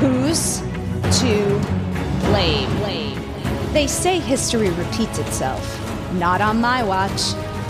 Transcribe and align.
who's 0.00 0.60
to 1.20 1.58
blame. 2.26 2.78
They 3.72 3.86
say 3.86 4.18
history 4.18 4.70
repeats 4.70 5.18
itself. 5.18 5.62
Not 6.14 6.40
on 6.40 6.60
my 6.60 6.82
watch. 6.82 7.20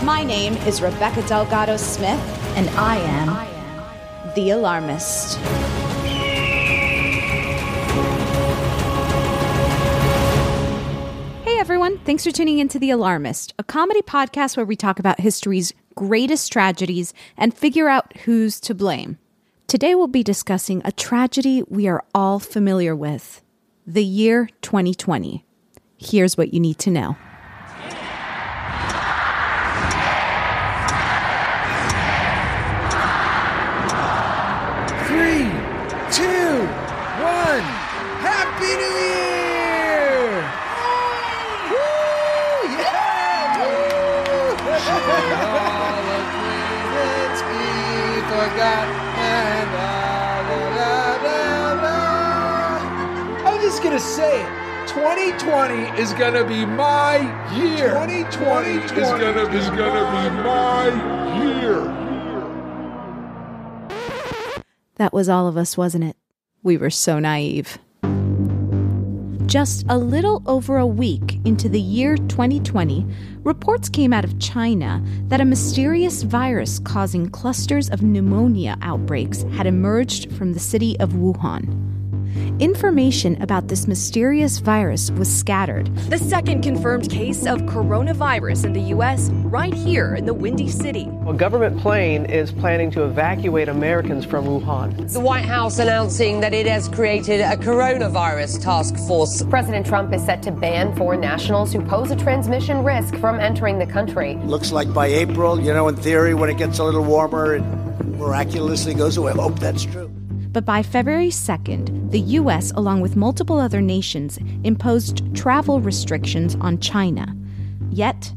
My 0.01 0.23
name 0.23 0.53
is 0.65 0.81
Rebecca 0.81 1.21
Delgado 1.27 1.75
Smith, 1.75 2.19
and 2.55 2.69
I 2.71 2.95
am 2.95 4.33
the 4.33 4.51
alarmist. 4.51 5.37
Hey 11.43 11.59
everyone, 11.59 11.99
thanks 11.99 12.23
for 12.23 12.31
tuning 12.31 12.59
into 12.59 12.79
The 12.79 12.91
Alarmist, 12.91 13.53
a 13.59 13.63
comedy 13.63 14.01
podcast 14.01 14.55
where 14.55 14.65
we 14.65 14.77
talk 14.77 14.99
about 14.99 15.19
history's 15.19 15.73
greatest 15.95 16.51
tragedies 16.51 17.13
and 17.35 17.53
figure 17.53 17.89
out 17.89 18.15
who's 18.19 18.61
to 18.61 18.73
blame. 18.73 19.19
Today 19.69 19.93
we'll 19.93 20.07
be 20.07 20.23
discussing 20.23 20.81
a 20.83 20.91
tragedy 20.91 21.61
we 21.67 21.87
are 21.87 22.03
all 22.15 22.39
familiar 22.39 22.95
with 22.95 23.43
the 23.85 24.03
year 24.03 24.49
2020. 24.63 25.45
Here's 25.95 26.35
what 26.35 26.51
you 26.55 26.59
need 26.59 26.79
to 26.79 26.89
know. 26.89 27.15
Three, 35.05 35.45
two, 36.11 36.65
one. 37.21 37.61
Happy 38.25 38.75
New 38.75 39.07
Year! 39.07 39.18
La, 53.85 53.91
la. 53.91 53.95
I'm 53.95 53.95
just 53.95 54.17
gonna 54.17 54.27
say 54.27 54.41
it. 54.41 54.49
2020 54.89 56.01
is 56.01 56.13
gonna 56.13 56.43
be 56.43 56.65
my 56.65 57.17
year. 57.55 57.91
2020 57.91 58.69
is 58.71 58.91
gonna 58.91 59.49
is 59.55 59.69
gonna 59.69 60.03
be 60.11 60.29
my 60.43 60.87
year. 61.61 61.79
That 64.95 65.13
was 65.13 65.29
all 65.29 65.47
of 65.47 65.55
us, 65.55 65.77
wasn't 65.77 66.03
it? 66.03 66.17
We 66.61 66.75
were 66.75 66.89
so 66.89 67.19
naive. 67.19 67.77
Just 69.45 69.85
a 69.87 69.97
little 69.97 70.43
over 70.45 70.77
a 70.77 70.85
week 70.85 71.39
into 71.45 71.69
the 71.69 71.79
year 71.79 72.17
2020, 72.17 73.05
reports 73.43 73.87
came 73.89 74.11
out 74.11 74.25
of 74.25 74.39
China 74.39 75.01
that 75.27 75.39
a 75.39 75.45
mysterious 75.45 76.23
virus 76.23 76.79
causing 76.79 77.29
clusters 77.29 77.89
of 77.89 78.01
pneumonia 78.01 78.77
outbreaks 78.81 79.43
had 79.53 79.67
emerged 79.67 80.31
from 80.33 80.51
the 80.53 80.59
city 80.59 80.99
of 80.99 81.11
Wuhan. 81.11 81.98
Information 82.59 83.41
about 83.41 83.67
this 83.67 83.87
mysterious 83.87 84.59
virus 84.59 85.11
was 85.11 85.33
scattered. 85.33 85.87
The 86.09 86.17
second 86.17 86.61
confirmed 86.61 87.09
case 87.09 87.45
of 87.45 87.61
coronavirus 87.61 88.65
in 88.65 88.73
the 88.73 88.81
U.S. 88.95 89.29
right 89.45 89.73
here 89.73 90.15
in 90.15 90.25
the 90.25 90.33
Windy 90.33 90.69
City. 90.69 91.09
A 91.27 91.33
government 91.33 91.79
plane 91.79 92.25
is 92.25 92.51
planning 92.51 92.91
to 92.91 93.05
evacuate 93.05 93.69
Americans 93.69 94.25
from 94.25 94.45
Wuhan. 94.45 95.11
The 95.11 95.19
White 95.19 95.45
House 95.45 95.79
announcing 95.79 96.41
that 96.41 96.53
it 96.53 96.65
has 96.65 96.89
created 96.89 97.41
a 97.41 97.55
coronavirus 97.55 98.61
task 98.61 98.95
force. 99.07 99.43
President 99.43 99.85
Trump 99.85 100.13
is 100.13 100.23
set 100.25 100.43
to 100.43 100.51
ban 100.51 100.95
foreign 100.95 101.21
nationals 101.21 101.71
who 101.71 101.81
pose 101.85 102.11
a 102.11 102.15
transmission 102.15 102.83
risk 102.83 103.15
from 103.17 103.39
entering 103.39 103.79
the 103.79 103.87
country. 103.87 104.35
Looks 104.43 104.71
like 104.71 104.93
by 104.93 105.07
April, 105.07 105.59
you 105.59 105.73
know, 105.73 105.87
in 105.87 105.95
theory, 105.95 106.33
when 106.33 106.49
it 106.49 106.57
gets 106.57 106.79
a 106.79 106.83
little 106.83 107.03
warmer, 107.03 107.55
it 107.55 107.61
miraculously 108.17 108.93
goes 108.93 109.17
away. 109.17 109.31
I 109.31 109.35
hope 109.35 109.59
that's 109.59 109.85
true. 109.85 110.18
But 110.59 110.65
by 110.65 110.83
February 110.83 111.29
2nd, 111.29 112.11
the 112.11 112.19
US, 112.19 112.71
along 112.71 112.99
with 112.99 113.15
multiple 113.15 113.57
other 113.59 113.79
nations, 113.79 114.37
imposed 114.65 115.33
travel 115.33 115.79
restrictions 115.79 116.57
on 116.59 116.79
China. 116.79 117.33
Yet, 117.91 118.33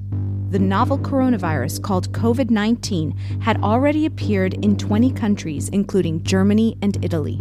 the 0.50 0.60
novel 0.60 0.98
coronavirus 0.98 1.82
called 1.82 2.12
COVID 2.12 2.48
19 2.48 3.10
had 3.40 3.60
already 3.60 4.06
appeared 4.06 4.54
in 4.64 4.76
20 4.76 5.10
countries, 5.14 5.68
including 5.70 6.22
Germany 6.22 6.78
and 6.80 6.96
Italy. 7.04 7.40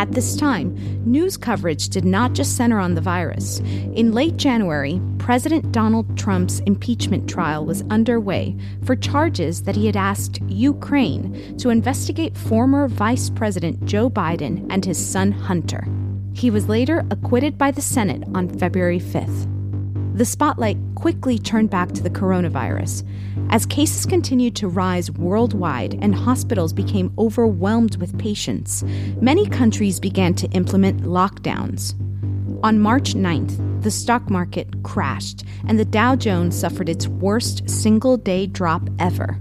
At 0.00 0.12
this 0.12 0.34
time, 0.34 0.74
news 1.04 1.36
coverage 1.36 1.90
did 1.90 2.06
not 2.06 2.32
just 2.32 2.56
center 2.56 2.78
on 2.78 2.94
the 2.94 3.02
virus. 3.02 3.58
In 3.94 4.12
late 4.12 4.38
January, 4.38 4.98
President 5.18 5.72
Donald 5.72 6.16
Trump's 6.16 6.60
impeachment 6.60 7.28
trial 7.28 7.66
was 7.66 7.84
underway 7.90 8.56
for 8.82 8.96
charges 8.96 9.64
that 9.64 9.76
he 9.76 9.84
had 9.84 9.98
asked 9.98 10.40
Ukraine 10.48 11.54
to 11.58 11.68
investigate 11.68 12.34
former 12.34 12.88
Vice 12.88 13.28
President 13.28 13.84
Joe 13.84 14.08
Biden 14.08 14.66
and 14.70 14.86
his 14.86 14.96
son 14.96 15.32
Hunter. 15.32 15.86
He 16.32 16.50
was 16.50 16.66
later 16.66 17.04
acquitted 17.10 17.58
by 17.58 17.70
the 17.70 17.82
Senate 17.82 18.26
on 18.34 18.48
February 18.48 19.00
5th. 19.00 19.59
The 20.14 20.24
spotlight 20.24 20.76
quickly 20.96 21.38
turned 21.38 21.70
back 21.70 21.92
to 21.92 22.02
the 22.02 22.10
coronavirus. 22.10 23.06
As 23.50 23.64
cases 23.64 24.06
continued 24.06 24.56
to 24.56 24.68
rise 24.68 25.10
worldwide 25.10 25.98
and 26.02 26.14
hospitals 26.14 26.72
became 26.72 27.12
overwhelmed 27.16 27.96
with 27.96 28.18
patients, 28.18 28.82
many 29.20 29.46
countries 29.48 30.00
began 30.00 30.34
to 30.34 30.48
implement 30.48 31.02
lockdowns. 31.02 31.94
On 32.62 32.78
March 32.78 33.14
9th, 33.14 33.82
the 33.82 33.90
stock 33.90 34.28
market 34.28 34.82
crashed 34.82 35.44
and 35.66 35.78
the 35.78 35.84
Dow 35.84 36.16
Jones 36.16 36.58
suffered 36.58 36.88
its 36.88 37.08
worst 37.08 37.68
single 37.70 38.16
day 38.16 38.46
drop 38.46 38.90
ever. 38.98 39.40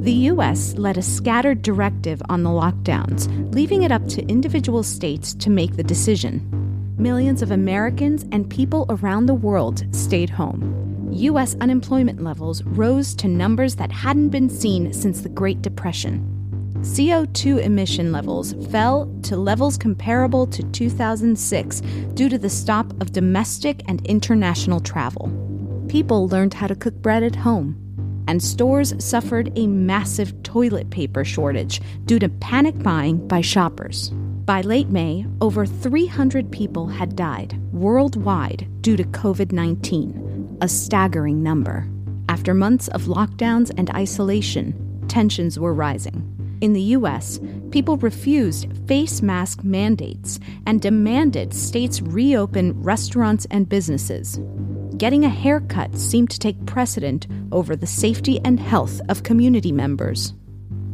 The 0.00 0.12
U.S. 0.12 0.74
led 0.76 0.96
a 0.96 1.02
scattered 1.02 1.62
directive 1.62 2.22
on 2.28 2.42
the 2.42 2.50
lockdowns, 2.50 3.28
leaving 3.54 3.82
it 3.82 3.92
up 3.92 4.06
to 4.08 4.26
individual 4.26 4.82
states 4.82 5.34
to 5.34 5.50
make 5.50 5.76
the 5.76 5.82
decision. 5.82 6.57
Millions 6.98 7.42
of 7.42 7.52
Americans 7.52 8.26
and 8.32 8.50
people 8.50 8.84
around 8.88 9.26
the 9.26 9.34
world 9.34 9.84
stayed 9.94 10.28
home. 10.28 11.08
U.S. 11.12 11.54
unemployment 11.60 12.20
levels 12.24 12.64
rose 12.64 13.14
to 13.14 13.28
numbers 13.28 13.76
that 13.76 13.92
hadn't 13.92 14.30
been 14.30 14.50
seen 14.50 14.92
since 14.92 15.20
the 15.20 15.28
Great 15.28 15.62
Depression. 15.62 16.18
CO2 16.80 17.62
emission 17.62 18.10
levels 18.10 18.54
fell 18.72 19.08
to 19.22 19.36
levels 19.36 19.76
comparable 19.78 20.44
to 20.48 20.64
2006 20.64 21.82
due 22.14 22.28
to 22.28 22.36
the 22.36 22.50
stop 22.50 22.90
of 23.00 23.12
domestic 23.12 23.80
and 23.86 24.04
international 24.04 24.80
travel. 24.80 25.30
People 25.88 26.26
learned 26.26 26.54
how 26.54 26.66
to 26.66 26.74
cook 26.74 26.94
bread 26.94 27.22
at 27.22 27.36
home, 27.36 27.76
and 28.26 28.42
stores 28.42 28.92
suffered 28.98 29.52
a 29.56 29.68
massive 29.68 30.42
toilet 30.42 30.90
paper 30.90 31.24
shortage 31.24 31.80
due 32.06 32.18
to 32.18 32.28
panic 32.28 32.76
buying 32.82 33.24
by 33.28 33.40
shoppers. 33.40 34.12
By 34.48 34.62
late 34.62 34.88
May, 34.88 35.26
over 35.42 35.66
300 35.66 36.50
people 36.50 36.86
had 36.86 37.14
died 37.14 37.60
worldwide 37.70 38.66
due 38.80 38.96
to 38.96 39.04
COVID 39.04 39.52
19, 39.52 40.58
a 40.62 40.66
staggering 40.66 41.42
number. 41.42 41.86
After 42.30 42.54
months 42.54 42.88
of 42.88 43.02
lockdowns 43.02 43.70
and 43.76 43.90
isolation, 43.90 45.04
tensions 45.06 45.58
were 45.58 45.74
rising. 45.74 46.56
In 46.62 46.72
the 46.72 46.96
US, 46.96 47.38
people 47.72 47.98
refused 47.98 48.72
face 48.86 49.20
mask 49.20 49.64
mandates 49.64 50.40
and 50.66 50.80
demanded 50.80 51.52
states 51.52 52.00
reopen 52.00 52.72
restaurants 52.82 53.46
and 53.50 53.68
businesses. 53.68 54.40
Getting 54.96 55.26
a 55.26 55.28
haircut 55.28 55.94
seemed 55.94 56.30
to 56.30 56.38
take 56.38 56.64
precedent 56.64 57.26
over 57.52 57.76
the 57.76 57.86
safety 57.86 58.40
and 58.46 58.58
health 58.58 59.02
of 59.10 59.24
community 59.24 59.72
members. 59.72 60.32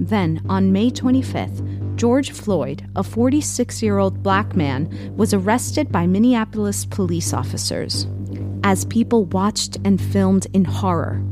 Then, 0.00 0.44
on 0.48 0.72
May 0.72 0.90
25th, 0.90 1.83
George 1.96 2.32
Floyd, 2.32 2.88
a 2.96 3.04
46 3.04 3.82
year 3.82 3.98
old 3.98 4.22
black 4.22 4.56
man, 4.56 4.88
was 5.16 5.32
arrested 5.32 5.92
by 5.92 6.06
Minneapolis 6.06 6.84
police 6.84 7.32
officers. 7.32 8.06
As 8.64 8.84
people 8.86 9.26
watched 9.26 9.78
and 9.84 10.00
filmed 10.00 10.46
in 10.52 10.64
horror, 10.64 11.22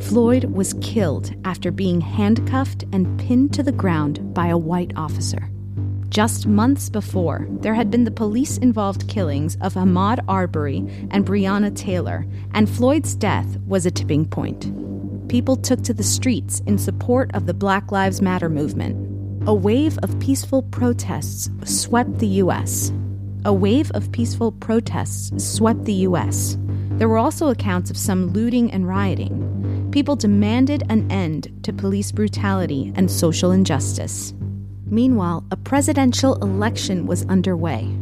Floyd 0.00 0.44
was 0.44 0.74
killed 0.80 1.34
after 1.44 1.70
being 1.70 2.00
handcuffed 2.00 2.84
and 2.92 3.18
pinned 3.18 3.52
to 3.54 3.62
the 3.62 3.72
ground 3.72 4.32
by 4.32 4.46
a 4.46 4.58
white 4.58 4.92
officer. 4.96 5.50
Just 6.08 6.46
months 6.46 6.88
before, 6.90 7.46
there 7.48 7.74
had 7.74 7.90
been 7.90 8.04
the 8.04 8.10
police 8.10 8.58
involved 8.58 9.08
killings 9.08 9.56
of 9.60 9.74
Ahmaud 9.74 10.22
Arbery 10.28 10.78
and 11.10 11.24
Breonna 11.24 11.74
Taylor, 11.74 12.26
and 12.52 12.68
Floyd's 12.68 13.14
death 13.14 13.58
was 13.66 13.86
a 13.86 13.90
tipping 13.90 14.26
point. 14.26 14.70
People 15.28 15.56
took 15.56 15.82
to 15.82 15.94
the 15.94 16.02
streets 16.02 16.60
in 16.66 16.76
support 16.76 17.34
of 17.34 17.46
the 17.46 17.54
Black 17.54 17.90
Lives 17.90 18.20
Matter 18.20 18.50
movement. 18.50 19.11
A 19.44 19.52
wave 19.52 19.98
of 20.04 20.20
peaceful 20.20 20.62
protests 20.62 21.50
swept 21.64 22.20
the 22.20 22.28
U.S. 22.28 22.92
A 23.44 23.52
wave 23.52 23.90
of 23.90 24.12
peaceful 24.12 24.52
protests 24.52 25.32
swept 25.44 25.84
the 25.84 26.06
U.S. 26.06 26.56
There 26.92 27.08
were 27.08 27.18
also 27.18 27.48
accounts 27.48 27.90
of 27.90 27.96
some 27.96 28.28
looting 28.28 28.70
and 28.70 28.86
rioting. 28.86 29.88
People 29.90 30.14
demanded 30.14 30.84
an 30.88 31.10
end 31.10 31.52
to 31.64 31.72
police 31.72 32.12
brutality 32.12 32.92
and 32.94 33.10
social 33.10 33.50
injustice. 33.50 34.32
Meanwhile, 34.86 35.44
a 35.50 35.56
presidential 35.56 36.36
election 36.36 37.06
was 37.08 37.26
underway. 37.26 37.92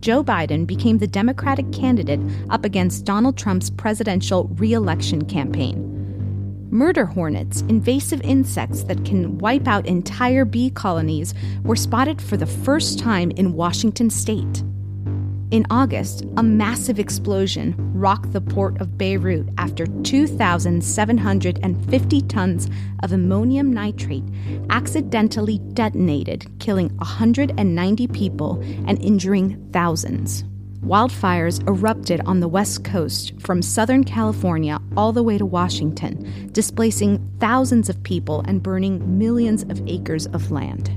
Joe 0.00 0.24
Biden 0.24 0.66
became 0.66 0.98
the 0.98 1.06
Democratic 1.06 1.70
candidate 1.70 2.20
up 2.50 2.64
against 2.64 3.04
Donald 3.04 3.38
Trump's 3.38 3.70
presidential 3.70 4.48
re 4.54 4.72
election 4.72 5.24
campaign. 5.26 5.97
Murder 6.70 7.06
hornets, 7.06 7.62
invasive 7.62 8.20
insects 8.20 8.82
that 8.82 9.02
can 9.02 9.38
wipe 9.38 9.66
out 9.66 9.86
entire 9.86 10.44
bee 10.44 10.68
colonies, 10.68 11.32
were 11.62 11.74
spotted 11.74 12.20
for 12.20 12.36
the 12.36 12.44
first 12.44 12.98
time 12.98 13.30
in 13.32 13.54
Washington 13.54 14.10
state. 14.10 14.62
In 15.50 15.64
August, 15.70 16.26
a 16.36 16.42
massive 16.42 16.98
explosion 16.98 17.74
rocked 17.94 18.34
the 18.34 18.42
port 18.42 18.78
of 18.82 18.98
Beirut 18.98 19.48
after 19.56 19.86
2,750 19.86 22.22
tons 22.22 22.68
of 23.02 23.12
ammonium 23.12 23.72
nitrate 23.72 24.24
accidentally 24.68 25.56
detonated, 25.72 26.46
killing 26.58 26.90
190 26.98 28.08
people 28.08 28.60
and 28.86 29.02
injuring 29.02 29.70
thousands. 29.72 30.44
Wildfires 30.84 31.66
erupted 31.66 32.20
on 32.24 32.40
the 32.40 32.48
west 32.48 32.84
coast 32.84 33.32
from 33.40 33.62
Southern 33.62 34.04
California 34.04 34.78
all 34.96 35.12
the 35.12 35.22
way 35.22 35.36
to 35.36 35.44
Washington, 35.44 36.50
displacing 36.52 37.28
thousands 37.40 37.88
of 37.88 38.02
people 38.04 38.42
and 38.46 38.62
burning 38.62 39.18
millions 39.18 39.64
of 39.64 39.82
acres 39.88 40.26
of 40.28 40.50
land. 40.52 40.90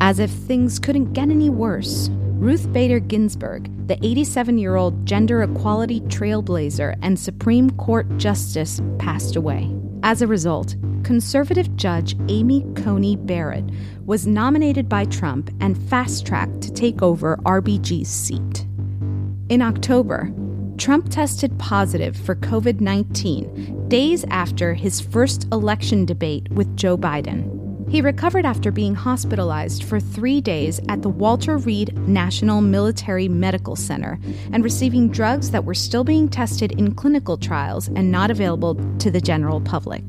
As 0.00 0.18
if 0.18 0.30
things 0.30 0.78
couldn't 0.80 1.12
get 1.12 1.30
any 1.30 1.50
worse, 1.50 2.08
Ruth 2.12 2.72
Bader 2.72 2.98
Ginsburg, 2.98 3.70
the 3.86 3.96
87 4.04 4.58
year 4.58 4.74
old 4.74 5.06
gender 5.06 5.44
equality 5.44 6.00
trailblazer 6.00 6.98
and 7.00 7.16
Supreme 7.16 7.70
Court 7.70 8.18
Justice, 8.18 8.82
passed 8.98 9.36
away. 9.36 9.72
As 10.02 10.20
a 10.20 10.26
result, 10.26 10.74
conservative 11.04 11.76
judge 11.76 12.16
Amy 12.28 12.66
Coney 12.74 13.14
Barrett 13.14 13.64
was 14.04 14.26
nominated 14.26 14.88
by 14.88 15.04
Trump 15.04 15.48
and 15.60 15.80
fast 15.88 16.26
tracked 16.26 16.60
to 16.62 16.72
take 16.72 17.00
over 17.02 17.36
RBG's 17.44 18.08
seat. 18.08 18.66
In 19.48 19.60
October, 19.60 20.32
Trump 20.78 21.10
tested 21.10 21.58
positive 21.58 22.16
for 22.16 22.34
COVID 22.36 22.80
19 22.80 23.88
days 23.88 24.24
after 24.30 24.72
his 24.72 25.00
first 25.00 25.46
election 25.52 26.04
debate 26.04 26.50
with 26.52 26.76
Joe 26.76 26.96
Biden. 26.96 27.58
He 27.90 28.00
recovered 28.00 28.46
after 28.46 28.70
being 28.70 28.94
hospitalized 28.94 29.84
for 29.84 30.00
three 30.00 30.40
days 30.40 30.80
at 30.88 31.02
the 31.02 31.10
Walter 31.10 31.58
Reed 31.58 31.96
National 32.08 32.62
Military 32.62 33.28
Medical 33.28 33.76
Center 33.76 34.18
and 34.52 34.64
receiving 34.64 35.10
drugs 35.10 35.50
that 35.50 35.64
were 35.64 35.74
still 35.74 36.04
being 36.04 36.28
tested 36.28 36.72
in 36.72 36.94
clinical 36.94 37.36
trials 37.36 37.88
and 37.88 38.10
not 38.10 38.30
available 38.30 38.76
to 38.98 39.10
the 39.10 39.20
general 39.20 39.60
public. 39.60 40.02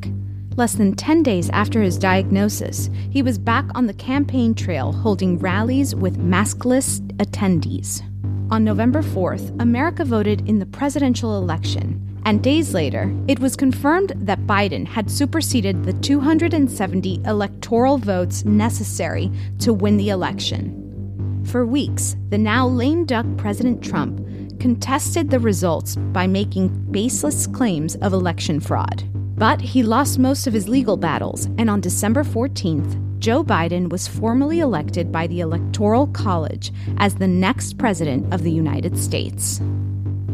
Less 0.55 0.73
than 0.75 0.95
10 0.95 1.23
days 1.23 1.49
after 1.49 1.81
his 1.81 1.97
diagnosis, 1.97 2.89
he 3.09 3.23
was 3.23 3.37
back 3.37 3.65
on 3.75 3.87
the 3.87 3.93
campaign 3.95 4.53
trail 4.53 4.91
holding 4.91 5.39
rallies 5.39 5.93
with 5.95 6.19
maskless 6.19 7.01
attendees. 7.17 8.03
On 8.53 8.63
November 8.63 9.01
4th, 9.01 9.59
America 9.59 10.05
voted 10.05 10.47
in 10.47 10.59
the 10.59 10.67
presidential 10.67 11.39
election, 11.39 11.99
and 12.23 12.43
days 12.43 12.71
later, 12.71 13.11
it 13.27 13.39
was 13.39 13.55
confirmed 13.55 14.13
that 14.15 14.45
Biden 14.45 14.85
had 14.85 15.09
superseded 15.09 15.83
the 15.83 15.93
270 15.93 17.23
electoral 17.25 17.97
votes 17.97 18.45
necessary 18.45 19.31
to 19.57 19.73
win 19.73 19.97
the 19.97 20.09
election. 20.09 21.41
For 21.47 21.65
weeks, 21.65 22.15
the 22.29 22.37
now 22.37 22.67
lame 22.67 23.05
duck 23.05 23.25
President 23.37 23.83
Trump 23.83 24.19
contested 24.59 25.31
the 25.31 25.39
results 25.39 25.95
by 25.95 26.27
making 26.27 26.67
baseless 26.91 27.47
claims 27.47 27.95
of 27.95 28.13
election 28.13 28.59
fraud. 28.59 29.03
But 29.35 29.61
he 29.61 29.81
lost 29.81 30.19
most 30.19 30.45
of 30.45 30.53
his 30.53 30.69
legal 30.69 30.95
battles, 30.95 31.47
and 31.57 31.71
on 31.71 31.81
December 31.81 32.23
14th, 32.23 33.12
Joe 33.23 33.41
Biden 33.41 33.87
was 33.87 34.05
formally 34.05 34.59
elected 34.59 35.09
by 35.09 35.27
the 35.27 35.39
Electoral 35.39 36.07
College 36.07 36.73
as 36.97 37.15
the 37.15 37.25
next 37.25 37.77
president 37.77 38.33
of 38.33 38.43
the 38.43 38.51
United 38.51 38.97
States. 38.97 39.59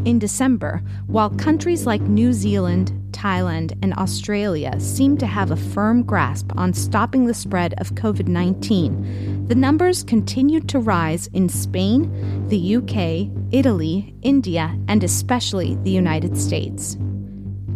In 0.04 0.18
December, 0.18 0.82
while 1.06 1.30
countries 1.30 1.86
like 1.86 2.00
New 2.00 2.32
Zealand, 2.32 2.90
Thailand, 3.12 3.78
and 3.80 3.94
Australia 3.94 4.74
seem 4.80 5.16
to 5.18 5.26
have 5.26 5.52
a 5.52 5.56
firm 5.56 6.02
grasp 6.02 6.50
on 6.56 6.74
stopping 6.74 7.26
the 7.26 7.32
spread 7.32 7.74
of 7.74 7.94
COVID 7.94 8.26
19, 8.26 9.46
the 9.46 9.54
numbers 9.54 10.02
continued 10.02 10.68
to 10.70 10.80
rise 10.80 11.28
in 11.28 11.48
Spain, 11.48 12.10
the 12.48 12.74
UK, 12.74 13.30
Italy, 13.52 14.16
India, 14.22 14.76
and 14.88 15.04
especially 15.04 15.76
the 15.84 15.92
United 15.92 16.36
States. 16.36 16.96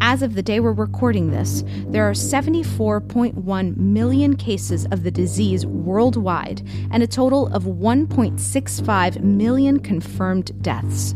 As 0.01 0.23
of 0.23 0.35
the 0.35 0.43
day 0.43 0.61
we're 0.61 0.73
recording 0.73 1.31
this, 1.31 1.65
there 1.87 2.09
are 2.09 2.13
74.1 2.13 3.77
million 3.77 4.37
cases 4.37 4.87
of 4.91 5.03
the 5.03 5.11
disease 5.11 5.67
worldwide 5.67 6.67
and 6.91 7.03
a 7.03 7.07
total 7.07 7.47
of 7.49 7.65
1.65 7.65 9.23
million 9.23 9.81
confirmed 9.81 10.63
deaths. 10.63 11.15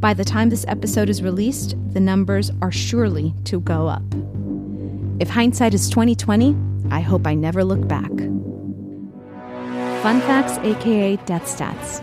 By 0.00 0.14
the 0.14 0.24
time 0.24 0.48
this 0.48 0.64
episode 0.66 1.08
is 1.08 1.22
released, 1.22 1.76
the 1.92 2.00
numbers 2.00 2.50
are 2.62 2.72
surely 2.72 3.34
to 3.44 3.60
go 3.60 3.86
up. 3.86 4.02
If 5.20 5.28
hindsight 5.28 5.74
is 5.74 5.90
2020, 5.90 6.56
I 6.90 7.00
hope 7.00 7.26
I 7.26 7.34
never 7.34 7.62
look 7.62 7.86
back. 7.86 8.10
Fun 10.02 10.20
facts, 10.22 10.56
aka 10.58 11.16
death 11.26 11.44
stats. 11.44 12.02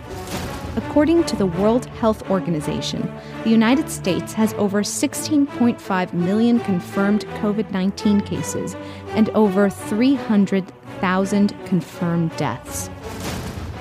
According 0.78 1.24
to 1.24 1.36
the 1.36 1.48
World 1.48 1.88
Health 1.88 2.30
Organization, 2.30 3.02
the 3.48 3.54
United 3.54 3.90
States 3.90 4.34
has 4.34 4.54
over 4.56 4.84
16.5 4.84 6.12
million 6.12 6.60
confirmed 6.60 7.26
COVID 7.40 7.72
19 7.72 8.20
cases 8.20 8.76
and 9.12 9.30
over 9.30 9.70
300,000 9.70 11.66
confirmed 11.66 12.36
deaths. 12.36 12.90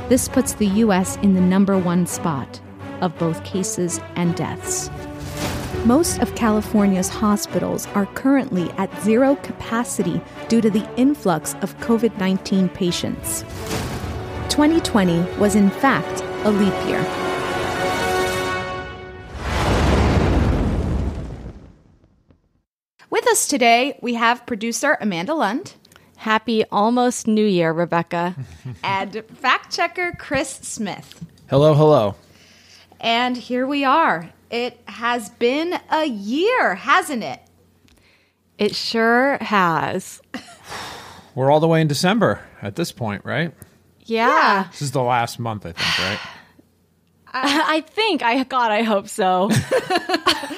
This 0.09 0.29
puts 0.29 0.53
the 0.53 0.69
U.S. 0.85 1.17
in 1.17 1.35
the 1.35 1.41
number 1.41 1.77
one 1.77 2.07
spot 2.07 2.61
of 3.01 3.19
both 3.19 3.43
cases 3.43 3.99
and 4.15 4.37
deaths. 4.37 4.89
Most 5.85 6.21
of 6.21 6.33
California's 6.37 7.09
hospitals 7.09 7.89
are 7.89 8.07
currently 8.07 8.71
at 8.79 9.03
zero 9.03 9.35
capacity 9.35 10.21
due 10.47 10.61
to 10.61 10.71
the 10.71 10.89
influx 10.97 11.55
of 11.55 11.77
COVID 11.81 12.17
19 12.19 12.69
patients. 12.69 13.43
2020 14.49 15.23
was, 15.41 15.57
in 15.57 15.71
fact, 15.71 16.23
a 16.45 16.53
leap 16.53 16.87
year. 16.87 17.26
With 23.17 23.29
us 23.29 23.49
today, 23.49 23.99
we 24.03 24.13
have 24.13 24.45
producer 24.45 24.99
Amanda 25.01 25.33
Lund. 25.33 25.73
Happy 26.17 26.67
almost 26.71 27.27
New 27.27 27.47
Year, 27.47 27.73
Rebecca. 27.73 28.37
and 28.85 29.25
fact 29.37 29.75
checker 29.75 30.13
Chris 30.19 30.51
Smith. 30.51 31.25
Hello, 31.49 31.73
hello. 31.73 32.15
And 33.01 33.35
here 33.35 33.67
we 33.67 33.87
are. 33.87 34.29
It 34.51 34.79
has 34.85 35.31
been 35.31 35.81
a 35.91 36.05
year, 36.05 36.75
hasn't 36.75 37.25
it? 37.25 37.41
It 38.59 38.75
sure 38.75 39.39
has. 39.41 40.21
We're 41.35 41.51
all 41.51 41.61
the 41.61 41.69
way 41.69 41.81
in 41.81 41.89
December 41.89 42.43
at 42.61 42.77
this 42.77 42.93
point, 42.93 43.25
right? 43.25 43.55
Yeah. 44.05 44.29
yeah. 44.29 44.69
This 44.73 44.83
is 44.83 44.91
the 44.91 45.03
last 45.03 45.39
month, 45.39 45.65
I 45.65 45.73
think, 45.73 45.99
right? 46.01 46.19
I 47.33 47.81
think. 47.81 48.23
I 48.23 48.45
God, 48.45 48.73
I 48.73 48.83
hope 48.83 49.09
so. 49.09 49.49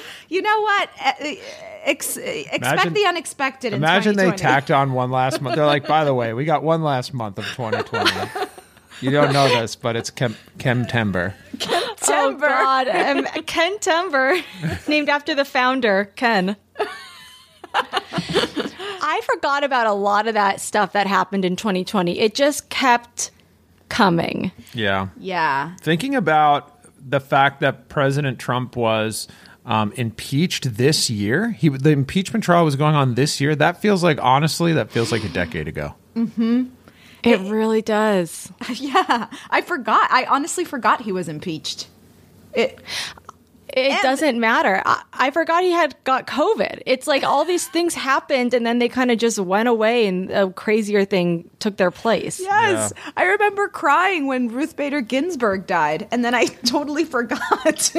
you 0.29 0.41
know 0.41 0.61
what? 0.61 0.89
Ex- 1.83 2.17
expect 2.17 2.63
imagine, 2.63 2.93
the 2.93 3.05
unexpected. 3.05 3.73
imagine 3.73 4.15
they 4.15 4.31
tacked 4.31 4.71
on 4.71 4.93
one 4.93 5.11
last 5.11 5.41
month. 5.41 5.55
They're 5.55 5.65
like, 5.65 5.87
by 5.87 6.05
the 6.05 6.13
way, 6.13 6.33
we 6.33 6.45
got 6.45 6.63
one 6.63 6.83
last 6.83 7.13
month 7.13 7.39
of 7.39 7.45
2020. 7.45 8.11
you 9.01 9.11
don't 9.11 9.33
know 9.33 9.47
this, 9.49 9.75
but 9.75 9.95
it's 9.95 10.09
Chem 10.09 10.35
Chemtember. 10.57 11.33
Oh 12.07 12.33
God, 12.33 12.87
um, 12.89 13.25
Ken 13.45 13.77
Tember, 13.79 14.43
named 14.87 15.09
after 15.09 15.33
the 15.33 15.45
founder, 15.45 16.11
Ken. 16.15 16.55
I 17.73 19.21
forgot 19.23 19.63
about 19.63 19.87
a 19.87 19.93
lot 19.93 20.27
of 20.27 20.33
that 20.35 20.59
stuff 20.61 20.93
that 20.93 21.07
happened 21.07 21.45
in 21.45 21.55
2020. 21.55 22.19
It 22.19 22.35
just 22.35 22.69
kept 22.69 23.31
coming. 23.89 24.51
Yeah. 24.73 25.09
Yeah. 25.17 25.75
Thinking 25.81 26.15
about 26.15 26.75
the 27.09 27.19
fact 27.19 27.61
that 27.61 27.89
President 27.89 28.39
Trump 28.39 28.75
was 28.75 29.27
um, 29.69 29.93
impeached 29.95 30.75
this 30.77 31.11
year, 31.11 31.51
he 31.51 31.69
the 31.69 31.91
impeachment 31.91 32.43
trial 32.43 32.65
was 32.65 32.75
going 32.75 32.95
on 32.95 33.13
this 33.13 33.39
year. 33.39 33.55
That 33.55 33.79
feels 33.79 34.03
like 34.03 34.19
honestly, 34.19 34.73
that 34.73 34.91
feels 34.91 35.11
like 35.11 35.23
a 35.23 35.29
decade 35.29 35.67
ago. 35.67 35.93
Hmm. 36.15 36.65
It, 37.23 37.39
it 37.39 37.51
really 37.51 37.81
does. 37.83 38.51
Yeah, 38.73 39.27
I 39.51 39.61
forgot. 39.61 40.09
I 40.11 40.25
honestly 40.25 40.65
forgot 40.65 41.01
he 41.01 41.11
was 41.11 41.29
impeached. 41.29 41.87
It 42.53 42.79
it 43.73 43.91
and 43.91 44.01
doesn't 44.01 44.39
matter. 44.39 44.81
I, 44.85 45.03
I, 45.13 45.31
forgot 45.31 45.63
he 45.63 45.71
had 45.71 45.95
got 46.03 46.27
COVID. 46.27 46.81
It's 46.85 47.07
like 47.07 47.23
all 47.23 47.45
these 47.45 47.67
things 47.67 47.93
happened 47.93 48.53
and 48.53 48.65
then 48.65 48.79
they 48.79 48.89
kind 48.89 49.11
of 49.11 49.17
just 49.17 49.39
went 49.39 49.67
away 49.67 50.07
and 50.07 50.31
a 50.31 50.51
crazier 50.51 51.05
thing 51.05 51.49
took 51.59 51.77
their 51.77 51.91
place. 51.91 52.39
Yes. 52.39 52.93
Yeah. 52.95 53.11
I 53.17 53.25
remember 53.25 53.67
crying 53.67 54.27
when 54.27 54.47
Ruth 54.47 54.75
Bader 54.75 55.01
Ginsburg 55.01 55.67
died 55.67 56.07
and 56.11 56.23
then 56.25 56.33
I 56.33 56.45
totally 56.65 57.05
forgot. 57.05 57.39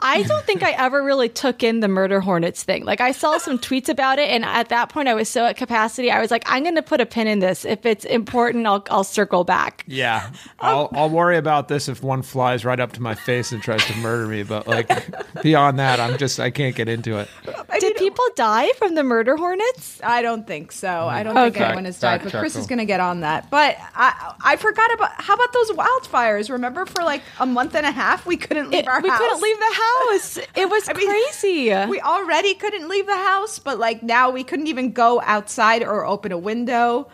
I 0.00 0.22
don't 0.22 0.44
think 0.44 0.62
I 0.62 0.72
ever 0.72 1.02
really 1.02 1.28
took 1.28 1.62
in 1.62 1.80
the 1.80 1.88
murder 1.88 2.20
hornets 2.20 2.62
thing. 2.62 2.84
Like 2.84 3.00
I 3.00 3.12
saw 3.12 3.38
some 3.38 3.58
tweets 3.58 3.88
about 3.88 4.18
it 4.18 4.28
and 4.30 4.44
at 4.44 4.68
that 4.70 4.88
point 4.88 5.08
I 5.08 5.14
was 5.14 5.28
so 5.28 5.46
at 5.46 5.56
capacity. 5.56 6.10
I 6.10 6.20
was 6.20 6.30
like, 6.30 6.44
I'm 6.46 6.62
going 6.62 6.74
to 6.74 6.82
put 6.82 7.00
a 7.00 7.06
pin 7.06 7.26
in 7.26 7.38
this. 7.38 7.64
If 7.64 7.86
it's 7.86 8.04
important, 8.04 8.66
I'll, 8.66 8.84
I'll 8.90 9.04
circle 9.04 9.44
back. 9.44 9.84
Yeah. 9.86 10.30
I'll, 10.58 10.88
I'll 10.92 11.10
worry 11.10 11.36
about 11.36 11.68
this 11.68 11.88
if 11.88 12.02
one 12.02 12.22
flies 12.22 12.64
right 12.64 12.80
up 12.80 12.92
to 12.92 13.02
my 13.02 13.14
face 13.14 13.52
and 13.52 13.62
tries 13.62 13.84
to 13.86 13.96
murder 13.98 14.26
me. 14.26 14.42
But 14.42 14.66
like, 14.66 14.87
beyond 15.42 15.78
that, 15.78 16.00
I'm 16.00 16.18
just 16.18 16.40
I 16.40 16.50
can't 16.50 16.74
get 16.74 16.88
into 16.88 17.18
it. 17.18 17.28
I 17.68 17.78
Did 17.78 17.94
mean, 17.94 18.08
people 18.10 18.24
die 18.36 18.70
from 18.72 18.94
the 18.94 19.02
murder 19.02 19.36
hornets? 19.36 20.00
I 20.02 20.22
don't 20.22 20.46
think 20.46 20.72
so. 20.72 21.08
I 21.08 21.22
don't 21.22 21.36
okay. 21.36 21.50
think 21.50 21.60
anyone 21.60 21.84
has 21.84 21.98
died, 21.98 22.22
but 22.22 22.32
Chris 22.32 22.56
is 22.56 22.66
going 22.66 22.78
to 22.78 22.84
get 22.84 23.00
on 23.00 23.20
that. 23.20 23.50
But 23.50 23.76
I 23.94 24.34
I 24.44 24.56
forgot 24.56 24.92
about 24.94 25.10
how 25.20 25.34
about 25.34 25.52
those 25.52 25.70
wildfires? 25.70 26.50
Remember 26.50 26.86
for 26.86 27.02
like 27.02 27.22
a 27.40 27.46
month 27.46 27.74
and 27.74 27.86
a 27.86 27.90
half 27.90 28.26
we 28.26 28.36
couldn't 28.36 28.70
leave 28.70 28.80
it, 28.80 28.88
our 28.88 29.00
we 29.00 29.08
house. 29.08 29.20
We 29.20 29.26
couldn't 29.26 29.42
leave 29.42 29.58
the 29.58 29.74
house. 29.74 30.38
It 30.58 30.68
was 30.68 30.88
I 30.88 30.92
crazy. 30.92 31.70
Mean, 31.70 31.88
we 31.88 32.00
already 32.00 32.54
couldn't 32.54 32.88
leave 32.88 33.06
the 33.06 33.16
house, 33.16 33.58
but 33.58 33.78
like 33.78 34.02
now 34.02 34.30
we 34.30 34.42
couldn't 34.42 34.66
even 34.66 34.92
go 34.92 35.20
outside 35.20 35.82
or 35.82 36.04
open 36.04 36.32
a 36.32 36.38
window. 36.38 37.08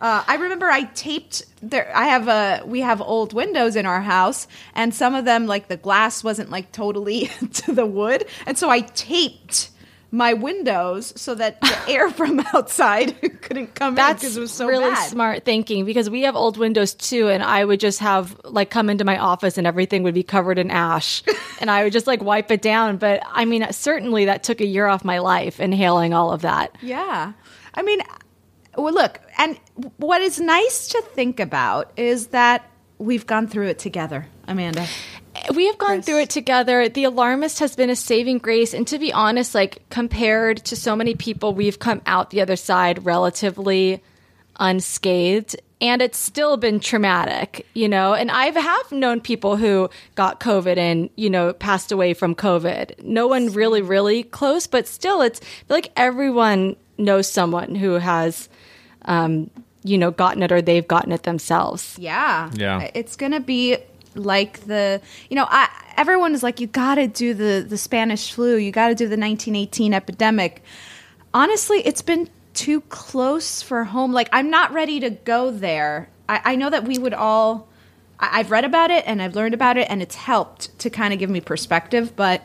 Uh, 0.00 0.24
I 0.26 0.36
remember 0.36 0.66
I 0.66 0.84
taped 0.84 1.42
there. 1.62 1.92
I 1.94 2.06
have 2.06 2.26
a 2.28 2.62
we 2.66 2.80
have 2.80 3.00
old 3.02 3.32
windows 3.34 3.76
in 3.76 3.84
our 3.84 4.00
house, 4.00 4.48
and 4.74 4.94
some 4.94 5.14
of 5.14 5.24
them 5.26 5.46
like 5.46 5.68
the 5.68 5.76
glass 5.76 6.24
wasn't 6.24 6.50
like 6.50 6.72
totally 6.72 7.26
to 7.54 7.72
the 7.72 7.84
wood, 7.86 8.24
and 8.46 8.56
so 8.56 8.70
I 8.70 8.80
taped 8.80 9.70
my 10.12 10.32
windows 10.32 11.12
so 11.14 11.36
that 11.36 11.60
the 11.60 11.78
air 11.88 12.10
from 12.10 12.40
outside 12.52 13.14
couldn't 13.42 13.76
come 13.76 13.94
That's 13.94 14.22
in 14.22 14.26
because 14.26 14.36
it 14.36 14.40
was 14.40 14.50
so 14.52 14.66
really 14.66 14.90
bad. 14.90 15.08
smart 15.08 15.44
thinking 15.44 15.84
because 15.84 16.10
we 16.10 16.22
have 16.22 16.34
old 16.34 16.56
windows 16.56 16.94
too, 16.94 17.28
and 17.28 17.42
I 17.42 17.64
would 17.64 17.78
just 17.78 17.98
have 18.00 18.34
like 18.44 18.70
come 18.70 18.88
into 18.90 19.04
my 19.04 19.18
office 19.18 19.56
and 19.58 19.66
everything 19.66 20.02
would 20.02 20.14
be 20.14 20.22
covered 20.24 20.58
in 20.58 20.70
ash, 20.70 21.22
and 21.60 21.70
I 21.70 21.84
would 21.84 21.92
just 21.92 22.06
like 22.06 22.22
wipe 22.24 22.50
it 22.50 22.62
down. 22.62 22.96
But 22.96 23.22
I 23.30 23.44
mean, 23.44 23.70
certainly 23.70 24.24
that 24.24 24.42
took 24.44 24.60
a 24.62 24.66
year 24.66 24.86
off 24.86 25.04
my 25.04 25.18
life 25.18 25.60
inhaling 25.60 26.14
all 26.14 26.32
of 26.32 26.40
that. 26.40 26.74
Yeah, 26.80 27.32
I 27.74 27.82
mean, 27.82 28.00
well, 28.76 28.94
look, 28.94 29.20
and 29.38 29.58
what 29.96 30.20
is 30.20 30.40
nice 30.40 30.88
to 30.88 31.02
think 31.02 31.40
about 31.40 31.92
is 31.96 32.28
that 32.28 32.68
we've 32.98 33.26
gone 33.26 33.48
through 33.48 33.68
it 33.68 33.78
together, 33.78 34.26
Amanda. 34.46 34.86
We 35.54 35.66
have 35.66 35.78
gone 35.78 35.96
Chris. 35.96 36.06
through 36.06 36.20
it 36.20 36.30
together. 36.30 36.88
The 36.88 37.04
alarmist 37.04 37.60
has 37.60 37.74
been 37.74 37.90
a 37.90 37.96
saving 37.96 38.38
grace. 38.38 38.74
And 38.74 38.86
to 38.88 38.98
be 38.98 39.12
honest, 39.12 39.54
like 39.54 39.82
compared 39.88 40.58
to 40.66 40.76
so 40.76 40.94
many 40.94 41.14
people, 41.14 41.54
we've 41.54 41.78
come 41.78 42.02
out 42.04 42.30
the 42.30 42.40
other 42.40 42.56
side 42.56 43.04
relatively 43.04 44.02
unscathed. 44.58 45.56
And 45.80 46.02
it's 46.02 46.18
still 46.18 46.58
been 46.58 46.78
traumatic, 46.78 47.66
you 47.72 47.88
know. 47.88 48.12
And 48.12 48.30
I 48.30 48.46
have 48.46 48.56
have 48.56 48.92
known 48.92 49.22
people 49.22 49.56
who 49.56 49.88
got 50.14 50.40
COVID 50.40 50.76
and, 50.76 51.08
you 51.16 51.30
know, 51.30 51.54
passed 51.54 51.90
away 51.90 52.12
from 52.12 52.34
COVID. 52.34 53.02
No 53.02 53.26
one 53.26 53.52
really, 53.52 53.80
really 53.80 54.24
close, 54.24 54.66
but 54.66 54.86
still, 54.86 55.22
it's 55.22 55.40
like 55.70 55.90
everyone 55.96 56.76
knows 56.98 57.30
someone 57.30 57.74
who 57.74 57.92
has 57.92 58.50
um, 59.04 59.50
you 59.82 59.96
know, 59.96 60.10
gotten 60.10 60.42
it 60.42 60.52
or 60.52 60.60
they've 60.60 60.86
gotten 60.86 61.12
it 61.12 61.22
themselves. 61.22 61.96
Yeah. 61.98 62.50
Yeah. 62.54 62.90
It's 62.94 63.16
going 63.16 63.32
to 63.32 63.40
be 63.40 63.78
like 64.14 64.60
the, 64.66 65.00
you 65.28 65.36
know, 65.36 65.46
I, 65.48 65.68
everyone 65.96 66.34
is 66.34 66.42
like, 66.42 66.60
you 66.60 66.66
got 66.66 66.96
to 66.96 67.06
do 67.06 67.34
the, 67.34 67.64
the 67.66 67.78
Spanish 67.78 68.32
flu, 68.32 68.56
you 68.56 68.72
got 68.72 68.88
to 68.88 68.94
do 68.94 69.04
the 69.04 69.16
1918 69.16 69.94
epidemic. 69.94 70.62
Honestly, 71.32 71.78
it's 71.86 72.02
been 72.02 72.28
too 72.54 72.80
close 72.82 73.62
for 73.62 73.84
home. 73.84 74.12
Like, 74.12 74.28
I'm 74.32 74.50
not 74.50 74.72
ready 74.72 75.00
to 75.00 75.10
go 75.10 75.50
there. 75.50 76.08
I, 76.28 76.40
I 76.44 76.56
know 76.56 76.70
that 76.70 76.84
we 76.84 76.98
would 76.98 77.14
all. 77.14 77.68
I've 78.22 78.50
read 78.50 78.66
about 78.66 78.90
it 78.90 79.04
and 79.06 79.22
I've 79.22 79.34
learned 79.34 79.54
about 79.54 79.78
it, 79.78 79.88
and 79.88 80.02
it's 80.02 80.14
helped 80.14 80.78
to 80.80 80.90
kind 80.90 81.14
of 81.14 81.18
give 81.18 81.30
me 81.30 81.40
perspective. 81.40 82.14
But 82.16 82.42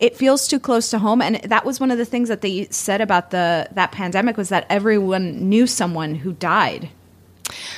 it 0.00 0.16
feels 0.16 0.48
too 0.48 0.58
close 0.58 0.90
to 0.90 0.98
home. 0.98 1.22
And 1.22 1.36
that 1.44 1.64
was 1.64 1.80
one 1.80 1.90
of 1.90 1.98
the 1.98 2.04
things 2.04 2.28
that 2.28 2.40
they 2.40 2.66
said 2.70 3.00
about 3.00 3.30
the 3.30 3.68
that 3.72 3.92
pandemic 3.92 4.36
was 4.36 4.48
that 4.48 4.66
everyone 4.68 5.48
knew 5.48 5.66
someone 5.66 6.14
who 6.14 6.32
died 6.32 6.88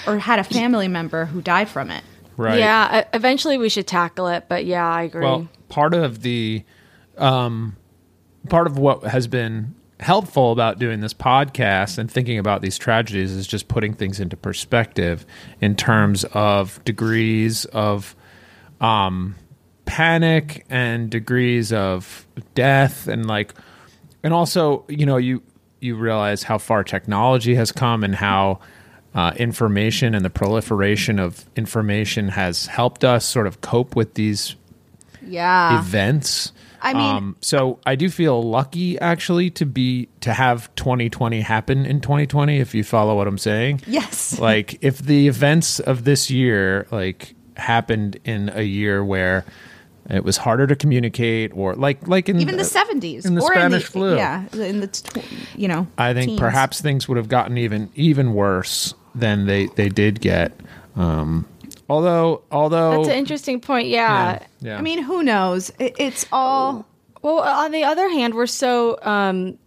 or 0.07 0.19
had 0.19 0.39
a 0.39 0.45
family 0.45 0.89
member 0.89 1.27
who 1.27 1.41
died 1.41 1.69
from 1.69 1.91
it. 1.91 2.03
Right. 2.37 2.59
Yeah 2.59 3.05
eventually 3.13 3.59
we 3.59 3.69
should 3.69 3.87
tackle 3.87 4.29
it 4.29 4.47
but 4.49 4.65
yeah 4.65 4.89
i 4.89 5.03
agree. 5.03 5.23
Well 5.23 5.49
part 5.69 5.95
of 5.95 6.23
the 6.23 6.65
um 7.19 7.77
part 8.49 8.67
of 8.67 8.79
what 8.79 9.05
has 9.05 9.27
been 9.27 9.75
helpful 10.01 10.53
about 10.53 10.79
doing 10.79 11.01
this 11.01 11.13
podcast 11.13 11.99
and 11.99 12.11
thinking 12.11 12.39
about 12.39 12.63
these 12.63 12.79
tragedies 12.79 13.33
is 13.33 13.47
just 13.47 13.69
putting 13.69 13.93
things 13.93 14.19
into 14.19 14.37
perspective 14.37 15.27
in 15.61 15.77
terms 15.77 16.25
of 16.33 16.83
degrees 16.85 17.67
of 17.67 18.17
um 18.81 19.35
panic 19.91 20.65
and 20.71 21.11
degrees 21.11 21.73
of 21.73 22.25
death 22.55 23.09
and 23.09 23.27
like 23.27 23.55
and 24.23 24.33
also, 24.33 24.85
you 24.89 25.05
know, 25.05 25.17
you 25.17 25.43
you 25.81 25.97
realize 25.97 26.45
how 26.45 26.59
far 26.59 26.85
technology 26.85 27.55
has 27.57 27.73
come 27.73 28.05
and 28.05 28.15
how 28.15 28.61
uh, 29.15 29.33
information 29.37 30.15
and 30.15 30.25
the 30.25 30.31
proliferation 30.31 31.19
of 31.19 31.45
information 31.57 32.29
has 32.29 32.67
helped 32.67 33.03
us 33.03 33.25
sort 33.25 33.47
of 33.49 33.61
cope 33.63 33.97
with 33.97 34.15
these 34.15 34.55
Yeah. 35.27 35.79
events. 35.81 36.53
I 36.83 36.95
mean- 36.95 37.35
so 37.41 37.79
I 37.85 37.97
do 37.97 38.09
feel 38.09 38.41
lucky 38.43 38.99
actually 39.01 39.51
to 39.51 39.67
be 39.67 40.09
to 40.21 40.33
have 40.33 40.73
2020 40.77 41.41
happen 41.41 41.85
in 41.85 42.01
2020. 42.01 42.59
If 42.61 42.75
you 42.75 42.85
follow 42.85 43.17
what 43.17 43.27
I'm 43.27 43.39
saying, 43.39 43.81
Yes. 43.87 44.39
like 44.51 44.79
if 44.83 44.99
the 44.99 45.27
events 45.29 45.81
of 45.81 46.05
this 46.05 46.31
year 46.31 46.87
like 46.93 47.35
happened 47.57 48.19
in 48.25 48.51
a 48.55 48.63
year 48.63 49.05
where 49.05 49.45
it 50.11 50.25
was 50.25 50.37
harder 50.37 50.67
to 50.67 50.77
communicate, 50.77 51.53
or 51.55 51.75
like 51.75 52.07
like 52.09 52.29
in 52.29 52.41
Even 52.41 52.57
the 52.57 52.63
uh, 52.63 52.67
70s. 52.67 53.25
in 53.27 53.35
the 53.35 53.43
or 53.43 53.53
Spanish 53.53 53.83
in 53.83 53.87
the, 53.87 53.87
flu. 53.87 54.17
Yeah, 54.17 54.45
in 54.53 54.81
the, 54.81 54.87
tw- 54.89 55.25
you 55.57 55.69
know. 55.69 55.87
I 55.99 56.13
think 56.15 56.31
teens. 56.31 56.41
perhaps 56.41 56.81
things 56.81 57.09
would 57.09 57.17
have 57.17 57.29
gotten 57.29 57.59
even 57.59 57.91
even 57.95 58.35
worse 58.35 58.95
than 59.15 59.47
they 59.47 59.67
they 59.67 59.89
did 59.89 60.21
get. 60.21 60.53
Um, 60.97 61.47
although 61.89 62.43
although 62.51 62.97
That's 62.99 63.09
an 63.09 63.15
interesting 63.15 63.61
point. 63.61 63.89
Yeah. 63.89 64.33
Yeah, 64.33 64.47
yeah. 64.61 64.79
I 64.79 64.81
mean, 64.83 65.03
who 65.03 65.23
knows? 65.23 65.71
It, 65.79 65.95
it's 65.99 66.27
all. 66.33 66.87
Well, 67.23 67.41
on 67.41 67.71
the 67.71 67.85
other 67.85 68.09
hand, 68.09 68.35
we're 68.35 68.47
so 68.47 68.99
um, 69.03 69.59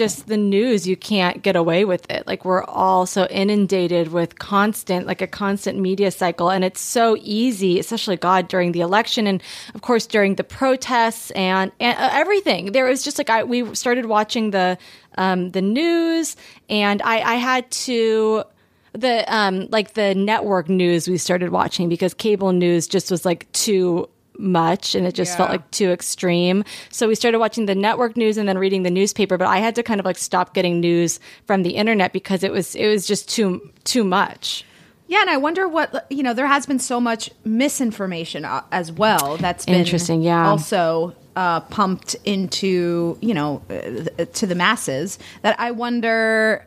just 0.00 0.28
the 0.28 0.36
news. 0.38 0.88
You 0.88 0.96
can't 0.96 1.42
get 1.42 1.56
away 1.56 1.84
with 1.84 2.10
it. 2.10 2.26
Like 2.26 2.46
we're 2.46 2.64
all 2.64 3.04
so 3.04 3.26
inundated 3.26 4.08
with 4.08 4.38
constant, 4.38 5.06
like 5.06 5.20
a 5.20 5.26
constant 5.26 5.78
media 5.78 6.10
cycle, 6.10 6.48
and 6.50 6.64
it's 6.64 6.80
so 6.80 7.18
easy, 7.20 7.78
especially 7.78 8.16
God 8.16 8.48
during 8.48 8.72
the 8.72 8.80
election, 8.80 9.26
and 9.26 9.42
of 9.74 9.82
course 9.82 10.06
during 10.06 10.36
the 10.36 10.42
protests 10.42 11.30
and, 11.32 11.70
and 11.78 11.98
uh, 11.98 12.08
everything. 12.12 12.72
There 12.72 12.86
was 12.86 13.02
just 13.02 13.18
like 13.18 13.28
I 13.28 13.44
we 13.44 13.74
started 13.74 14.06
watching 14.06 14.52
the 14.52 14.78
um, 15.18 15.50
the 15.50 15.60
news, 15.60 16.34
and 16.70 17.02
I, 17.02 17.20
I 17.20 17.34
had 17.34 17.70
to 17.70 18.44
the 18.92 19.22
um 19.32 19.68
like 19.70 19.92
the 19.92 20.14
network 20.14 20.70
news 20.70 21.08
we 21.08 21.18
started 21.18 21.50
watching 21.50 21.90
because 21.90 22.14
cable 22.14 22.52
news 22.52 22.88
just 22.88 23.10
was 23.10 23.26
like 23.26 23.52
too 23.52 24.08
much 24.40 24.94
and 24.94 25.06
it 25.06 25.14
just 25.14 25.36
felt 25.36 25.50
like 25.50 25.70
too 25.70 25.90
extreme. 25.90 26.64
So 26.90 27.06
we 27.08 27.14
started 27.14 27.38
watching 27.38 27.66
the 27.66 27.74
network 27.74 28.16
news 28.16 28.36
and 28.36 28.48
then 28.48 28.58
reading 28.58 28.82
the 28.82 28.90
newspaper, 28.90 29.36
but 29.36 29.46
I 29.46 29.58
had 29.58 29.74
to 29.76 29.82
kind 29.82 30.00
of 30.00 30.06
like 30.06 30.18
stop 30.18 30.54
getting 30.54 30.80
news 30.80 31.20
from 31.46 31.62
the 31.62 31.70
internet 31.70 32.12
because 32.12 32.42
it 32.42 32.52
was 32.52 32.74
it 32.74 32.88
was 32.88 33.06
just 33.06 33.28
too 33.28 33.70
too 33.84 34.04
much. 34.04 34.64
Yeah, 35.10 35.22
and 35.22 35.30
I 35.30 35.38
wonder 35.38 35.66
what 35.66 36.06
you 36.08 36.22
know. 36.22 36.34
There 36.34 36.46
has 36.46 36.66
been 36.66 36.78
so 36.78 37.00
much 37.00 37.32
misinformation 37.44 38.44
uh, 38.44 38.62
as 38.70 38.92
well. 38.92 39.36
That's 39.38 39.66
been 39.66 39.74
Interesting, 39.74 40.22
yeah. 40.22 40.48
Also 40.48 41.16
uh, 41.34 41.60
pumped 41.62 42.14
into 42.24 43.18
you 43.20 43.34
know 43.34 43.60
uh, 43.68 44.24
to 44.24 44.46
the 44.46 44.54
masses 44.54 45.18
that 45.42 45.58
I 45.58 45.72
wonder 45.72 46.64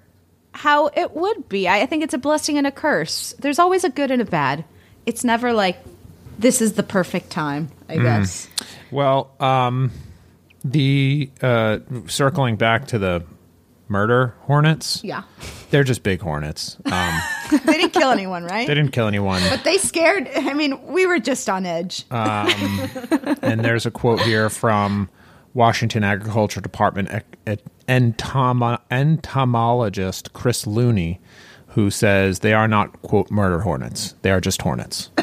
how 0.51 0.88
it 0.88 1.15
would 1.15 1.48
be. 1.48 1.70
I 1.70 1.84
I 1.84 1.86
think 1.86 2.03
it's 2.03 2.13
a 2.13 2.18
blessing 2.18 2.58
and 2.58 2.68
a 2.68 2.72
curse. 2.72 3.34
There's 3.39 3.60
always 3.60 3.86
a 3.86 3.89
good 3.89 4.12
and 4.12 4.22
a 4.22 4.25
bad. 4.25 4.65
It's 5.06 5.24
never 5.24 5.53
like 5.53 5.77
this 6.39 6.61
is 6.61 6.73
the 6.73 6.83
perfect 6.83 7.29
time. 7.29 7.69
I 7.89 7.97
Mm. 7.97 8.03
guess. 8.03 8.47
Well, 8.91 9.31
um, 9.39 9.91
the 10.63 11.29
uh, 11.41 11.79
circling 12.07 12.55
back 12.55 12.87
to 12.87 12.99
the 12.99 13.23
murder 13.89 14.33
hornets. 14.41 15.01
Yeah. 15.03 15.23
they're 15.69 15.83
just 15.83 16.03
big 16.03 16.21
hornets. 16.21 16.77
Um, 16.85 17.19
they 17.65 17.73
didn't 17.73 17.93
kill 17.93 18.09
anyone, 18.11 18.43
right? 18.43 18.65
they 18.67 18.73
didn't 18.73 18.91
kill 18.93 19.07
anyone. 19.07 19.41
But 19.49 19.63
they 19.63 19.77
scared. 19.77 20.29
I 20.35 20.53
mean, 20.53 20.81
we 20.87 21.05
were 21.05 21.19
just 21.19 21.49
on 21.49 21.65
edge. 21.65 22.05
Um, 22.11 22.49
and 23.41 23.63
there's 23.65 23.85
a 23.85 23.91
quote 23.91 24.21
here 24.21 24.49
from 24.49 25.09
Washington 25.53 26.03
Agriculture 26.03 26.61
Department 26.61 27.09
ec- 27.11 27.37
ec- 27.45 27.61
entomologist 28.91 30.33
Chris 30.33 30.65
Looney, 30.65 31.19
who 31.67 31.89
says 31.91 32.39
they 32.39 32.53
are 32.53 32.67
not 32.67 33.01
quote 33.01 33.29
murder 33.31 33.59
hornets; 33.59 34.15
they 34.21 34.31
are 34.31 34.41
just 34.41 34.61
hornets. 34.61 35.09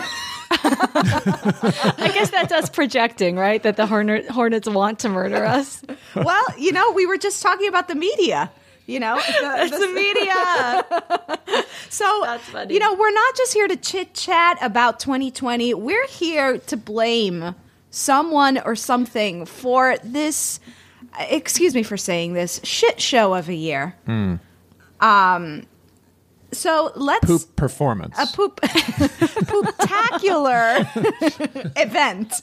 I 0.52 2.10
guess 2.12 2.30
that's 2.30 2.52
us 2.52 2.68
projecting, 2.68 3.36
right? 3.36 3.62
That 3.62 3.76
the 3.76 3.86
hornet, 3.86 4.28
hornets 4.28 4.68
want 4.68 4.98
to 5.00 5.08
murder 5.08 5.44
us. 5.44 5.82
well, 6.16 6.44
you 6.58 6.72
know, 6.72 6.90
we 6.92 7.06
were 7.06 7.18
just 7.18 7.42
talking 7.42 7.68
about 7.68 7.88
the 7.88 7.94
media. 7.94 8.50
You 8.86 8.98
know, 8.98 9.20
It's 9.28 9.78
the 9.78 9.86
media. 9.92 11.64
so, 11.88 12.38
you 12.68 12.80
know, 12.80 12.94
we're 12.94 13.12
not 13.12 13.36
just 13.36 13.54
here 13.54 13.68
to 13.68 13.76
chit 13.76 14.14
chat 14.14 14.58
about 14.60 14.98
2020. 14.98 15.74
We're 15.74 16.08
here 16.08 16.58
to 16.58 16.76
blame 16.76 17.54
someone 17.90 18.58
or 18.58 18.74
something 18.74 19.46
for 19.46 19.96
this. 20.02 20.58
Excuse 21.20 21.74
me 21.74 21.84
for 21.84 21.96
saying 21.96 22.32
this 22.32 22.60
shit 22.64 23.00
show 23.00 23.34
of 23.34 23.48
a 23.48 23.54
year. 23.54 23.94
Hmm. 24.06 24.36
Um, 25.00 25.62
so 26.52 26.92
let's 26.96 27.26
Poop 27.26 27.56
performance. 27.56 28.16
a 28.18 28.26
poop 28.36 28.60
pooptacular 29.50 30.86
event 31.76 32.42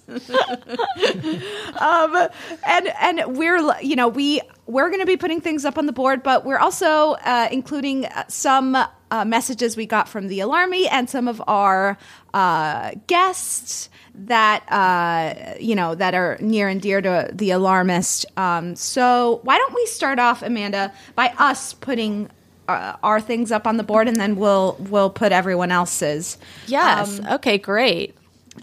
um 1.81 2.27
and 2.65 2.87
and 3.01 3.37
we're 3.37 3.59
you 3.81 3.95
know 3.95 4.07
we 4.07 4.41
we're 4.65 4.89
going 4.89 4.99
to 4.99 5.05
be 5.05 5.17
putting 5.17 5.39
things 5.41 5.65
up 5.65 5.77
on 5.77 5.85
the 5.85 5.93
board 5.93 6.23
but 6.23 6.45
we're 6.45 6.57
also 6.57 7.13
uh, 7.23 7.47
including 7.51 8.05
uh, 8.05 8.23
some 8.27 8.75
uh, 8.75 9.23
messages 9.25 9.77
we 9.77 9.85
got 9.85 10.09
from 10.09 10.27
the 10.27 10.39
alarmy 10.39 10.87
and 10.91 11.09
some 11.09 11.27
of 11.29 11.41
our 11.47 11.97
uh, 12.33 12.91
guests 13.07 13.89
that 14.13 14.63
uh, 14.71 15.55
you 15.59 15.75
know 15.75 15.95
that 15.95 16.13
are 16.13 16.37
near 16.41 16.67
and 16.67 16.81
dear 16.81 17.01
to 17.01 17.29
the 17.33 17.51
alarmist 17.51 18.25
um, 18.37 18.75
so 18.75 19.39
why 19.43 19.57
don't 19.57 19.73
we 19.73 19.85
start 19.85 20.19
off 20.19 20.41
amanda 20.43 20.91
by 21.15 21.33
us 21.37 21.73
putting 21.73 22.29
uh, 22.67 22.95
our 23.03 23.19
things 23.21 23.51
up 23.51 23.65
on 23.67 23.77
the 23.77 23.83
board 23.83 24.07
and 24.07 24.17
then 24.17 24.35
we'll 24.35 24.75
we'll 24.89 25.09
put 25.09 25.31
everyone 25.31 25.71
else's 25.71 26.37
Yes. 26.67 27.19
Um, 27.19 27.27
okay, 27.35 27.57
great. 27.57 28.15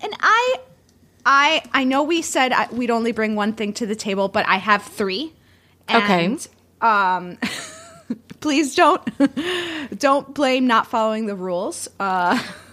and 0.02 0.12
I, 0.20 0.56
I, 1.26 1.62
I 1.72 1.84
know 1.84 2.02
we 2.02 2.20
said 2.22 2.52
I, 2.52 2.68
we'd 2.72 2.90
only 2.90 3.12
bring 3.12 3.34
one 3.34 3.52
thing 3.54 3.72
to 3.74 3.86
the 3.86 3.96
table, 3.96 4.28
but 4.28 4.46
I 4.46 4.56
have 4.56 4.82
three. 4.82 5.32
Okay. 5.90 6.36
Um, 6.80 7.38
please 8.40 8.74
don't, 8.74 9.00
don't 9.98 10.34
blame 10.34 10.66
not 10.66 10.86
following 10.86 11.26
the 11.26 11.34
rules. 11.36 11.88
Uh, 11.98 12.42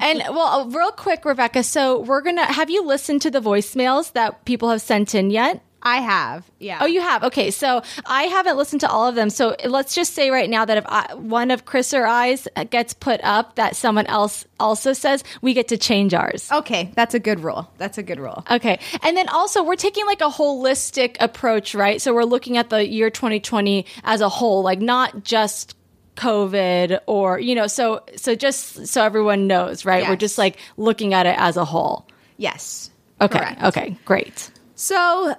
And 0.00 0.22
well, 0.30 0.68
real 0.68 0.90
quick, 0.90 1.24
Rebecca. 1.24 1.62
So 1.62 2.00
we're 2.00 2.20
gonna 2.20 2.44
have 2.44 2.68
you 2.68 2.84
listened 2.84 3.22
to 3.22 3.30
the 3.30 3.40
voicemails 3.40 4.12
that 4.12 4.44
people 4.44 4.68
have 4.70 4.82
sent 4.82 5.14
in 5.14 5.30
yet? 5.30 5.60
I 5.86 5.98
have. 5.98 6.50
Yeah. 6.58 6.78
Oh, 6.80 6.86
you 6.86 7.00
have. 7.00 7.22
Okay. 7.22 7.52
So 7.52 7.80
I 8.04 8.24
haven't 8.24 8.56
listened 8.56 8.80
to 8.80 8.90
all 8.90 9.06
of 9.06 9.14
them. 9.14 9.30
So 9.30 9.54
let's 9.64 9.94
just 9.94 10.14
say 10.14 10.30
right 10.30 10.50
now 10.50 10.64
that 10.64 10.78
if 10.78 10.84
I, 10.88 11.14
one 11.14 11.52
of 11.52 11.64
Chris 11.64 11.94
or 11.94 12.04
I's 12.04 12.48
gets 12.70 12.92
put 12.92 13.20
up, 13.22 13.54
that 13.54 13.76
someone 13.76 14.06
else 14.06 14.44
also 14.58 14.92
says 14.92 15.22
we 15.42 15.54
get 15.54 15.68
to 15.68 15.76
change 15.76 16.12
ours. 16.12 16.50
Okay, 16.50 16.90
that's 16.96 17.14
a 17.14 17.20
good 17.20 17.38
rule. 17.38 17.70
That's 17.78 17.98
a 17.98 18.02
good 18.02 18.18
rule. 18.18 18.44
Okay. 18.50 18.80
And 19.04 19.16
then 19.16 19.28
also 19.28 19.62
we're 19.62 19.76
taking 19.76 20.04
like 20.06 20.20
a 20.20 20.28
holistic 20.28 21.18
approach, 21.20 21.72
right? 21.72 22.02
So 22.02 22.12
we're 22.12 22.24
looking 22.24 22.56
at 22.56 22.68
the 22.68 22.84
year 22.84 23.08
2020 23.08 23.86
as 24.02 24.20
a 24.20 24.28
whole, 24.28 24.64
like 24.64 24.80
not 24.80 25.22
just 25.22 25.76
COVID 26.16 26.98
or, 27.06 27.38
you 27.38 27.54
know, 27.54 27.68
so 27.68 28.02
so 28.16 28.34
just 28.34 28.88
so 28.88 29.04
everyone 29.04 29.46
knows, 29.46 29.84
right? 29.84 30.08
We're 30.08 30.16
just 30.16 30.36
like 30.36 30.58
looking 30.76 31.14
at 31.14 31.26
it 31.26 31.36
as 31.38 31.56
a 31.56 31.64
whole. 31.64 32.08
Yes. 32.38 32.90
Okay. 33.20 33.38
Correct. 33.38 33.62
Okay. 33.62 33.96
Great. 34.04 34.50
So 34.78 35.34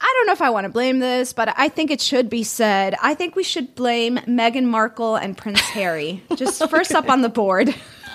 I 0.00 0.14
don't 0.16 0.26
know 0.26 0.32
if 0.32 0.42
I 0.42 0.50
want 0.50 0.64
to 0.64 0.68
blame 0.68 0.98
this, 0.98 1.32
but 1.32 1.52
I 1.56 1.68
think 1.68 1.90
it 1.90 2.00
should 2.00 2.28
be 2.28 2.42
said. 2.42 2.94
I 3.02 3.14
think 3.14 3.36
we 3.36 3.42
should 3.42 3.74
blame 3.74 4.18
Meghan 4.18 4.64
Markle 4.64 5.16
and 5.16 5.36
Prince 5.36 5.60
Harry. 5.60 6.22
Just 6.36 6.68
first 6.68 6.92
up 6.94 7.08
on 7.08 7.22
the 7.22 7.28
board. 7.28 7.74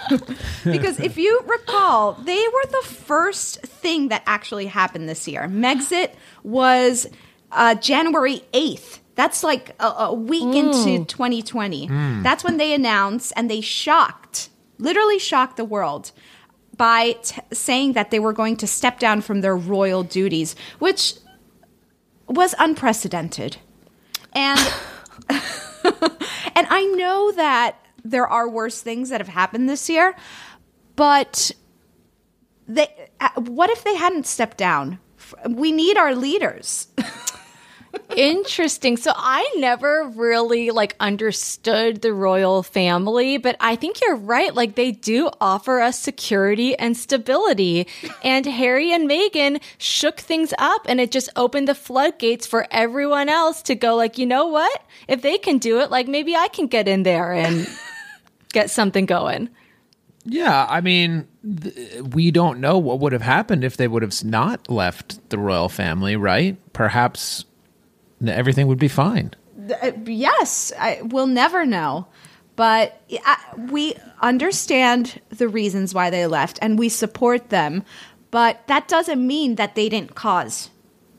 because 0.64 1.00
if 1.00 1.18
you 1.18 1.44
recall, 1.46 2.14
they 2.14 2.48
were 2.54 2.66
the 2.72 2.88
first 2.88 3.62
thing 3.62 4.10
that 4.10 4.24
actually 4.26 4.68
happened 4.68 5.10
this 5.10 5.28
year. 5.28 5.44
Megxit 5.44 6.14
was 6.44 7.08
uh, 7.52 7.76
January 7.76 8.42
8th. 8.54 9.00
That's 9.16 9.44
like 9.44 9.76
a, 9.80 9.86
a 9.88 10.14
week 10.14 10.56
into 10.56 11.04
2020. 11.06 11.88
Mm. 11.88 12.24
That's 12.24 12.44
when 12.44 12.58
they 12.58 12.74
announced 12.74 13.34
and 13.36 13.50
they 13.50 13.62
shocked, 13.62 14.50
literally 14.78 15.20
shocked 15.20 15.58
the 15.58 15.66
world 15.66 16.12
by 16.78 17.14
t- 17.24 17.42
saying 17.52 17.94
that 17.94 18.12
they 18.12 18.20
were 18.20 18.34
going 18.34 18.56
to 18.58 18.68
step 18.68 19.00
down 19.00 19.22
from 19.22 19.42
their 19.42 19.58
royal 19.58 20.04
duties, 20.04 20.56
which 20.80 21.16
was 22.28 22.54
unprecedented. 22.60 23.58
And 24.34 24.60
and 25.30 26.68
I 26.70 26.86
know 26.96 27.32
that 27.32 27.78
there 28.04 28.28
are 28.28 28.50
worse 28.50 28.82
things 28.82 29.10
that 29.10 29.20
have 29.20 29.28
happened 29.28 29.70
this 29.70 29.90
year, 29.90 30.16
but 30.96 31.52
they 32.68 32.88
uh, 33.20 33.30
what 33.36 33.70
if 33.70 33.84
they 33.84 33.96
hadn't 33.96 34.26
stepped 34.26 34.58
down? 34.58 35.00
We 35.50 35.72
need 35.72 35.98
our 35.98 36.16
leaders. 36.16 36.88
Interesting. 38.16 38.98
So 38.98 39.12
I 39.16 39.50
never 39.58 40.12
really 40.16 40.72
like 40.72 40.96
understood 41.00 42.02
the 42.02 42.14
royal 42.14 42.64
family, 42.64 43.38
but 43.38 43.56
I 43.60 43.76
think 43.76 44.02
you're 44.02 44.16
right. 44.16 44.54
Like 44.54 44.76
they 44.76 44.92
do 44.92 45.30
offer 45.40 45.80
us 45.80 46.00
security 46.00 46.76
and 46.78 46.98
stability. 46.98 47.88
And 48.24 48.46
Harry 48.46 48.92
and 48.92 49.10
Meghan 49.10 49.62
shook 49.78 50.20
things 50.20 50.54
up 50.58 50.86
and 50.88 51.00
it 51.00 51.12
just 51.12 51.30
opened 51.36 51.68
the 51.68 51.76
floodgates 51.76 52.48
for 52.48 52.68
everyone 52.72 53.30
else 53.30 53.62
to 53.64 53.76
go 53.76 53.96
like, 53.96 54.18
you 54.18 54.26
know 54.26 54.48
what? 54.48 54.84
If 55.08 55.22
they 55.22 55.38
can 55.38 55.58
do 55.58 55.80
it, 55.80 55.92
like 55.92 56.08
maybe 56.08 56.36
I 56.36 56.48
can 56.48 56.68
get 56.68 56.88
in 56.88 57.04
there 57.04 57.34
and 57.34 57.68
get 58.54 58.70
something 58.70 59.06
going. 59.06 59.50
Yeah, 60.30 60.66
I 60.70 60.82
mean, 60.82 61.26
th- 61.62 62.02
we 62.02 62.32
don't 62.32 62.60
know 62.60 62.78
what 62.78 63.00
would 63.00 63.14
have 63.14 63.22
happened 63.22 63.64
if 63.64 63.78
they 63.78 63.88
would 63.88 64.02
have 64.02 64.26
not 64.26 64.70
left 64.70 65.30
the 65.30 65.38
royal 65.38 65.70
family, 65.70 66.18
right? 66.18 66.58
Perhaps 66.74 67.46
everything 68.26 68.68
would 68.68 68.80
be 68.80 68.88
fine. 68.88 69.34
Uh, 69.82 69.92
yes, 70.06 70.72
I, 70.80 71.02
we'll 71.04 71.28
never 71.28 71.66
know. 71.66 72.08
But 72.56 73.04
we 73.70 73.94
understand 74.20 75.22
the 75.30 75.48
reasons 75.48 75.94
why 75.94 76.10
they 76.10 76.26
left 76.26 76.58
and 76.62 76.80
we 76.80 76.90
support 76.90 77.50
them. 77.50 77.84
But 78.32 78.66
that 78.68 78.88
doesn't 78.88 79.26
mean 79.26 79.56
that 79.56 79.76
they 79.76 79.90
didn't 79.90 80.16
cause 80.16 80.72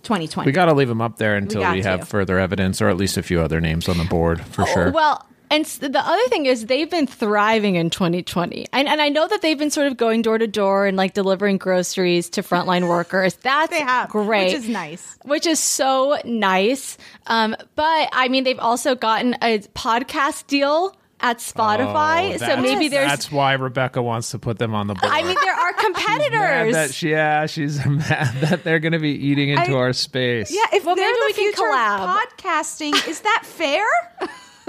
2020. 0.03 0.47
We 0.47 0.53
got 0.53 0.67
to 0.67 0.75
leave 0.75 0.89
them 0.89 1.01
up 1.01 1.17
there 1.17 1.37
until 1.37 1.63
got 1.63 1.75
we, 1.77 1.83
have 1.83 2.01
to. 2.01 2.07
further 2.07 2.39
evidence, 2.39 2.83
or 2.83 2.89
at 2.89 2.97
least 2.97 3.17
a 3.17 3.23
few 3.23 3.41
other 3.41 3.61
names 3.61 3.89
on 3.89 3.99
the 3.99 4.05
board 4.05 4.41
for 4.41 4.67
sure. 4.67 4.89
Oh, 4.89 4.91
Well, 4.91 5.27
and 5.51 5.65
the 5.65 5.99
other 5.99 6.29
thing 6.29 6.47
is 6.47 6.67
they've 6.67 6.91
been 6.91 7.07
thriving 7.07 7.77
in 7.77 7.91
2020. 7.91 8.67
And, 8.73 8.89
and 8.89 9.01
I 9.01 9.09
know 9.09 9.27
that 9.29 9.43
they've 9.43 9.59
been 9.59 9.71
sort 9.71 9.87
of 9.87 9.97
going 9.97 10.23
door 10.23 10.39
to 10.39 10.47
door 10.47 10.87
and 10.87 10.97
like 10.97 11.15
delivering 11.15 11.59
groceries 11.59 12.29
to 12.31 12.43
frontline 12.43 12.89
workers. 12.89 13.35
That's 13.37 13.77
great. 14.11 14.47
which 14.47 14.55
is 14.55 14.69
nice. 14.69 15.19
Which 15.25 15.47
is 15.47 15.59
so 15.61 16.19
nice. 16.25 16.99
Um, 17.27 17.57
but 17.75 18.09
I 18.13 18.29
mean, 18.29 18.45
they've 18.45 18.59
also 18.59 18.95
gotten 18.95 19.35
a 19.43 19.59
podcast 19.75 20.47
deal 20.47 20.95
at 21.21 21.39
Spotify. 21.39 22.29
Oh, 22.29 22.33
so 22.35 22.39
that's- 22.47 22.63
maybe 22.63 22.87
there's. 22.89 23.09
that's 23.09 23.33
why 23.33 23.55
Rebecca 23.55 24.01
wants 24.01 24.31
to 24.31 24.39
put 24.39 24.59
them 24.59 24.73
on 24.73 24.87
the 24.87 24.95
board. 24.95 25.13
I 25.13 25.23
mean, 25.25 25.37
there 25.43 25.53
are 25.55 25.73
Mad 25.77 25.85
competitors. 25.85 26.75
that 26.75 26.95
she, 26.95 27.11
yeah, 27.11 27.47
she's 27.47 27.85
mad 27.87 28.35
that 28.41 28.63
they're 28.63 28.79
going 28.79 28.93
to 28.93 29.01
be 29.01 29.11
eating 29.27 29.49
into 29.49 29.73
I- 29.73 29.75
our 29.75 29.93
space. 29.93 30.53
Yeah, 30.53 30.63
if 30.73 30.85
Well, 30.85 30.95
they're 30.95 31.07
maybe 31.07 31.19
the 31.19 31.25
we 31.27 31.33
can 31.33 31.53
future 31.55 31.63
collab. 31.73 32.27
podcasting, 32.39 33.09
is 33.09 33.21
that 33.23 33.43
fair? 33.45 33.85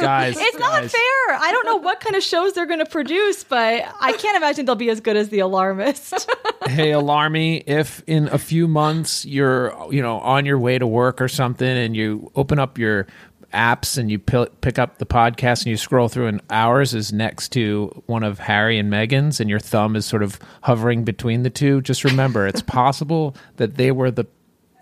Guys, 0.02 0.36
it's 0.38 0.58
not 0.60 0.84
fair. 0.84 1.36
I 1.38 1.50
don't 1.52 1.66
know 1.66 1.76
what 1.78 2.00
kind 2.00 2.16
of 2.16 2.24
shows 2.24 2.54
they're 2.54 2.66
going 2.66 2.80
to 2.80 2.86
produce, 2.86 3.44
but 3.44 3.84
I 4.02 4.14
can't 4.14 4.38
imagine 4.38 4.66
they'll 4.66 4.76
be 4.76 4.90
as 4.90 5.00
good 5.02 5.18
as 5.18 5.30
The 5.30 5.40
Alarmist. 5.40 6.30
hey 6.68 6.90
alarmy 6.92 7.64
if 7.66 8.04
in 8.06 8.28
a 8.28 8.38
few 8.38 8.68
months 8.68 9.26
you're 9.26 9.74
you 9.92 10.02
know 10.02 10.20
on 10.20 10.46
your 10.46 10.60
way 10.60 10.78
to 10.78 10.86
work 10.86 11.20
or 11.20 11.28
something 11.28 11.68
and 11.68 11.96
you 11.96 12.32
open 12.36 12.60
up 12.60 12.78
your 12.78 13.08
apps 13.54 13.98
and 13.98 14.12
you 14.12 14.20
pi- 14.20 14.48
pick 14.62 14.78
up 14.78 15.00
the 15.00 15.06
podcast 15.06 15.60
and 15.62 15.68
you 15.68 15.78
scroll 15.78 16.08
through 16.10 16.28
and 16.28 16.40
ours 16.52 16.94
is 16.94 17.12
next 17.12 17.50
to 17.50 17.88
one 18.06 18.22
of 18.24 18.38
harry 18.38 18.78
and 18.78 18.92
meghan's 18.92 19.40
and 19.40 19.50
your 19.50 19.58
thumb 19.60 19.96
is 19.96 20.06
sort 20.06 20.22
of 20.22 20.38
hovering 20.62 21.04
between 21.04 21.42
the 21.42 21.50
two 21.50 21.82
just 21.82 22.04
remember 22.04 22.46
it's 22.46 22.62
possible 22.62 23.36
that 23.58 23.76
they 23.76 23.92
were 23.92 24.12
the 24.12 24.26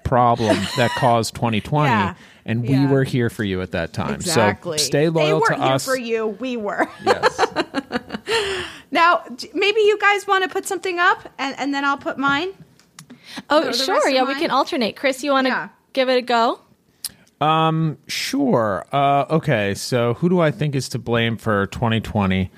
problem 0.03 0.57
that 0.77 0.89
caused 0.91 1.35
2020 1.35 1.89
Yeah. 1.89 2.15
And 2.47 2.67
we 2.67 2.87
were 2.87 3.03
here 3.03 3.29
for 3.29 3.43
you 3.43 3.61
at 3.61 3.71
that 3.71 3.93
time 3.93 4.15
Exactly. 4.15 4.79
so 4.79 4.83
stay 4.85 5.03
they 5.05 5.09
loyal 5.09 5.39
were 5.41 5.47
to 5.49 5.55
here 5.55 5.63
us 5.63 5.85
for 5.85 5.95
you. 5.97 6.25
We 6.27 6.57
were. 6.57 6.87
yes 7.05 7.39
Now, 8.91 9.21
maybe 9.53 9.81
you 9.81 9.99
guys 9.99 10.25
want 10.25 10.43
to 10.43 10.49
put 10.49 10.65
something 10.65 10.97
up, 10.97 11.27
and, 11.37 11.55
and 11.59 11.73
then 11.73 11.83
I'll 11.83 11.97
put 11.97 12.17
mine. 12.17 12.49
oh, 13.49 13.61
The- 13.61 13.67
the 13.71 13.73
sure. 13.73 13.95
rest 13.95 14.07
of 14.07 14.13
Yeah, 14.13 14.23
we 14.23 14.35
can 14.35 14.49
alternate. 14.49 14.95
Chris, 14.95 15.23
you 15.23 15.31
want 15.31 15.45
to 15.45 15.49
Yeah. 15.49 15.69
give 15.93 16.07
it 16.09 16.17
a 16.17 16.21
go? 16.21 16.61
Um, 17.41 17.97
sure. 18.07 18.85
Uh, 18.91 19.25
okay. 19.29 19.73
So 19.75 20.13
who 20.15 20.29
do 20.29 20.39
I 20.39 20.51
think 20.51 20.73
is 20.73 20.87
to 20.89 20.99
blame 20.99 21.35
for 21.37 21.67
2020? 21.67 22.49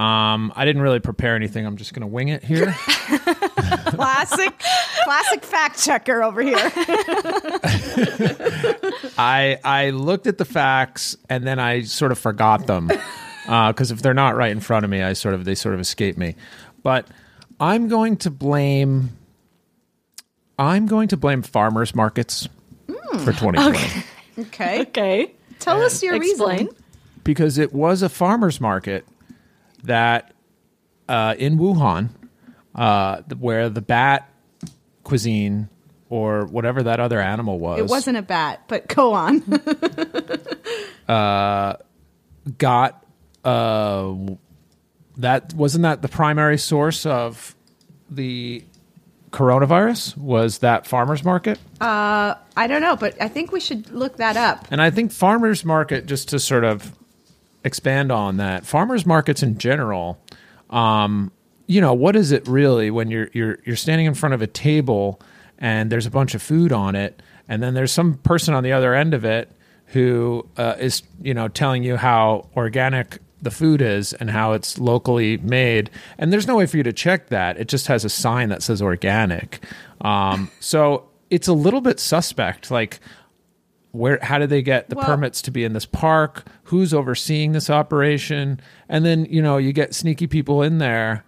Um, 0.00 0.52
I 0.56 0.64
didn't 0.64 0.82
really 0.82 1.00
prepare 1.00 1.36
anything. 1.36 1.66
I'm 1.66 1.76
just 1.76 1.92
going 1.92 2.00
to 2.02 2.06
wing 2.06 2.28
it 2.28 2.42
here. 2.42 2.74
Classic, 3.86 4.58
classic 5.04 5.44
fact 5.44 5.82
checker 5.82 6.22
over 6.22 6.40
here. 6.42 6.56
I 9.18 9.58
I 9.64 9.90
looked 9.90 10.26
at 10.26 10.38
the 10.38 10.44
facts 10.44 11.16
and 11.28 11.46
then 11.46 11.58
I 11.58 11.82
sort 11.82 12.12
of 12.12 12.18
forgot 12.18 12.66
them 12.66 12.88
because 13.46 13.90
if 13.90 14.00
they're 14.02 14.14
not 14.14 14.36
right 14.36 14.50
in 14.50 14.60
front 14.60 14.84
of 14.84 14.90
me, 14.90 15.02
I 15.02 15.12
sort 15.12 15.34
of 15.34 15.44
they 15.44 15.54
sort 15.54 15.74
of 15.74 15.80
escape 15.80 16.16
me. 16.16 16.36
But 16.82 17.06
I'm 17.58 17.88
going 17.88 18.16
to 18.18 18.30
blame. 18.30 19.10
I'm 20.58 20.86
going 20.86 21.08
to 21.08 21.16
blame 21.16 21.42
farmers 21.42 21.94
markets 21.94 22.48
for 23.24 23.32
2020 23.32 23.78
Okay. 24.38 24.80
Okay. 24.82 25.32
Tell 25.58 25.82
us 25.82 26.02
your 26.02 26.14
Explain. 26.14 26.66
reason. 26.66 26.76
because 27.24 27.58
it 27.58 27.72
was 27.74 28.02
a 28.02 28.08
farmers 28.08 28.60
market 28.60 29.04
that 29.84 30.32
uh, 31.08 31.34
in 31.38 31.58
Wuhan, 31.58 32.10
uh, 32.74 33.22
where 33.38 33.68
the 33.68 33.80
bat 33.82 34.30
cuisine 35.04 35.68
or 36.08 36.44
whatever 36.46 36.82
that 36.82 37.00
other 37.00 37.20
animal 37.20 37.58
was, 37.58 37.78
It 37.78 37.86
wasn't 37.86 38.16
a 38.16 38.22
bat, 38.22 38.62
but 38.68 38.88
go 38.88 39.12
on. 39.12 39.42
uh, 41.08 41.74
got 42.58 43.04
uh, 43.44 44.14
that 45.16 45.54
wasn't 45.54 45.82
that 45.82 46.02
the 46.02 46.08
primary 46.08 46.58
source 46.58 47.06
of 47.06 47.54
the 48.10 48.64
coronavirus 49.30 50.16
was 50.16 50.58
that 50.58 50.86
farmers 50.86 51.22
market 51.24 51.58
uh, 51.80 52.34
I 52.56 52.66
don't 52.66 52.82
know, 52.82 52.96
but 52.96 53.14
I 53.22 53.28
think 53.28 53.52
we 53.52 53.60
should 53.60 53.88
look 53.92 54.16
that 54.16 54.36
up. 54.36 54.66
and 54.72 54.82
i 54.82 54.90
think 54.90 55.12
farmers 55.12 55.64
market 55.64 56.06
just 56.06 56.28
to 56.30 56.38
sort 56.40 56.64
of 56.64 56.92
expand 57.64 58.10
on 58.10 58.36
that. 58.38 58.66
Farmers 58.66 59.04
markets 59.04 59.42
in 59.42 59.58
general 59.58 60.18
um, 60.70 61.32
you 61.66 61.80
know 61.80 61.92
what 61.92 62.16
is 62.16 62.32
it 62.32 62.46
really 62.48 62.90
when 62.90 63.10
you're 63.10 63.28
you're 63.32 63.58
you're 63.64 63.76
standing 63.76 64.06
in 64.06 64.14
front 64.14 64.34
of 64.34 64.42
a 64.42 64.46
table 64.46 65.20
and 65.58 65.90
there's 65.90 66.06
a 66.06 66.10
bunch 66.10 66.34
of 66.34 66.42
food 66.42 66.72
on 66.72 66.96
it 66.96 67.22
and 67.48 67.62
then 67.62 67.74
there's 67.74 67.92
some 67.92 68.14
person 68.14 68.54
on 68.54 68.62
the 68.62 68.72
other 68.72 68.94
end 68.94 69.12
of 69.12 69.24
it 69.24 69.50
who 69.86 70.46
uh, 70.56 70.76
is 70.78 71.02
you 71.20 71.34
know 71.34 71.48
telling 71.48 71.82
you 71.82 71.96
how 71.96 72.48
organic 72.56 73.18
the 73.42 73.50
food 73.50 73.80
is 73.80 74.12
and 74.12 74.30
how 74.30 74.52
it's 74.52 74.78
locally 74.78 75.38
made? 75.38 75.88
And 76.18 76.30
there's 76.30 76.46
no 76.46 76.56
way 76.56 76.66
for 76.66 76.76
you 76.76 76.82
to 76.82 76.92
check 76.92 77.28
that. 77.28 77.58
It 77.58 77.68
just 77.68 77.86
has 77.86 78.04
a 78.04 78.10
sign 78.10 78.50
that 78.50 78.62
says 78.62 78.82
organic. 78.82 79.64
Um, 80.02 80.50
so 80.60 81.08
it's 81.30 81.48
a 81.48 81.54
little 81.54 81.80
bit 81.80 81.98
suspect. 81.98 82.70
Like 82.70 83.00
where 83.92 84.18
how 84.22 84.38
did 84.38 84.50
they 84.50 84.62
get 84.62 84.88
the 84.88 84.96
Well- 84.96 85.06
permits 85.06 85.42
to 85.42 85.50
be 85.50 85.64
in 85.64 85.72
this 85.72 85.86
park? 85.86 86.44
Who's 86.64 86.92
overseeing 86.94 87.52
this 87.52 87.68
operation? 87.70 88.60
And 88.88 89.04
then 89.04 89.24
you 89.26 89.42
know 89.42 89.56
you 89.56 89.72
get 89.72 89.94
sneaky 89.94 90.26
people 90.26 90.62
in 90.62 90.78
there 90.78 91.24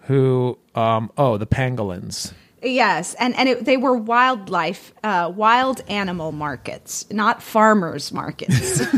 who 0.00 0.58
um 0.74 1.10
oh 1.18 1.36
the 1.36 1.46
pangolins. 1.46 2.32
Yes, 2.62 3.14
and 3.20 3.36
and 3.36 3.48
it, 3.50 3.64
they 3.64 3.76
were 3.76 3.94
wildlife, 3.94 4.92
uh, 5.04 5.30
wild 5.34 5.82
animal 5.88 6.32
markets, 6.32 7.06
not 7.12 7.42
farmers 7.42 8.12
markets. 8.12 8.80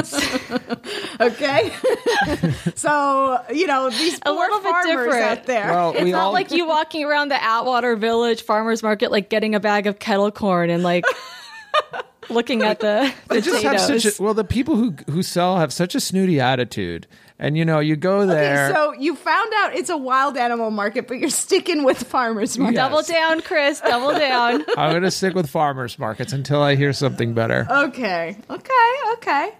okay, 1.20 1.72
so 2.74 3.40
you 3.52 3.66
know 3.66 3.90
these 3.90 4.16
A 4.18 4.20
poor 4.24 4.34
little 4.34 4.58
bit 4.60 4.70
farmers 4.70 4.86
different. 5.06 5.24
out 5.24 5.44
there. 5.46 5.70
Well, 5.70 5.92
it's 5.92 6.02
we 6.02 6.12
not 6.12 6.20
all- 6.24 6.32
like 6.32 6.50
you 6.50 6.66
walking 6.66 7.04
around 7.04 7.28
the 7.30 7.42
Atwater 7.42 7.96
Village 7.96 8.42
farmers 8.42 8.82
market, 8.82 9.10
like 9.10 9.28
getting 9.30 9.54
a 9.54 9.60
bag 9.60 9.86
of 9.86 9.98
kettle 9.98 10.30
corn 10.30 10.70
and 10.70 10.82
like 10.82 11.04
looking 12.30 12.62
at 12.62 12.80
the 12.80 13.12
they 13.28 13.40
just 13.40 13.62
have 13.62 13.80
such 13.80 14.04
a, 14.04 14.22
well 14.22 14.34
the 14.34 14.44
people 14.44 14.76
who 14.76 14.92
who 15.10 15.22
sell 15.22 15.58
have 15.58 15.72
such 15.72 15.94
a 15.94 16.00
snooty 16.00 16.38
attitude 16.40 17.06
and 17.38 17.56
you 17.56 17.64
know 17.64 17.80
you 17.80 17.96
go 17.96 18.26
there 18.26 18.66
Okay, 18.68 18.74
so 18.74 18.92
you 18.92 19.16
found 19.16 19.52
out 19.58 19.74
it's 19.74 19.88
a 19.90 19.96
wild 19.96 20.36
animal 20.36 20.70
market, 20.70 21.08
but 21.08 21.18
you're 21.18 21.30
sticking 21.30 21.84
with 21.84 22.02
farmers 22.02 22.58
market. 22.58 22.74
Yes. 22.74 22.88
Double 22.90 23.02
down, 23.02 23.40
Chris. 23.40 23.80
Double 23.80 24.12
down. 24.12 24.62
i'm 24.76 24.92
gonna 24.92 25.10
stick 25.10 25.34
with 25.34 25.48
farmers 25.48 25.98
markets 25.98 26.32
until 26.32 26.62
i 26.62 26.74
hear 26.76 26.92
something 26.92 27.32
better 27.34 27.66
Okay, 27.70 28.36
okay, 28.50 28.94
okay. 29.14 29.52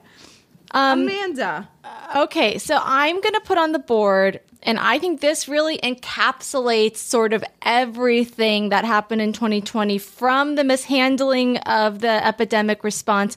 Um, 0.72 1.02
Amanda, 1.02 1.68
Okay, 2.16 2.58
so 2.58 2.78
I'm 2.80 3.20
going 3.20 3.34
to 3.34 3.40
put 3.40 3.58
on 3.58 3.72
the 3.72 3.78
board, 3.80 4.40
and 4.62 4.78
I 4.78 4.98
think 4.98 5.20
this 5.20 5.48
really 5.48 5.78
encapsulates 5.78 6.96
sort 6.96 7.32
of 7.32 7.42
everything 7.62 8.68
that 8.70 8.84
happened 8.84 9.22
in 9.22 9.32
2020 9.32 9.98
from 9.98 10.54
the 10.54 10.64
mishandling 10.64 11.58
of 11.58 12.00
the 12.00 12.26
epidemic 12.26 12.84
response 12.84 13.36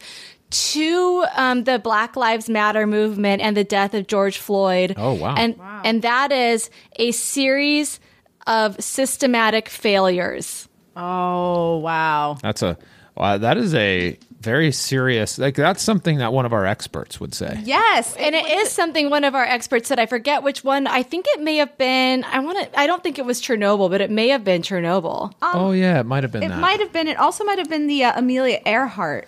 to 0.50 1.26
um, 1.36 1.64
the 1.64 1.80
Black 1.80 2.16
Lives 2.16 2.50
Matter 2.50 2.86
movement 2.86 3.42
and 3.42 3.58
the 3.58 3.64
death 3.64 3.94
of 3.94 4.08
George 4.08 4.38
Floyd. 4.38 4.94
Oh, 4.98 5.14
wow. 5.14 5.36
And, 5.36 5.60
and 5.84 6.02
that 6.04 6.32
is 6.32 6.70
a 6.98 7.12
series 7.12 8.00
of 8.46 8.82
systematic 8.84 9.70
failures. 9.70 10.68
oh 10.96 11.78
wow, 11.78 12.38
that's 12.42 12.62
a 12.62 12.78
wow, 13.16 13.38
that 13.38 13.58
is 13.58 13.74
a 13.74 14.18
very 14.44 14.72
serious. 14.72 15.38
Like 15.38 15.56
that's 15.56 15.82
something 15.82 16.18
that 16.20 16.34
one 16.34 16.46
of 16.46 16.54
our 16.54 16.66
experts 16.66 17.20
would 17.20 17.34
say. 17.34 17.60
Yes, 17.64 18.16
and 18.18 18.36
it 18.36 18.46
is 18.46 18.70
something 18.70 19.10
one 19.10 19.24
of 19.24 19.34
our 19.36 19.44
experts 19.44 19.88
said. 19.88 20.00
I 20.00 20.06
forget 20.06 20.44
which 20.44 20.64
one. 20.64 20.86
I 20.88 21.02
think 21.04 21.26
it 21.30 21.42
may 21.42 21.58
have 21.58 21.78
been. 21.78 22.24
I 22.26 22.40
want 22.40 22.60
to. 22.60 22.80
I 22.80 22.86
don't 22.88 23.02
think 23.02 23.18
it 23.20 23.26
was 23.26 23.42
Chernobyl, 23.42 23.90
but 23.90 24.02
it 24.02 24.12
may 24.12 24.28
have 24.30 24.44
been 24.44 24.62
Chernobyl. 24.62 25.34
oh 25.42 25.72
yeah, 25.72 26.00
it 26.00 26.06
might 26.06 26.24
have 26.24 26.32
been 26.32 26.44
It 26.44 26.50
that. 26.50 26.60
might 26.60 26.80
have 26.80 26.92
been. 26.94 27.08
It 27.08 27.18
also 27.18 27.44
might 27.44 27.58
have 27.58 27.70
been 27.70 27.88
the 27.88 28.04
uh, 28.04 28.20
Amelia 28.20 28.60
Earhart 28.66 29.28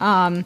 um, 0.00 0.44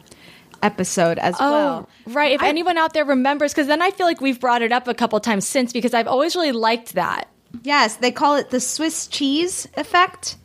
episode 0.61 1.17
as 1.19 1.35
Oh, 1.39 1.51
well. 1.51 1.89
right. 2.07 2.33
If 2.33 2.41
anyone 2.43 2.77
out 2.77 2.93
there 2.93 3.05
remembers, 3.05 3.53
because 3.53 3.67
then 3.67 3.81
I 3.81 3.91
feel 3.91 4.05
like 4.05 4.21
we've 4.21 4.39
brought 4.39 4.61
it 4.61 4.71
up 4.71 4.87
a 4.87 4.93
couple 4.93 5.19
times 5.19 5.47
since 5.47 5.71
because 5.73 5.93
I've 5.93 6.07
always 6.07 6.35
really 6.35 6.51
liked 6.51 6.93
that. 6.95 7.27
Yes, 7.63 7.95
they 7.97 8.11
call 8.11 8.35
it 8.35 8.51
the 8.51 8.59
Swiss 8.59 9.07
cheese 9.07 9.67
effect. 9.75 10.35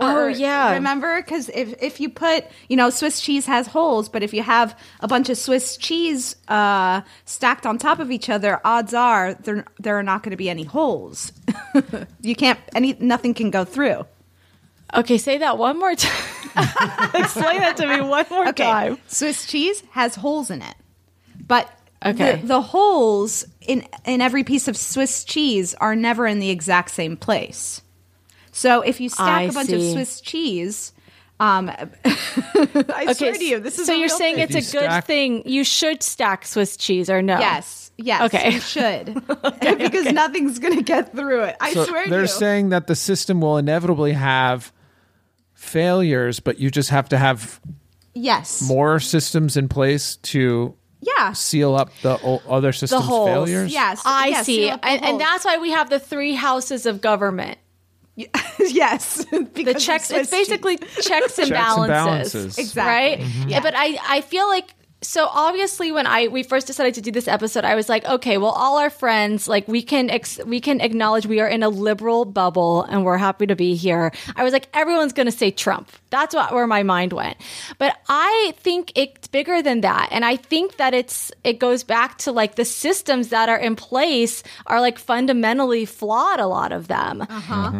Oh, 0.00 0.26
yeah. 0.28 0.74
remember 0.74 1.20
because 1.22 1.48
if 1.50 1.74
if 1.82 2.00
you 2.00 2.08
put 2.08 2.44
you 2.68 2.76
know 2.76 2.90
Swiss 2.90 3.20
cheese 3.20 3.46
has 3.46 3.66
holes, 3.66 4.08
but 4.08 4.22
if 4.22 4.32
you 4.32 4.42
have 4.42 4.78
a 5.00 5.08
bunch 5.08 5.28
of 5.28 5.36
Swiss 5.38 5.76
cheese 5.76 6.36
uh, 6.48 7.00
stacked 7.24 7.66
on 7.66 7.78
top 7.78 7.98
of 7.98 8.10
each 8.10 8.28
other, 8.30 8.60
odds 8.64 8.94
are 8.94 9.34
there 9.34 9.64
there 9.78 9.98
are 9.98 10.02
not 10.02 10.22
going 10.22 10.30
to 10.30 10.36
be 10.36 10.48
any 10.50 10.64
holes. 10.64 11.32
you 12.20 12.34
can't 12.36 12.58
any 12.74 12.94
nothing 13.00 13.34
can 13.34 13.50
go 13.50 13.64
through. 13.64 14.06
Okay, 14.94 15.18
say 15.18 15.38
that 15.38 15.58
one 15.58 15.78
more 15.78 15.94
time. 15.94 16.24
Explain 17.14 17.60
that 17.60 17.76
to 17.76 17.86
me 17.86 18.00
one 18.00 18.24
more 18.30 18.48
Okay, 18.48 18.64
time. 18.64 18.98
Swiss 19.06 19.46
cheese 19.46 19.82
has 19.90 20.14
holes 20.14 20.50
in 20.50 20.62
it, 20.62 20.74
but 21.46 21.70
Okay. 22.04 22.36
the, 22.36 22.46
the 22.46 22.60
holes 22.62 23.44
in 23.60 23.84
in 24.04 24.20
every 24.20 24.44
piece 24.44 24.68
of 24.68 24.76
Swiss 24.76 25.24
cheese 25.24 25.74
are 25.74 25.96
never 25.96 26.26
in 26.28 26.38
the 26.38 26.48
exact 26.50 26.92
same 26.92 27.16
place. 27.16 27.82
So 28.58 28.80
if 28.80 29.00
you 29.00 29.08
stack 29.08 29.28
I 29.28 29.42
a 29.42 29.52
bunch 29.52 29.70
of. 29.70 29.80
Swiss 29.80 30.20
cheese, 30.20 30.92
um, 31.40 31.70
I 32.04 33.12
swear 33.16 33.32
to 33.34 33.44
you, 33.44 33.60
this 33.60 33.78
is 33.78 33.86
so 33.86 33.92
a 33.92 33.96
you're 33.96 34.08
real 34.08 34.16
saying 34.16 34.34
thing. 34.34 34.56
it's 34.56 34.74
a 34.74 34.78
good 34.78 35.04
thing. 35.04 35.48
You 35.48 35.62
should 35.62 36.02
stack 36.02 36.44
Swiss 36.44 36.76
cheese 36.76 37.08
or 37.08 37.22
no? 37.22 37.38
Yes, 37.38 37.92
yes, 37.96 38.22
Okay. 38.34 38.54
you 38.54 38.60
should 38.60 39.14
because 39.60 40.12
nothing's 40.12 40.58
going 40.58 40.74
to 40.76 40.82
get 40.82 41.12
through 41.12 41.44
it. 41.44 41.56
I 41.60 41.72
so 41.72 41.84
swear 41.84 42.04
to 42.04 42.10
they're 42.10 42.26
saying 42.26 42.70
that 42.70 42.88
the 42.88 42.96
system 42.96 43.40
will 43.40 43.56
inevitably 43.58 44.12
have 44.14 44.72
failures, 45.54 46.40
but 46.40 46.58
you 46.58 46.70
just 46.70 46.90
have 46.90 47.08
to 47.10 47.18
have 47.18 47.60
yes, 48.14 48.62
more 48.68 48.98
systems 49.00 49.56
in 49.56 49.68
place 49.68 50.16
to 50.16 50.74
yeah. 51.00 51.32
seal 51.32 51.74
up 51.76 51.90
the 52.02 52.18
o- 52.24 52.42
other 52.48 52.72
The 52.72 52.78
systems' 52.78 53.04
holes. 53.04 53.28
failures. 53.28 53.72
Yes, 53.72 54.02
I 54.04 54.28
yes, 54.28 54.46
see. 54.46 54.56
seal 54.64 54.74
up 54.74 54.82
the 54.82 54.88
And, 54.88 55.04
and 55.04 55.20
that's 55.20 55.44
why 55.44 55.58
we 55.58 55.70
have 55.70 55.90
the 55.90 56.00
three 56.00 56.34
houses 56.34 56.86
of 56.86 57.00
government. 57.00 57.58
yes, 58.60 59.24
The 59.30 59.76
checks. 59.78 60.10
It's 60.10 60.30
basically 60.30 60.76
checks 61.00 61.38
and 61.38 61.48
Checks 61.48 61.48
and 61.48 61.50
balances. 61.50 61.88
balances. 61.88 62.58
Exactly. 62.58 63.24
Right. 63.24 63.46
Yeah. 63.48 63.60
But 63.60 63.74
I, 63.76 63.98
I 64.08 64.20
feel 64.22 64.48
like 64.48 64.74
so 65.00 65.28
obviously 65.30 65.92
when 65.92 66.06
I 66.06 66.26
we 66.28 66.42
first 66.42 66.66
decided 66.66 66.94
to 66.94 67.00
do 67.00 67.12
this 67.12 67.28
episode, 67.28 67.64
I 67.64 67.74
was 67.76 67.88
like, 67.88 68.04
okay, 68.04 68.36
well, 68.36 68.50
all 68.50 68.78
our 68.78 68.90
friends, 68.90 69.46
like 69.46 69.68
we 69.68 69.80
can 69.82 70.10
ex- 70.10 70.40
we 70.44 70.60
can 70.60 70.80
acknowledge 70.80 71.24
we 71.26 71.38
are 71.40 71.46
in 71.48 71.62
a 71.62 71.68
liberal 71.68 72.24
bubble 72.24 72.82
and 72.82 73.04
we're 73.04 73.16
happy 73.16 73.46
to 73.46 73.54
be 73.54 73.76
here. 73.76 74.12
I 74.34 74.42
was 74.42 74.52
like, 74.52 74.68
everyone's 74.74 75.12
going 75.12 75.26
to 75.26 75.32
say 75.32 75.50
Trump. 75.52 75.90
That's 76.10 76.34
what 76.34 76.52
where 76.52 76.66
my 76.66 76.82
mind 76.82 77.12
went. 77.12 77.36
But 77.78 77.96
I 78.08 78.54
think 78.56 78.92
it's 78.96 79.28
bigger 79.28 79.62
than 79.62 79.82
that, 79.82 80.08
and 80.10 80.24
I 80.24 80.36
think 80.36 80.76
that 80.78 80.94
it's 80.94 81.30
it 81.44 81.60
goes 81.60 81.84
back 81.84 82.18
to 82.18 82.32
like 82.32 82.56
the 82.56 82.64
systems 82.64 83.28
that 83.28 83.48
are 83.48 83.58
in 83.58 83.76
place 83.76 84.42
are 84.66 84.80
like 84.80 84.98
fundamentally 84.98 85.84
flawed. 85.84 86.40
A 86.40 86.46
lot 86.46 86.72
of 86.72 86.88
them, 86.88 87.24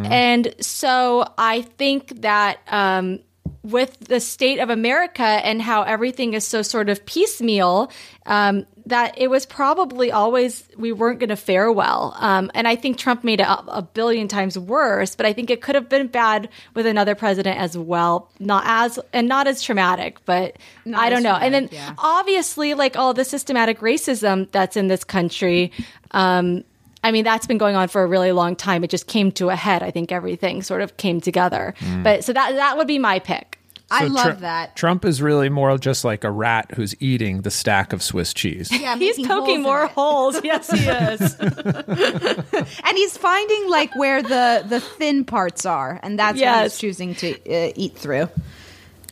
and 0.06 0.54
so 0.60 1.32
I 1.36 1.62
think 1.62 2.20
that. 2.22 2.58
um 2.68 3.20
with 3.68 3.98
the 4.00 4.18
state 4.18 4.60
of 4.60 4.70
America 4.70 5.22
and 5.22 5.60
how 5.60 5.82
everything 5.82 6.32
is 6.32 6.46
so 6.46 6.62
sort 6.62 6.88
of 6.88 7.04
piecemeal, 7.04 7.90
um, 8.24 8.66
that 8.86 9.14
it 9.18 9.28
was 9.28 9.44
probably 9.44 10.10
always 10.10 10.66
we 10.78 10.90
weren't 10.90 11.18
going 11.18 11.28
to 11.28 11.36
fare 11.36 11.70
well. 11.70 12.14
Um, 12.18 12.50
and 12.54 12.66
I 12.66 12.76
think 12.76 12.96
Trump 12.96 13.24
made 13.24 13.40
it 13.40 13.46
a, 13.46 13.58
a 13.68 13.82
billion 13.82 14.26
times 14.26 14.58
worse, 14.58 15.14
but 15.14 15.26
I 15.26 15.34
think 15.34 15.50
it 15.50 15.60
could 15.60 15.74
have 15.74 15.88
been 15.90 16.06
bad 16.06 16.48
with 16.74 16.86
another 16.86 17.14
president 17.14 17.58
as 17.58 17.76
well. 17.76 18.30
Not 18.38 18.64
as 18.66 18.98
and 19.12 19.28
not 19.28 19.46
as 19.46 19.62
traumatic, 19.62 20.24
but 20.24 20.56
I 20.94 21.10
don't 21.10 21.18
as 21.18 21.24
know. 21.24 21.34
And 21.34 21.52
then 21.52 21.68
yeah. 21.70 21.94
obviously, 21.98 22.72
like 22.72 22.96
all 22.96 23.12
the 23.12 23.24
systematic 23.24 23.80
racism 23.80 24.50
that's 24.50 24.76
in 24.76 24.88
this 24.88 25.04
country. 25.04 25.72
Um, 26.12 26.64
I 27.04 27.12
mean, 27.12 27.22
that's 27.22 27.46
been 27.46 27.58
going 27.58 27.76
on 27.76 27.88
for 27.88 28.02
a 28.02 28.06
really 28.06 28.32
long 28.32 28.56
time. 28.56 28.82
It 28.82 28.90
just 28.90 29.06
came 29.06 29.30
to 29.32 29.50
a 29.50 29.56
head. 29.56 29.82
I 29.82 29.90
think 29.90 30.10
everything 30.10 30.62
sort 30.62 30.82
of 30.82 30.96
came 30.96 31.20
together. 31.20 31.74
But 32.02 32.24
so 32.24 32.32
that 32.32 32.56
that 32.56 32.76
would 32.76 32.88
be 32.88 32.98
my 32.98 33.18
pick. 33.18 33.57
I 33.90 34.06
So 34.06 34.12
love 34.12 34.24
Tru- 34.24 34.40
that. 34.40 34.76
Trump 34.76 35.04
is 35.04 35.22
really 35.22 35.48
more 35.48 35.76
just 35.78 36.04
like 36.04 36.22
a 36.24 36.30
rat 36.30 36.72
who's 36.74 36.94
eating 37.00 37.40
the 37.42 37.50
stack 37.50 37.92
of 37.92 38.02
Swiss 38.02 38.34
cheese. 38.34 38.68
Yeah, 38.70 38.96
He's 38.96 39.16
poking 39.26 39.62
holes 39.62 39.64
more 39.64 39.86
holes. 39.86 40.40
Yes, 40.44 40.70
he 40.70 40.86
is. 40.86 41.34
and 42.84 42.96
he's 42.96 43.16
finding 43.16 43.70
like 43.70 43.94
where 43.96 44.22
the 44.22 44.64
the 44.68 44.80
thin 44.80 45.24
parts 45.24 45.64
are, 45.66 45.98
and 46.02 46.18
that's 46.18 46.34
what 46.34 46.40
Yes. 46.40 46.72
he's 46.72 46.80
choosing 46.80 47.14
to 47.16 47.32
uh, 47.68 47.72
eat 47.76 47.96
through. 47.96 48.28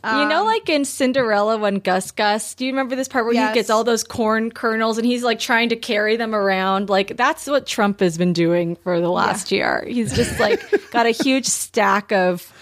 you 0.03 0.25
know, 0.29 0.45
like 0.45 0.69
in 0.69 0.85
Cinderella 0.85 1.57
when 1.57 1.79
Gus 1.79 2.11
Gus, 2.11 2.53
do 2.53 2.65
you 2.65 2.71
remember 2.71 2.95
this 2.95 3.07
part 3.09 3.25
where 3.25 3.33
Yes. 3.33 3.49
he 3.49 3.55
gets 3.55 3.69
all 3.69 3.83
those 3.83 4.03
corn 4.05 4.51
kernels 4.51 4.97
and 4.97 5.05
he's 5.05 5.23
like 5.23 5.39
trying 5.39 5.69
to 5.69 5.75
carry 5.75 6.15
them 6.15 6.33
around? 6.35 6.89
Like 6.89 7.17
that's 7.17 7.47
what 7.47 7.65
Trump 7.65 7.99
has 7.99 8.17
been 8.17 8.31
doing 8.31 8.75
for 8.77 9.01
the 9.01 9.09
last 9.09 9.51
year. 9.51 9.83
He's 9.87 10.13
just 10.15 10.39
like 10.39 10.61
got 10.91 11.07
a 11.07 11.11
huge 11.11 11.45
stack 11.47 12.11
of 12.13 12.53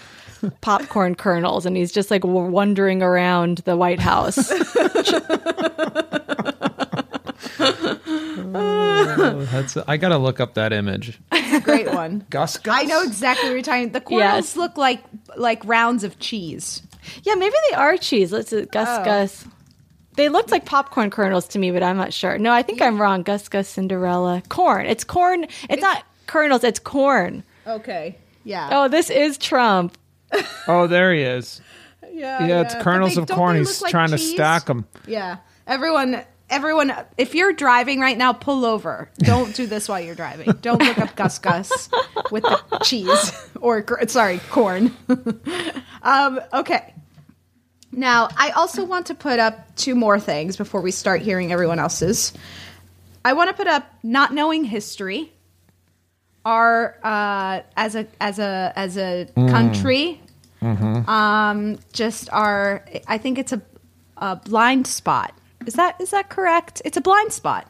popcorn 0.60 1.14
kernels 1.14 1.66
and 1.66 1.76
he's 1.76 1.92
just 1.92 2.10
like 2.10 2.24
wandering 2.24 3.02
around 3.02 3.58
the 3.58 3.76
White 3.76 4.00
House. 4.00 4.50
Oh, 8.58 9.48
that's 9.52 9.76
I 9.76 9.96
gotta 9.96 10.18
look 10.18 10.40
up 10.40 10.54
that 10.54 10.72
image. 10.72 11.18
It's 11.32 11.52
a 11.54 11.60
great 11.60 11.92
one. 11.92 12.24
Gus 12.30 12.56
Gus. 12.58 12.74
I 12.74 12.84
know 12.84 13.02
exactly 13.02 13.48
what 13.48 13.54
you're 13.54 13.62
talking. 13.62 13.90
The 13.92 14.00
kernels 14.00 14.20
Yes. 14.20 14.56
look 14.56 14.76
like 14.76 15.02
like 15.36 15.62
rounds 15.64 16.04
of 16.04 16.18
cheese. 16.18 16.82
yeah, 17.22 17.34
maybe 17.34 17.54
they 17.70 17.76
are 17.76 17.96
cheese. 17.96 18.32
Let's 18.32 18.52
uh, 18.52 18.66
Gus 18.72 18.88
Oh. 18.90 19.04
Gus. 19.04 19.44
They 20.16 20.28
looked 20.28 20.50
like 20.50 20.64
popcorn 20.64 21.10
kernels 21.10 21.46
to 21.48 21.58
me, 21.58 21.70
but 21.70 21.82
I'm 21.82 21.96
not 21.98 22.12
sure. 22.14 22.38
No, 22.38 22.52
I 22.52 22.62
think 22.62 22.80
I'm 22.80 23.00
wrong. 23.00 23.22
Gus 23.22 23.48
Gus 23.48 23.68
Cinderella. 23.68 24.42
Corn. 24.48 24.86
It's 24.86 25.04
corn. 25.04 25.46
It's 25.68 25.82
not 25.82 26.04
kernels, 26.26 26.64
it's 26.64 26.78
corn. 26.78 27.42
Okay. 27.66 28.16
Yeah. 28.44 28.68
Oh, 28.72 28.88
this 28.88 29.10
is 29.10 29.36
Trump. 29.38 29.96
Oh, 30.68 30.86
there 30.86 31.14
he 31.14 31.22
is. 31.22 31.60
yeah. 32.10 32.44
Yeah, 32.46 32.60
it's 32.62 32.74
kernels 32.74 33.14
they- 33.14 33.22
of 33.22 33.28
corn. 33.28 33.56
He's 33.56 33.80
like 33.82 33.90
trying 33.90 34.10
to 34.10 34.18
stack 34.18 34.66
them. 34.66 34.86
Yeah. 35.06 35.38
Everyone. 35.66 36.22
Everyone, 36.48 36.92
if 37.18 37.34
you're 37.34 37.52
driving 37.52 37.98
right 37.98 38.16
now, 38.16 38.32
pull 38.32 38.64
over. 38.64 39.10
Don't 39.18 39.52
do 39.52 39.66
this 39.66 39.88
while 39.88 40.00
you're 40.00 40.14
driving. 40.14 40.52
Don't 40.62 40.80
look 40.80 40.96
up 40.98 41.16
Gus 41.16 41.40
Gus 41.40 41.88
with 42.30 42.44
the 42.44 42.78
cheese 42.84 43.32
or 43.60 43.84
sorry, 44.06 44.38
corn. 44.50 44.94
um, 46.02 46.40
okay. 46.52 46.94
Now, 47.90 48.28
I 48.36 48.50
also 48.50 48.84
want 48.84 49.06
to 49.06 49.16
put 49.16 49.40
up 49.40 49.74
two 49.74 49.96
more 49.96 50.20
things 50.20 50.56
before 50.56 50.82
we 50.82 50.92
start 50.92 51.20
hearing 51.20 51.50
everyone 51.52 51.80
else's. 51.80 52.32
I 53.24 53.32
want 53.32 53.50
to 53.50 53.56
put 53.56 53.66
up 53.66 53.84
not 54.04 54.32
knowing 54.32 54.62
history. 54.62 55.32
Our 56.46 56.96
uh, 57.02 57.62
as 57.76 57.96
a 57.96 58.06
as 58.20 58.38
a 58.38 58.72
as 58.76 58.96
a 58.96 59.26
country, 59.34 60.20
um, 60.62 61.76
just 61.92 62.30
our. 62.30 62.84
I 63.08 63.18
think 63.18 63.36
it's 63.36 63.52
a 63.52 63.60
a 64.16 64.36
blind 64.36 64.86
spot. 64.86 65.34
Is 65.66 65.74
that 65.74 66.00
is 66.00 66.10
that 66.12 66.28
correct? 66.28 66.82
It's 66.84 66.96
a 66.96 67.00
blind 67.00 67.32
spot 67.32 67.68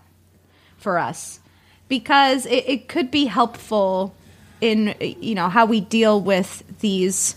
for 0.76 0.98
us 0.98 1.40
because 1.88 2.44
it, 2.44 2.64
it 2.68 2.88
could 2.88 3.10
be 3.10 3.24
helpful 3.24 4.14
in 4.60 4.94
you 5.00 5.34
know 5.34 5.48
how 5.48 5.64
we 5.64 5.80
deal 5.80 6.20
with 6.20 6.62
these 6.80 7.34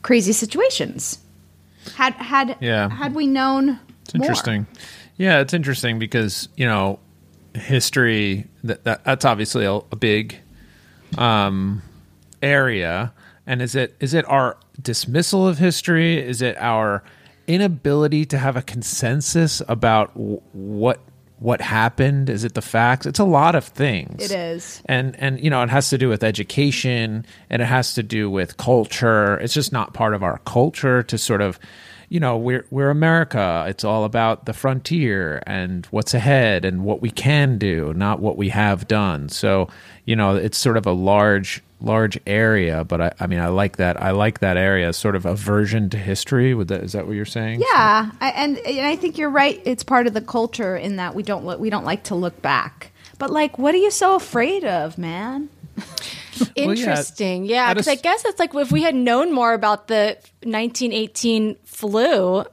crazy 0.00 0.32
situations. 0.32 1.18
Had 1.96 2.14
had 2.14 2.56
Yeah. 2.60 2.88
had 2.88 3.14
we 3.14 3.26
known 3.26 3.78
It's 4.04 4.14
interesting. 4.14 4.66
Yeah, 5.18 5.40
it's 5.40 5.52
interesting 5.52 5.98
because 5.98 6.48
you 6.56 6.64
know 6.64 6.98
history 7.54 8.46
that, 8.64 8.84
that 8.84 9.04
that's 9.04 9.24
obviously 9.24 9.64
a, 9.64 9.74
a 9.74 9.96
big 9.96 10.36
um, 11.18 11.82
area. 12.42 13.12
And 13.46 13.60
is 13.60 13.74
it 13.74 13.96
is 14.00 14.14
it 14.14 14.24
our 14.28 14.56
dismissal 14.80 15.46
of 15.46 15.58
history? 15.58 16.18
Is 16.18 16.42
it 16.42 16.56
our 16.58 17.02
inability 17.46 18.24
to 18.26 18.38
have 18.38 18.56
a 18.56 18.62
consensus 18.62 19.60
about 19.68 20.14
w- 20.14 20.40
what 20.52 21.00
what 21.38 21.60
happened? 21.60 22.30
Is 22.30 22.44
it 22.44 22.54
the 22.54 22.62
facts? 22.62 23.04
It's 23.04 23.18
a 23.18 23.24
lot 23.24 23.56
of 23.56 23.64
things. 23.64 24.22
It 24.22 24.30
is. 24.30 24.80
and 24.86 25.16
and 25.18 25.42
you 25.42 25.50
know 25.50 25.60
it 25.62 25.70
has 25.70 25.90
to 25.90 25.98
do 25.98 26.08
with 26.08 26.22
education 26.22 27.26
and 27.50 27.60
it 27.60 27.64
has 27.64 27.94
to 27.94 28.02
do 28.04 28.30
with 28.30 28.56
culture 28.58 29.38
it's 29.38 29.54
just 29.54 29.72
not 29.72 29.92
part 29.92 30.14
of 30.14 30.22
our 30.22 30.38
culture 30.44 31.02
to 31.02 31.18
sort 31.18 31.40
of 31.40 31.58
you 32.12 32.20
know 32.20 32.36
we're 32.36 32.66
we're 32.70 32.90
america 32.90 33.64
it's 33.66 33.84
all 33.84 34.04
about 34.04 34.44
the 34.44 34.52
frontier 34.52 35.42
and 35.46 35.86
what's 35.86 36.12
ahead 36.12 36.62
and 36.62 36.84
what 36.84 37.00
we 37.00 37.10
can 37.10 37.56
do 37.56 37.94
not 37.94 38.20
what 38.20 38.36
we 38.36 38.50
have 38.50 38.86
done 38.86 39.30
so 39.30 39.66
you 40.04 40.14
know 40.14 40.36
it's 40.36 40.58
sort 40.58 40.76
of 40.76 40.84
a 40.84 40.92
large 40.92 41.62
large 41.80 42.16
area, 42.28 42.84
but 42.84 43.00
I, 43.00 43.12
I 43.18 43.26
mean, 43.26 43.40
I 43.40 43.48
like 43.48 43.76
that. 43.78 44.00
I 44.00 44.12
like 44.12 44.38
that 44.38 44.56
area, 44.56 44.92
sort 44.92 45.16
of 45.16 45.26
aversion 45.26 45.90
to 45.90 45.96
history. 45.96 46.54
Would 46.54 46.68
that 46.68 46.84
is 46.84 46.92
that 46.92 47.08
what 47.08 47.16
you're 47.16 47.24
saying? 47.24 47.60
Yeah, 47.60 48.12
I, 48.20 48.30
and 48.30 48.58
and 48.58 48.86
I 48.86 48.94
think 48.94 49.18
you're 49.18 49.30
right. 49.30 49.60
It's 49.64 49.82
part 49.82 50.06
of 50.06 50.14
the 50.14 50.20
culture 50.20 50.76
in 50.76 50.94
that 50.96 51.16
we 51.16 51.24
don't 51.24 51.44
look, 51.44 51.58
we 51.58 51.70
don't 51.70 51.84
like 51.84 52.04
to 52.04 52.14
look 52.14 52.40
back. 52.40 52.92
But 53.18 53.30
like, 53.30 53.58
what 53.58 53.74
are 53.74 53.78
you 53.78 53.90
so 53.90 54.14
afraid 54.14 54.64
of, 54.64 54.96
man? 54.96 55.48
Interesting. 56.56 57.44
yeah, 57.44 57.72
because 57.72 57.88
I 57.88 57.94
guess 57.96 58.24
it's 58.24 58.38
like 58.38 58.54
if 58.54 58.72
we 58.72 58.82
had 58.82 58.94
known 58.94 59.32
more 59.32 59.52
about 59.54 59.88
the 59.88 60.16
1918 60.44 61.56
flu, 61.64 62.44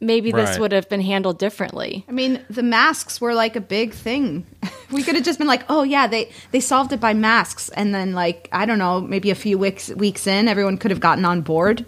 maybe 0.00 0.30
this 0.32 0.50
Right. 0.50 0.60
would 0.60 0.72
have 0.72 0.88
been 0.88 1.00
handled 1.00 1.38
differently. 1.38 2.04
I 2.08 2.12
mean, 2.12 2.44
the 2.50 2.62
masks 2.62 3.20
were 3.20 3.34
like 3.34 3.56
a 3.56 3.60
big 3.60 3.92
thing. 3.92 4.46
we 4.92 5.02
could 5.02 5.14
have 5.16 5.24
just 5.24 5.38
been 5.38 5.48
like, 5.48 5.64
"Oh 5.68 5.82
yeah, 5.82 6.06
they 6.06 6.30
they 6.52 6.60
solved 6.60 6.92
it 6.92 7.00
by 7.00 7.14
masks," 7.14 7.68
and 7.70 7.94
then 7.94 8.12
like 8.12 8.48
I 8.52 8.66
don't 8.66 8.78
know, 8.78 9.00
maybe 9.00 9.30
a 9.30 9.34
few 9.34 9.58
weeks 9.58 9.88
weeks 9.90 10.26
in, 10.26 10.48
everyone 10.48 10.78
could 10.78 10.90
have 10.90 11.00
gotten 11.00 11.24
on 11.24 11.40
board. 11.42 11.84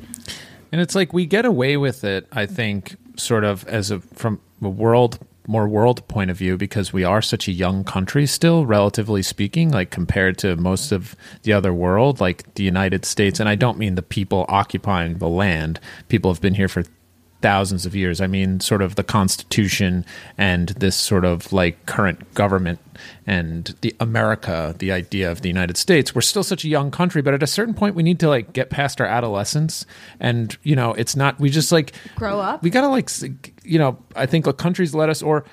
And 0.73 0.81
it's 0.81 0.95
like 0.95 1.13
we 1.13 1.25
get 1.27 1.45
away 1.45 1.77
with 1.77 2.05
it, 2.05 2.27
I 2.33 2.47
think, 2.47 2.97
sort 3.17 3.45
of 3.45 3.67
as 3.69 3.91
a 3.91 4.01
from 4.01 4.41
a 4.63 4.69
world 4.69 5.19
more 5.49 5.67
world 5.67 6.07
point 6.09 6.31
of 6.31 6.37
view 6.37 6.59
because 6.59 6.93
we 6.93 7.03
are 7.03 7.23
such 7.23 7.49
a 7.49 7.53
young 7.53 7.83
country 7.83 8.27
still 8.27 8.67
relatively 8.67 9.23
speaking 9.23 9.71
like 9.71 9.91
compared 9.91 10.37
to 10.39 10.55
most 10.57 10.93
of 10.93 11.17
the 11.43 11.55
other 11.55 11.73
world 11.73 12.21
like 12.21 12.55
the 12.55 12.63
United 12.63 13.05
States. 13.07 13.41
And 13.41 13.49
I 13.49 13.55
don't 13.55 13.79
mean 13.79 13.95
the 13.95 14.03
people 14.03 14.45
occupying 14.49 15.19
the 15.19 15.29
land. 15.29 15.81
People 16.09 16.31
have 16.31 16.43
been 16.43 16.55
here 16.55 16.69
for 16.69 16.85
thousands 17.41 17.87
of 17.87 17.95
years. 17.95 18.21
I 18.21 18.27
mean 18.27 18.61
sort 18.61 18.83
of 18.83 18.97
the 18.97 19.05
constitution 19.05 20.05
and 20.37 20.71
this 20.71 20.97
sort 20.97 21.25
of 21.25 21.51
like 21.53 21.87
current 21.87 22.35
government 22.35 22.81
and 23.27 23.75
the 23.81 23.95
America 24.01 24.75
the 24.79 24.93
idea 24.93 25.31
of 25.31 25.41
the 25.41 25.49
United 25.49 25.79
States. 25.79 26.15
We're 26.15 26.21
still 26.21 26.43
such 26.43 26.65
a 26.65 26.69
young 26.69 26.91
country 26.91 27.23
but 27.23 27.33
at 27.33 27.43
a 27.43 27.47
certain 27.47 27.75
point 27.75 27.95
we 27.95 28.03
need 28.03 28.21
to 28.21 28.29
like 28.29 28.53
get 28.53 28.69
past 28.69 29.01
our 29.01 29.07
adolescence. 29.07 29.87
And 30.21 30.59
you 30.63 30.77
know 30.77 30.93
it's 30.93 31.17
not 31.17 31.41
we 31.41 31.49
just 31.49 31.73
like 31.73 31.95
Grow 32.17 32.39
up. 32.39 32.63
we 32.63 32.69
gotta 32.69 32.89
like 32.89 33.09
you 33.69 33.79
know 33.79 33.99
i 34.17 34.27
think 34.27 34.47
like 34.47 34.57
countries 34.57 34.95
let 34.95 35.09
us 35.09 35.23
or 35.23 35.45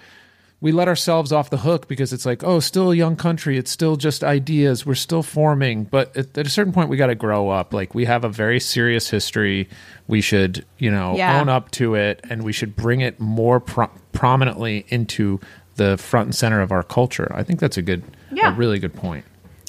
we 0.62 0.72
let 0.72 0.88
ourselves 0.88 1.32
off 1.32 1.50
the 1.50 1.58
hook 1.58 1.88
because 1.88 2.14
it's 2.14 2.26
like 2.26 2.44
oh 2.44 2.60
still 2.60 2.92
a 2.92 2.96
young 2.96 3.16
country 3.16 3.58
it's 3.58 3.70
still 3.70 3.98
just 3.98 4.24
ideas 4.24 4.86
we're 4.86 4.96
still 4.96 5.22
forming 5.22 5.84
but 5.84 6.16
at, 6.18 6.38
at 6.38 6.48
a 6.48 6.50
certain 6.50 6.72
point 6.74 6.90
we 6.90 6.98
got 6.98 7.08
to 7.08 7.16
grow 7.16 7.50
up 7.50 7.74
like 7.74 7.94
we 7.94 8.06
have 8.06 8.24
a 8.24 8.30
very 8.30 8.60
serious 8.60 9.10
history 9.10 9.68
we 10.08 10.22
should 10.22 10.66
you 10.80 10.90
know 10.90 11.16
Yeah. 11.16 11.40
own 11.40 11.50
up 11.50 11.72
to 11.72 11.96
it 11.96 12.22
and 12.30 12.44
we 12.44 12.54
should 12.54 12.76
bring 12.76 13.02
it 13.02 13.20
more 13.20 13.60
pro- 13.60 13.92
prominently 14.14 14.86
into 14.90 15.40
the 15.76 15.98
front 15.98 16.28
and 16.28 16.36
center 16.36 16.62
of 16.62 16.72
our 16.72 16.84
culture 16.84 17.30
i 17.36 17.44
think 17.44 17.60
that's 17.60 17.78
a 17.78 17.82
good 17.82 18.02
Yeah. 18.32 18.54
a 18.54 18.56
really 18.56 18.80
good 18.80 18.94
point 18.96 19.26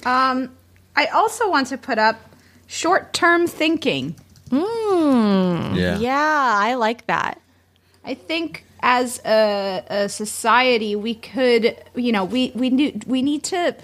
Um, 0.07 0.51
I 0.95 1.07
also 1.07 1.51
want 1.51 1.67
to 1.69 1.77
put 1.79 1.99
up 1.99 2.17
short 2.69 3.13
term 3.13 3.47
thinking. 3.49 4.15
Hmm. 4.51 5.75
Yeah. 5.75 5.99
Yeah, 5.99 6.55
I 6.57 6.75
like 6.75 7.07
that. 7.07 7.41
I 8.07 8.15
think 8.15 8.65
as 8.81 9.21
a, 9.27 9.85
a 9.91 10.09
society, 10.09 10.95
we 10.95 11.17
could, 11.17 11.77
you 11.97 12.13
know, 12.13 12.25
we 12.25 12.53
we 12.55 12.71
need 12.71 13.05
we 13.05 13.21
need 13.21 13.43
to 13.45 13.75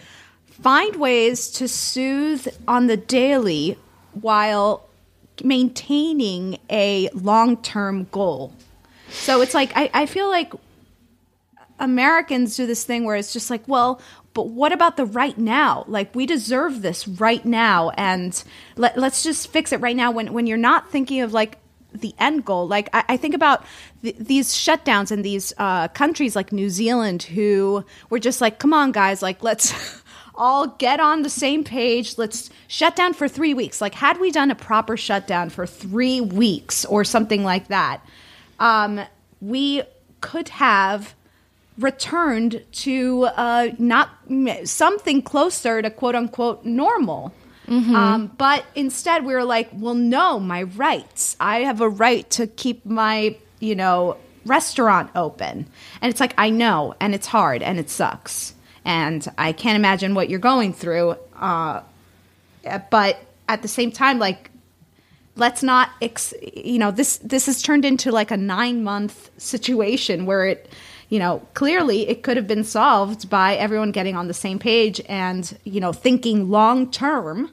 find 0.47 0.95
ways 0.97 1.51
to 1.51 1.67
soothe 1.67 2.47
on 2.69 2.87
the 2.87 2.97
daily 2.97 3.77
while 4.13 4.89
maintaining 5.43 6.59
a 6.71 7.09
long 7.15 7.57
term 7.63 8.07
goal. 8.13 8.53
So 9.11 9.41
it's 9.41 9.55
like 9.55 9.73
I, 9.75 9.91
I 9.93 10.07
feel 10.07 10.31
like 10.31 10.53
Americans 11.81 12.57
do 12.57 12.65
this 12.65 12.85
thing 12.85 13.05
where 13.05 13.17
it's 13.17 13.33
just 13.33 13.51
like, 13.51 13.67
well, 13.67 14.01
but 14.35 14.49
what 14.49 14.73
about 14.73 14.97
the 14.97 15.05
right 15.05 15.37
now? 15.37 15.85
Like 15.89 16.15
we 16.15 16.27
deserve 16.27 16.81
this 16.81 17.09
right 17.09 17.45
now, 17.45 17.91
and 17.91 18.43
let, 18.77 18.97
let's 18.97 19.25
just 19.25 19.49
fix 19.49 19.73
it 19.73 19.81
right 19.81 19.97
now. 19.97 20.13
When 20.13 20.33
when 20.33 20.47
you're 20.47 20.59
not 20.59 20.93
thinking 20.93 21.23
of 21.23 21.33
like 21.33 21.59
the 21.95 22.15
end 22.19 22.45
goal, 22.45 22.67
like 22.67 22.89
I, 22.93 23.05
I 23.11 23.17
think 23.17 23.35
about 23.35 23.65
th- 24.03 24.17
these 24.19 24.49
shutdowns 24.53 25.13
in 25.13 25.23
these 25.23 25.53
uh, 25.59 25.89
countries 25.89 26.37
like 26.37 26.53
New 26.53 26.71
Zealand, 26.71 27.23
who 27.23 27.85
were 28.11 28.19
just 28.19 28.41
like, 28.41 28.59
come 28.59 28.73
on, 28.73 28.93
guys, 28.93 29.23
like 29.23 29.43
let's. 29.43 30.03
all 30.35 30.67
get 30.67 30.99
on 30.99 31.23
the 31.23 31.29
same 31.29 31.63
page. 31.63 32.17
Let's 32.17 32.49
shut 32.67 32.97
down 32.97 33.13
for 33.13 33.29
three 33.29 33.53
weeks. 33.53 33.83
Like, 33.83 33.93
had 33.93 34.19
we 34.19 34.31
done 34.31 34.51
a 34.51 34.55
proper 34.55 34.97
shutdown 34.97 35.51
for 35.51 35.67
three 35.67 36.23
weeks 36.23 36.87
or 36.87 37.05
something 37.05 37.45
like 37.45 37.69
that, 37.69 38.01
um, 38.59 39.01
we 39.43 39.83
could 40.23 40.49
have 40.49 41.15
returned 41.79 42.63
to 42.73 43.25
uh, 43.37 43.71
not 43.79 44.11
something 44.65 45.23
closer 45.23 45.83
to 45.83 45.91
quote 45.91 46.15
unquote 46.15 46.65
normal. 46.65 47.33
Um, 47.73 48.27
but 48.39 48.65
instead, 48.75 49.25
we 49.25 49.35
were 49.35 49.45
like, 49.45 49.71
well, 49.73 49.95
no, 49.95 50.39
my 50.39 50.65
rights. 50.65 51.37
I 51.41 51.61
have 51.61 51.81
a 51.81 51.89
right 51.89 52.29
to 52.31 52.47
keep 52.47 52.85
my, 52.85 53.37
you 53.61 53.75
know, 53.75 54.17
restaurant 54.45 55.11
open. 55.15 55.67
And 56.01 56.11
it's 56.11 56.21
like, 56.21 56.35
I 56.37 56.51
know, 56.51 56.95
and 57.01 57.15
it's 57.15 57.27
hard, 57.27 57.63
and 57.63 57.79
it 57.79 57.89
sucks. 57.89 58.55
And 58.85 59.27
I 59.39 59.53
can't 59.53 59.77
imagine 59.77 60.15
what 60.15 60.29
you're 60.29 60.41
going 60.41 60.73
through. 60.73 61.17
Uh, 61.37 61.83
but 62.91 63.19
at 63.49 63.63
the 63.63 63.69
same 63.69 63.93
time, 63.93 64.19
like, 64.19 64.51
let's 65.37 65.63
not 65.63 65.91
ex- 66.01 66.35
you 66.55 66.79
know 66.79 66.91
this 66.91 67.17
this 67.19 67.47
has 67.47 67.63
turned 67.63 67.85
into 67.85 68.13
like 68.13 68.31
a 68.31 68.37
9 68.37 68.85
month 68.85 69.31
situation 69.39 70.27
where 70.27 70.47
it 70.47 70.69
you 71.09 71.19
know 71.19 71.41
clearly 71.55 72.09
it 72.09 72.23
could 72.23 72.37
have 72.37 72.47
been 72.47 72.65
solved 72.65 73.31
by 73.31 73.55
everyone 73.57 73.93
getting 73.93 74.15
on 74.15 74.29
the 74.29 74.35
same 74.35 74.59
page 74.59 75.01
and 75.09 75.59
you 75.65 75.81
know 75.81 75.93
thinking 75.93 76.51
long 76.51 76.91
term 76.91 77.51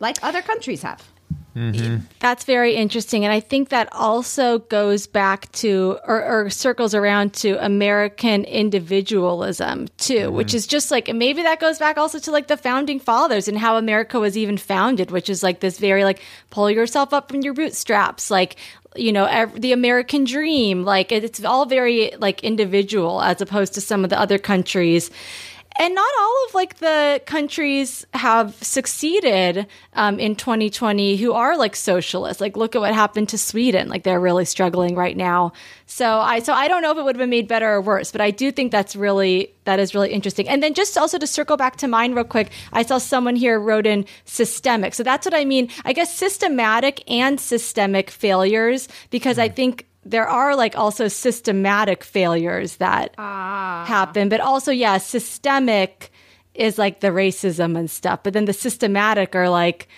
like 0.00 0.18
other 0.22 0.42
countries 0.42 0.82
have 0.82 1.06
mm-hmm. 1.54 2.04
That's 2.20 2.44
very 2.44 2.74
interesting. 2.74 3.24
And 3.24 3.32
I 3.32 3.40
think 3.40 3.68
that 3.70 3.88
also 3.92 4.60
goes 4.60 5.06
back 5.06 5.50
to 5.52 5.98
or, 6.06 6.24
or 6.24 6.50
circles 6.50 6.94
around 6.94 7.34
to 7.34 7.64
American 7.64 8.44
individualism 8.44 9.88
too, 9.98 10.14
mm-hmm. 10.14 10.36
which 10.36 10.54
is 10.54 10.66
just 10.66 10.90
like, 10.90 11.12
maybe 11.12 11.42
that 11.42 11.60
goes 11.60 11.78
back 11.78 11.98
also 11.98 12.18
to 12.20 12.30
like 12.30 12.46
the 12.48 12.56
founding 12.56 13.00
fathers 13.00 13.48
and 13.48 13.58
how 13.58 13.76
America 13.76 14.18
was 14.18 14.36
even 14.36 14.58
founded, 14.58 15.10
which 15.10 15.28
is 15.28 15.42
like 15.42 15.60
this 15.60 15.78
very 15.78 16.04
like 16.04 16.20
pull 16.50 16.70
yourself 16.70 17.12
up 17.12 17.30
from 17.30 17.40
your 17.40 17.54
bootstraps, 17.54 18.30
like, 18.30 18.56
you 18.96 19.12
know, 19.12 19.24
ev- 19.26 19.60
the 19.60 19.72
American 19.72 20.24
dream. 20.24 20.84
Like 20.84 21.12
it's 21.12 21.44
all 21.44 21.66
very 21.66 22.12
like 22.18 22.42
individual 22.42 23.22
as 23.22 23.40
opposed 23.40 23.74
to 23.74 23.80
some 23.80 24.04
of 24.04 24.10
the 24.10 24.18
other 24.18 24.38
countries 24.38 25.10
and 25.80 25.94
not 25.94 26.10
all 26.20 26.44
of 26.46 26.54
like 26.54 26.76
the 26.76 27.22
countries 27.24 28.06
have 28.12 28.54
succeeded 28.62 29.66
um, 29.94 30.20
in 30.20 30.36
2020 30.36 31.16
who 31.16 31.32
are 31.32 31.56
like 31.56 31.74
socialists 31.74 32.38
like 32.38 32.54
look 32.54 32.76
at 32.76 32.82
what 32.82 32.92
happened 32.92 33.30
to 33.30 33.38
sweden. 33.38 33.88
Like 33.88 34.02
they're 34.02 34.20
really 34.20 34.44
struggling 34.44 34.94
right 34.94 35.16
now. 35.16 35.54
So 35.86 36.20
i 36.20 36.40
so 36.40 36.52
i 36.52 36.68
don't 36.68 36.82
know 36.82 36.92
if 36.92 36.98
it 36.98 37.02
would 37.02 37.16
have 37.16 37.20
been 37.20 37.30
made 37.30 37.48
better 37.48 37.72
or 37.72 37.80
worse 37.80 38.12
but 38.12 38.20
i 38.20 38.30
do 38.30 38.52
think 38.52 38.70
that's 38.70 38.94
really 38.94 39.52
that 39.64 39.80
is 39.80 39.94
really 39.94 40.12
interesting. 40.12 40.48
And 40.48 40.62
then 40.62 40.74
just 40.74 40.98
also 40.98 41.16
to 41.16 41.26
circle 41.26 41.56
back 41.56 41.76
to 41.76 41.88
mine 41.88 42.12
real 42.14 42.24
quick 42.24 42.50
i 42.74 42.82
saw 42.82 42.98
someone 42.98 43.34
here 43.34 43.58
wrote 43.58 43.86
in 43.86 44.04
systemic. 44.26 44.92
So 44.92 45.02
that's 45.02 45.26
what 45.26 45.34
i 45.34 45.46
mean. 45.46 45.70
I 45.86 45.94
guess 45.94 46.14
systematic 46.14 47.02
and 47.10 47.40
systemic 47.40 48.10
failures 48.10 48.86
because 49.08 49.38
i 49.38 49.48
think 49.48 49.86
there 50.10 50.28
are 50.28 50.54
like 50.56 50.76
also 50.76 51.08
systematic 51.08 52.04
failures 52.04 52.76
that 52.76 53.14
happen, 53.18 54.28
but 54.28 54.40
also, 54.40 54.70
yeah, 54.72 54.98
systemic 54.98 56.12
is 56.54 56.78
like 56.78 57.00
the 57.00 57.08
racism 57.08 57.78
and 57.78 57.90
stuff, 57.90 58.22
but 58.22 58.32
then 58.32 58.44
the 58.44 58.52
systematic 58.52 59.34
are 59.34 59.48
like 59.48 59.88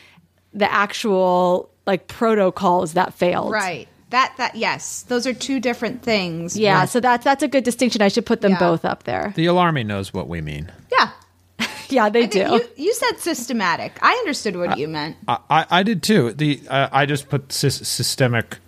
the 0.53 0.70
actual 0.70 1.70
like 1.87 2.07
protocols 2.07 2.92
that 2.92 3.14
failed. 3.14 3.51
right 3.51 3.88
that 4.11 4.35
that 4.37 4.55
yes 4.55 5.03
those 5.09 5.27
are 5.27 5.33
two 5.33 5.59
different 5.59 6.03
things 6.03 6.55
Yeah, 6.57 6.85
so 6.85 7.01
that's 7.01 7.25
that's 7.25 7.42
a 7.42 7.48
good 7.48 7.64
distinction. 7.64 8.03
I 8.03 8.09
should 8.09 8.27
put 8.27 8.42
them 8.42 8.53
Yeah. 8.53 8.59
both 8.59 8.85
up 8.85 9.05
there. 9.05 9.33
the 9.35 9.46
alarmy 9.46 9.85
knows 9.85 10.12
what 10.12 10.29
we 10.29 10.40
mean 10.42 10.70
yeah 10.92 11.11
Yeah, 11.88 12.11
they 12.11 12.27
do. 12.27 12.40
you, 12.40 12.61
you 12.77 12.92
said 12.94 13.18
systematic 13.18 13.98
i 14.03 14.12
understood 14.12 14.57
what 14.57 14.77
you 14.79 14.87
meant 14.88 15.16
I, 15.27 15.38
I, 15.51 15.66
I 15.79 15.83
did 15.83 16.03
too. 16.03 16.33
The 16.35 16.61
uh, 16.68 16.88
I 16.92 17.07
just 17.07 17.31
put 17.31 17.48
sys- 17.48 17.85
systemic 17.87 18.59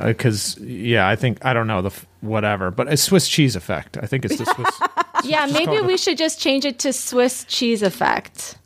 because 0.00 0.58
yeah, 0.58 1.08
I 1.08 1.16
think 1.16 1.44
I 1.44 1.52
don't 1.52 1.66
know 1.66 1.82
the 1.82 1.90
f- 1.90 2.06
whatever, 2.20 2.70
but 2.70 2.92
a 2.92 2.96
Swiss 2.96 3.28
cheese 3.28 3.56
effect. 3.56 3.96
I 4.02 4.06
think 4.06 4.24
it's 4.24 4.36
the 4.36 4.46
Swiss. 4.46 4.80
yeah, 5.24 5.46
maybe 5.46 5.66
called 5.66 5.86
we 5.86 5.96
should 5.96 6.18
just 6.18 6.40
change 6.40 6.64
it 6.64 6.78
to 6.80 6.92
Swiss 6.92 7.44
cheese 7.44 7.82
effect. 7.82 8.56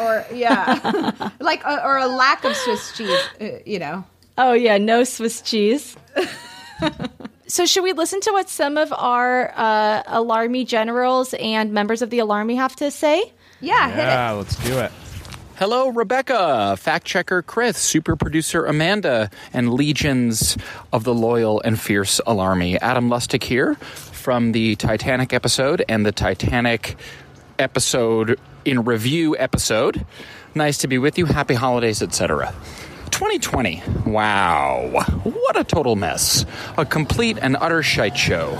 or 0.00 0.24
yeah 0.32 1.30
like 1.40 1.64
uh, 1.66 1.80
or 1.84 1.98
a 1.98 2.06
lack 2.06 2.44
of 2.44 2.56
swiss 2.56 2.96
cheese 2.96 3.20
uh, 3.40 3.48
you 3.66 3.78
know 3.78 4.02
Oh 4.38 4.52
yeah, 4.52 4.78
no 4.78 5.04
Swiss 5.04 5.40
cheese. 5.42 5.96
so 7.46 7.66
should 7.66 7.84
we 7.84 7.92
listen 7.92 8.20
to 8.22 8.32
what 8.32 8.48
some 8.48 8.76
of 8.76 8.92
our 8.92 9.52
uh, 9.54 10.02
alarmy 10.04 10.66
generals 10.66 11.34
and 11.34 11.72
members 11.72 12.02
of 12.02 12.10
the 12.10 12.18
alarmy 12.18 12.56
have 12.56 12.74
to 12.76 12.90
say? 12.90 13.32
Yeah, 13.60 13.96
yeah, 13.96 14.30
let's 14.32 14.56
do 14.64 14.76
it. 14.78 14.90
Hello, 15.56 15.88
Rebecca, 15.88 16.76
fact 16.76 17.06
checker 17.06 17.40
Chris, 17.40 17.78
super 17.78 18.16
producer 18.16 18.66
Amanda, 18.66 19.30
and 19.52 19.72
legions 19.72 20.56
of 20.92 21.04
the 21.04 21.14
loyal 21.14 21.62
and 21.64 21.78
fierce 21.78 22.20
alarmy. 22.26 22.76
Adam 22.80 23.08
Lustig 23.08 23.44
here 23.44 23.76
from 23.76 24.50
the 24.50 24.74
Titanic 24.74 25.32
episode 25.32 25.84
and 25.88 26.04
the 26.04 26.10
Titanic 26.10 26.96
episode 27.56 28.40
in 28.64 28.84
review 28.84 29.36
episode. 29.38 30.04
Nice 30.56 30.78
to 30.78 30.88
be 30.88 30.98
with 30.98 31.18
you. 31.18 31.26
Happy 31.26 31.54
holidays, 31.54 32.02
etc. 32.02 32.52
2020. 33.12 33.80
Wow. 34.06 35.04
What 35.22 35.56
a 35.56 35.62
total 35.62 35.94
mess. 35.94 36.44
A 36.76 36.84
complete 36.84 37.38
and 37.40 37.56
utter 37.60 37.84
shite 37.84 38.18
show. 38.18 38.58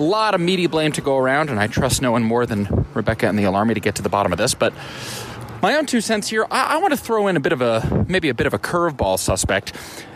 A 0.00 0.02
lot 0.02 0.34
of 0.34 0.40
media 0.40 0.70
blame 0.70 0.92
to 0.92 1.02
go 1.02 1.18
around, 1.18 1.50
and 1.50 1.60
I 1.60 1.66
trust 1.66 2.00
no 2.00 2.12
one 2.12 2.24
more 2.24 2.46
than 2.46 2.86
Rebecca 2.94 3.28
and 3.28 3.38
the 3.38 3.42
Alarmy 3.42 3.74
to 3.74 3.80
get 3.80 3.96
to 3.96 4.02
the 4.02 4.08
bottom 4.08 4.32
of 4.32 4.38
this. 4.38 4.54
But 4.54 4.72
my 5.62 5.76
own 5.76 5.86
two 5.86 6.00
cents 6.00 6.28
here, 6.28 6.46
I, 6.50 6.74
I 6.74 6.76
want 6.78 6.92
to 6.92 6.96
throw 6.96 7.26
in 7.26 7.36
a 7.36 7.40
bit 7.40 7.52
of 7.52 7.60
a, 7.60 8.04
maybe 8.08 8.28
a 8.28 8.34
bit 8.34 8.46
of 8.46 8.54
a 8.54 8.58
curveball 8.58 9.18
suspect. 9.18 9.72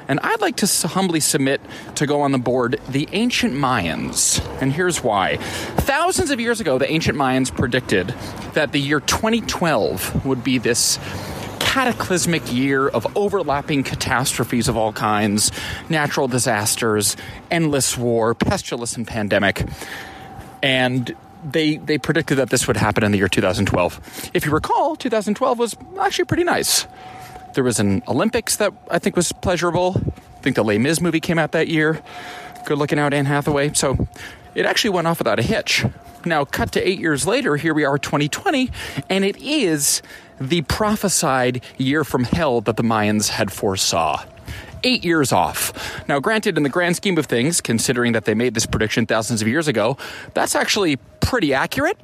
And 0.08 0.20
I'd 0.20 0.40
like 0.40 0.56
to 0.56 0.88
humbly 0.88 1.20
submit 1.20 1.60
to 1.96 2.06
go 2.06 2.22
on 2.22 2.32
the 2.32 2.38
board 2.38 2.80
the 2.88 3.08
ancient 3.12 3.54
Mayans. 3.54 4.44
And 4.60 4.72
here's 4.72 5.02
why. 5.02 5.36
Thousands 5.36 6.30
of 6.30 6.40
years 6.40 6.60
ago, 6.60 6.78
the 6.78 6.90
ancient 6.90 7.16
Mayans 7.16 7.54
predicted 7.54 8.08
that 8.54 8.72
the 8.72 8.80
year 8.80 9.00
2012 9.00 10.26
would 10.26 10.44
be 10.44 10.58
this 10.58 10.98
cataclysmic 11.60 12.52
year 12.52 12.88
of 12.88 13.06
overlapping 13.16 13.82
catastrophes 13.82 14.68
of 14.68 14.76
all 14.76 14.92
kinds 14.92 15.50
natural 15.88 16.28
disasters, 16.28 17.16
endless 17.50 17.96
war, 17.96 18.34
pestilence, 18.34 18.96
and 18.96 19.06
pandemic. 19.06 19.66
And 20.62 21.16
they 21.44 21.76
they 21.76 21.98
predicted 21.98 22.38
that 22.38 22.50
this 22.50 22.66
would 22.66 22.76
happen 22.76 23.04
in 23.04 23.12
the 23.12 23.18
year 23.18 23.28
2012. 23.28 24.30
If 24.34 24.44
you 24.44 24.52
recall, 24.52 24.96
2012 24.96 25.58
was 25.58 25.76
actually 26.00 26.26
pretty 26.26 26.44
nice. 26.44 26.86
There 27.54 27.64
was 27.64 27.78
an 27.78 28.02
Olympics 28.08 28.56
that 28.56 28.72
I 28.90 28.98
think 28.98 29.16
was 29.16 29.32
pleasurable. 29.32 30.00
I 30.16 30.40
think 30.40 30.56
the 30.56 30.64
Les 30.64 30.78
Mis 30.78 31.00
movie 31.00 31.20
came 31.20 31.38
out 31.38 31.52
that 31.52 31.68
year. 31.68 32.02
Good 32.64 32.78
looking 32.78 32.98
out 32.98 33.12
Anne 33.12 33.26
Hathaway. 33.26 33.72
So 33.74 34.08
it 34.54 34.66
actually 34.66 34.90
went 34.90 35.06
off 35.06 35.18
without 35.18 35.38
a 35.38 35.42
hitch. 35.42 35.84
Now, 36.24 36.44
cut 36.44 36.72
to 36.72 36.88
eight 36.88 37.00
years 37.00 37.26
later, 37.26 37.56
here 37.56 37.74
we 37.74 37.84
are, 37.84 37.98
2020, 37.98 38.70
and 39.10 39.24
it 39.24 39.36
is 39.38 40.02
the 40.40 40.62
prophesied 40.62 41.62
year 41.78 42.04
from 42.04 42.24
hell 42.24 42.60
that 42.62 42.76
the 42.76 42.84
Mayans 42.84 43.28
had 43.28 43.52
foresaw. 43.52 44.22
Eight 44.84 45.04
years 45.04 45.32
off. 45.32 45.72
Now, 46.08 46.18
granted, 46.18 46.56
in 46.56 46.62
the 46.64 46.68
grand 46.68 46.96
scheme 46.96 47.16
of 47.18 47.26
things, 47.26 47.60
considering 47.60 48.12
that 48.12 48.24
they 48.24 48.34
made 48.34 48.54
this 48.54 48.66
prediction 48.66 49.06
thousands 49.06 49.40
of 49.40 49.48
years 49.48 49.68
ago, 49.68 49.96
that's 50.34 50.54
actually 50.54 50.96
pretty 51.20 51.54
accurate. 51.54 51.98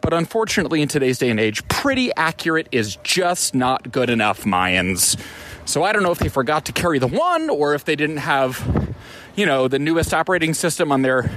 But 0.00 0.12
unfortunately, 0.12 0.82
in 0.82 0.88
today's 0.88 1.18
day 1.18 1.30
and 1.30 1.40
age, 1.40 1.66
pretty 1.68 2.12
accurate 2.16 2.68
is 2.72 2.96
just 3.02 3.54
not 3.54 3.90
good 3.92 4.10
enough, 4.10 4.44
Mayans. 4.44 5.20
So 5.64 5.82
I 5.82 5.92
don't 5.92 6.02
know 6.02 6.12
if 6.12 6.18
they 6.18 6.28
forgot 6.28 6.64
to 6.66 6.72
carry 6.72 6.98
the 6.98 7.08
one 7.08 7.50
or 7.50 7.74
if 7.74 7.84
they 7.84 7.96
didn't 7.96 8.18
have, 8.18 8.94
you 9.34 9.46
know, 9.46 9.66
the 9.66 9.78
newest 9.80 10.14
operating 10.14 10.54
system 10.54 10.92
on 10.92 11.02
their 11.02 11.30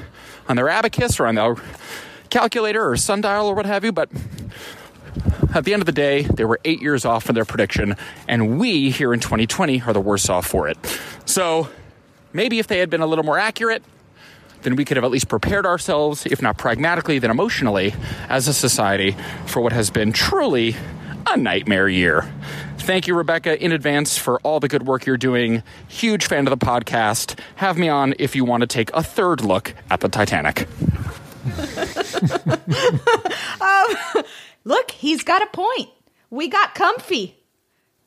on 0.47 0.55
their 0.55 0.69
abacus 0.69 1.19
or 1.19 1.27
on 1.27 1.35
their 1.35 1.55
calculator 2.29 2.87
or 2.87 2.95
sundial 2.95 3.47
or 3.47 3.55
what 3.55 3.65
have 3.65 3.83
you, 3.83 3.91
but 3.91 4.09
at 5.53 5.65
the 5.65 5.73
end 5.73 5.81
of 5.81 5.85
the 5.85 5.91
day, 5.91 6.23
they 6.23 6.45
were 6.45 6.59
eight 6.65 6.81
years 6.81 7.05
off 7.05 7.23
from 7.23 7.35
their 7.35 7.45
prediction, 7.45 7.95
and 8.27 8.59
we 8.59 8.91
here 8.91 9.13
in 9.13 9.19
2020 9.19 9.81
are 9.81 9.93
the 9.93 10.01
worse 10.01 10.29
off 10.29 10.45
for 10.45 10.67
it. 10.67 10.77
So 11.25 11.69
maybe 12.33 12.59
if 12.59 12.67
they 12.67 12.79
had 12.79 12.89
been 12.89 13.01
a 13.01 13.07
little 13.07 13.25
more 13.25 13.37
accurate, 13.37 13.83
then 14.61 14.75
we 14.75 14.85
could 14.85 14.97
have 14.97 15.03
at 15.03 15.11
least 15.11 15.27
prepared 15.27 15.65
ourselves, 15.65 16.25
if 16.25 16.41
not 16.41 16.57
pragmatically, 16.57 17.19
then 17.19 17.31
emotionally, 17.31 17.93
as 18.27 18.47
a 18.47 18.53
society, 18.53 19.15
for 19.45 19.61
what 19.61 19.71
has 19.71 19.89
been 19.89 20.11
truly 20.11 20.75
a 21.27 21.37
nightmare 21.37 21.87
year. 21.87 22.29
Thank 22.79 23.07
you, 23.07 23.15
Rebecca, 23.15 23.61
in 23.63 23.71
advance 23.71 24.17
for 24.17 24.39
all 24.41 24.59
the 24.59 24.67
good 24.67 24.87
work 24.87 25.05
you're 25.05 25.17
doing. 25.17 25.63
Huge 25.87 26.25
fan 26.25 26.47
of 26.47 26.57
the 26.57 26.65
podcast. 26.65 27.39
Have 27.55 27.77
me 27.77 27.87
on 27.87 28.15
if 28.17 28.35
you 28.35 28.43
want 28.43 28.61
to 28.61 28.67
take 28.67 28.89
a 28.93 29.03
third 29.03 29.41
look 29.41 29.73
at 29.89 29.99
the 29.99 30.09
Titanic. 30.09 30.67
um, 33.61 34.23
look, 34.63 34.91
he's 34.91 35.23
got 35.23 35.41
a 35.41 35.47
point. 35.47 35.89
We 36.29 36.47
got 36.47 36.75
comfy. 36.75 37.35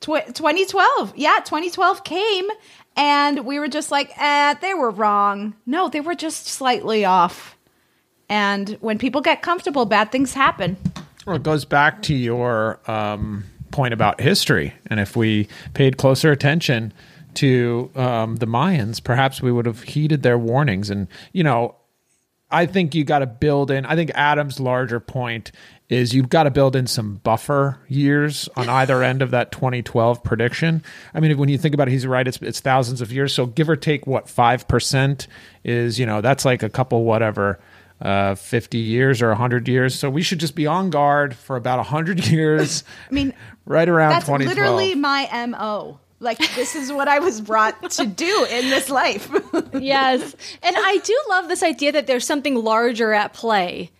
Tw- 0.01 0.27
2012. 0.35 1.15
Yeah, 1.17 1.39
2012 1.45 2.05
came 2.05 2.49
and 2.97 3.45
we 3.47 3.59
were 3.59 3.69
just 3.69 3.91
like, 3.91 4.13
eh, 4.17 4.55
they 4.55 4.75
were 4.75 4.91
wrong. 4.91 5.55
No, 5.67 5.89
they 5.89 6.01
were 6.01 6.15
just 6.15 6.47
slightly 6.47 7.05
off. 7.05 7.57
And 8.29 8.71
when 8.81 8.99
people 8.99 9.21
get 9.21 9.43
comfortable, 9.43 9.85
bad 9.85 10.13
things 10.13 10.35
happen. 10.35 10.77
Well, 11.27 11.37
it 11.37 11.43
goes 11.43 11.65
back 11.65 12.03
to 12.03 12.15
your 12.15 12.81
um, 12.91 13.45
point 13.71 13.95
about 13.95 14.21
history. 14.21 14.75
And 14.87 14.99
if 15.01 15.17
we 15.17 15.49
paid 15.75 15.97
closer 15.97 16.33
attention 16.33 16.93
to 17.35 17.91
um, 17.95 18.37
the 18.37 18.47
Mayans, 18.47 19.03
perhaps 19.03 19.41
we 19.41 19.53
would 19.53 19.67
have 19.67 19.83
heeded 19.83 20.23
their 20.23 20.39
warnings. 20.39 20.91
And, 20.91 21.09
you 21.33 21.45
know, 21.45 21.77
I 22.51 22.67
think 22.67 22.95
you 22.95 23.05
got 23.05 23.21
to 23.21 23.27
build 23.27 23.71
in. 23.71 23.87
I 23.87 23.97
think 23.97 24.11
Adam's 24.15 24.61
larger 24.61 25.01
point 25.01 25.53
is 25.93 26.15
you've 26.15 26.31
got 26.31 26.45
to 26.45 26.51
build 26.51 26.75
in 26.75 26.87
some 26.87 27.17
buffer 27.17 27.79
years 27.87 28.49
on 28.57 28.69
either 28.69 29.03
end 29.03 29.21
of 29.21 29.31
that 29.33 29.53
2012 29.53 30.25
prediction. 30.25 30.83
I 31.13 31.21
mean, 31.21 31.37
when 31.37 31.51
you 31.51 31.59
think 31.59 31.75
about 31.75 31.89
it, 31.89 31.91
he's 31.91 32.07
right. 32.07 32.27
It's 32.27 32.39
it's 32.41 32.61
thousands 32.61 33.03
of 33.03 33.13
years. 33.13 33.35
So 33.35 33.45
give 33.45 33.69
or 33.69 33.77
take, 33.77 34.07
what 34.07 34.29
five 34.29 34.67
percent 34.67 35.27
is? 35.65 35.99
You 35.99 36.07
know, 36.07 36.23
that's 36.23 36.45
like 36.45 36.63
a 36.63 36.71
couple 36.71 37.05
whatever. 37.05 37.61
Uh, 38.01 38.35
50 38.35 38.79
years 38.79 39.23
or 39.23 39.29
100 39.29 39.69
years. 39.69 39.97
So 39.97 40.11
we 40.11 40.23
should 40.23 40.41
just 40.41 40.57
be 40.57 40.67
on 40.67 40.91
guard 40.91 41.37
for 41.37 41.55
about 41.55 41.77
100 41.77 42.27
years. 42.33 42.83
I 43.09 43.15
mean, 43.15 43.33
right 43.65 43.89
around 43.89 44.11
that's 44.11 44.25
2012. 44.25 44.57
literally 44.59 44.95
my 44.97 45.47
MO. 45.47 46.01
Like 46.19 46.39
this 46.57 46.75
is 46.75 46.91
what 46.93 47.07
I 47.07 47.21
was 47.21 47.41
brought 47.41 47.91
to 47.93 48.07
do 48.07 48.47
in 48.51 48.71
this 48.71 48.91
life. 48.91 49.31
yes. 49.75 50.35
And 50.65 50.77
I 50.77 50.99
do 51.05 51.17
love 51.29 51.47
this 51.47 51.63
idea 51.63 51.93
that 51.93 52.09
there's 52.09 52.27
something 52.27 52.57
larger 52.57 53.13
at 53.13 53.35
play. 53.35 53.93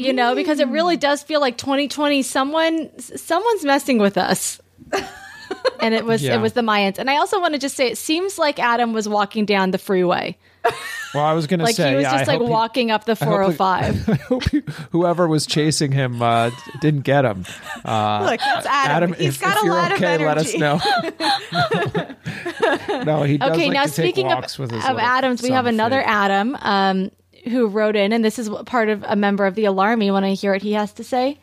You 0.00 0.12
know, 0.12 0.32
mm. 0.32 0.36
because 0.36 0.60
it 0.60 0.68
really 0.68 0.96
does 0.96 1.22
feel 1.22 1.40
like 1.40 1.58
2020 1.58 2.22
someone 2.22 2.90
someone's 2.98 3.64
messing 3.64 3.98
with 3.98 4.18
us. 4.18 4.60
and 5.80 5.94
it 5.94 6.04
was 6.04 6.22
yeah. 6.22 6.34
it 6.34 6.40
was 6.40 6.54
the 6.54 6.62
Mayans. 6.62 6.98
And 6.98 7.10
I 7.10 7.16
also 7.16 7.40
want 7.40 7.54
to 7.54 7.60
just 7.60 7.76
say 7.76 7.88
it 7.88 7.98
seems 7.98 8.38
like 8.38 8.58
Adam 8.58 8.92
was 8.92 9.08
walking 9.08 9.44
down 9.44 9.70
the 9.70 9.78
freeway. 9.78 10.36
Well, 11.12 11.24
I 11.24 11.32
was 11.32 11.48
going 11.48 11.58
to 11.58 11.64
like 11.64 11.74
say, 11.74 11.90
he 11.90 11.96
was 11.96 12.04
yeah, 12.04 12.18
just 12.18 12.30
I 12.30 12.36
like 12.36 12.48
walking 12.48 12.86
he, 12.88 12.92
up 12.92 13.04
the 13.04 13.16
405. 13.16 13.82
I 13.82 13.86
hope, 13.86 14.08
I 14.12 14.14
hope 14.14 14.48
he, 14.48 14.62
whoever 14.92 15.26
was 15.26 15.44
chasing 15.44 15.90
him 15.90 16.22
uh, 16.22 16.52
didn't 16.80 17.00
get 17.00 17.24
him. 17.24 17.46
Uh, 17.84 18.28
Look, 18.30 18.34
it's 18.34 18.66
Adam. 18.66 18.68
Adam 18.68 19.12
He's 19.14 19.34
if, 19.34 19.40
got 19.40 19.56
if 19.56 19.62
a 19.62 19.64
you're 19.66 19.74
lot 19.74 19.90
okay, 19.92 20.14
of 20.14 20.20
energy. 20.20 20.24
let 20.24 20.38
us 20.38 20.54
know. 20.54 23.04
no, 23.04 23.24
he 23.24 23.38
does 23.38 23.50
okay, 23.50 23.66
like 23.66 23.72
now 23.72 23.82
to 23.82 23.88
speaking 23.88 24.28
take 24.28 24.38
of, 24.38 24.58
with 24.60 24.70
his 24.70 24.84
of 24.84 24.98
Adams, 24.98 25.42
we 25.42 25.50
have 25.50 25.66
another 25.66 26.00
Adam 26.00 26.56
um, 26.60 27.10
who 27.44 27.68
wrote 27.68 27.96
in, 27.96 28.12
and 28.12 28.24
this 28.24 28.38
is 28.38 28.48
part 28.66 28.88
of 28.88 29.04
a 29.06 29.16
member 29.16 29.46
of 29.46 29.54
the 29.54 29.64
Alarm. 29.64 30.00
Alarmy. 30.00 30.12
Want 30.12 30.24
to 30.24 30.34
hear 30.34 30.52
what 30.52 30.62
he 30.62 30.72
has 30.72 30.92
to 30.94 31.04
say? 31.04 31.38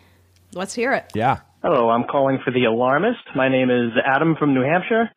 Let's 0.54 0.74
hear 0.74 0.94
it. 0.94 1.12
Yeah. 1.14 1.40
Hello, 1.64 1.90
I'm 1.90 2.06
calling 2.06 2.40
for 2.46 2.52
the 2.52 2.66
alarmist. 2.66 3.20
My 3.36 3.50
name 3.50 3.70
is 3.70 3.92
Adam 4.06 4.36
from 4.38 4.54
New 4.54 4.62
Hampshire. 4.62 5.10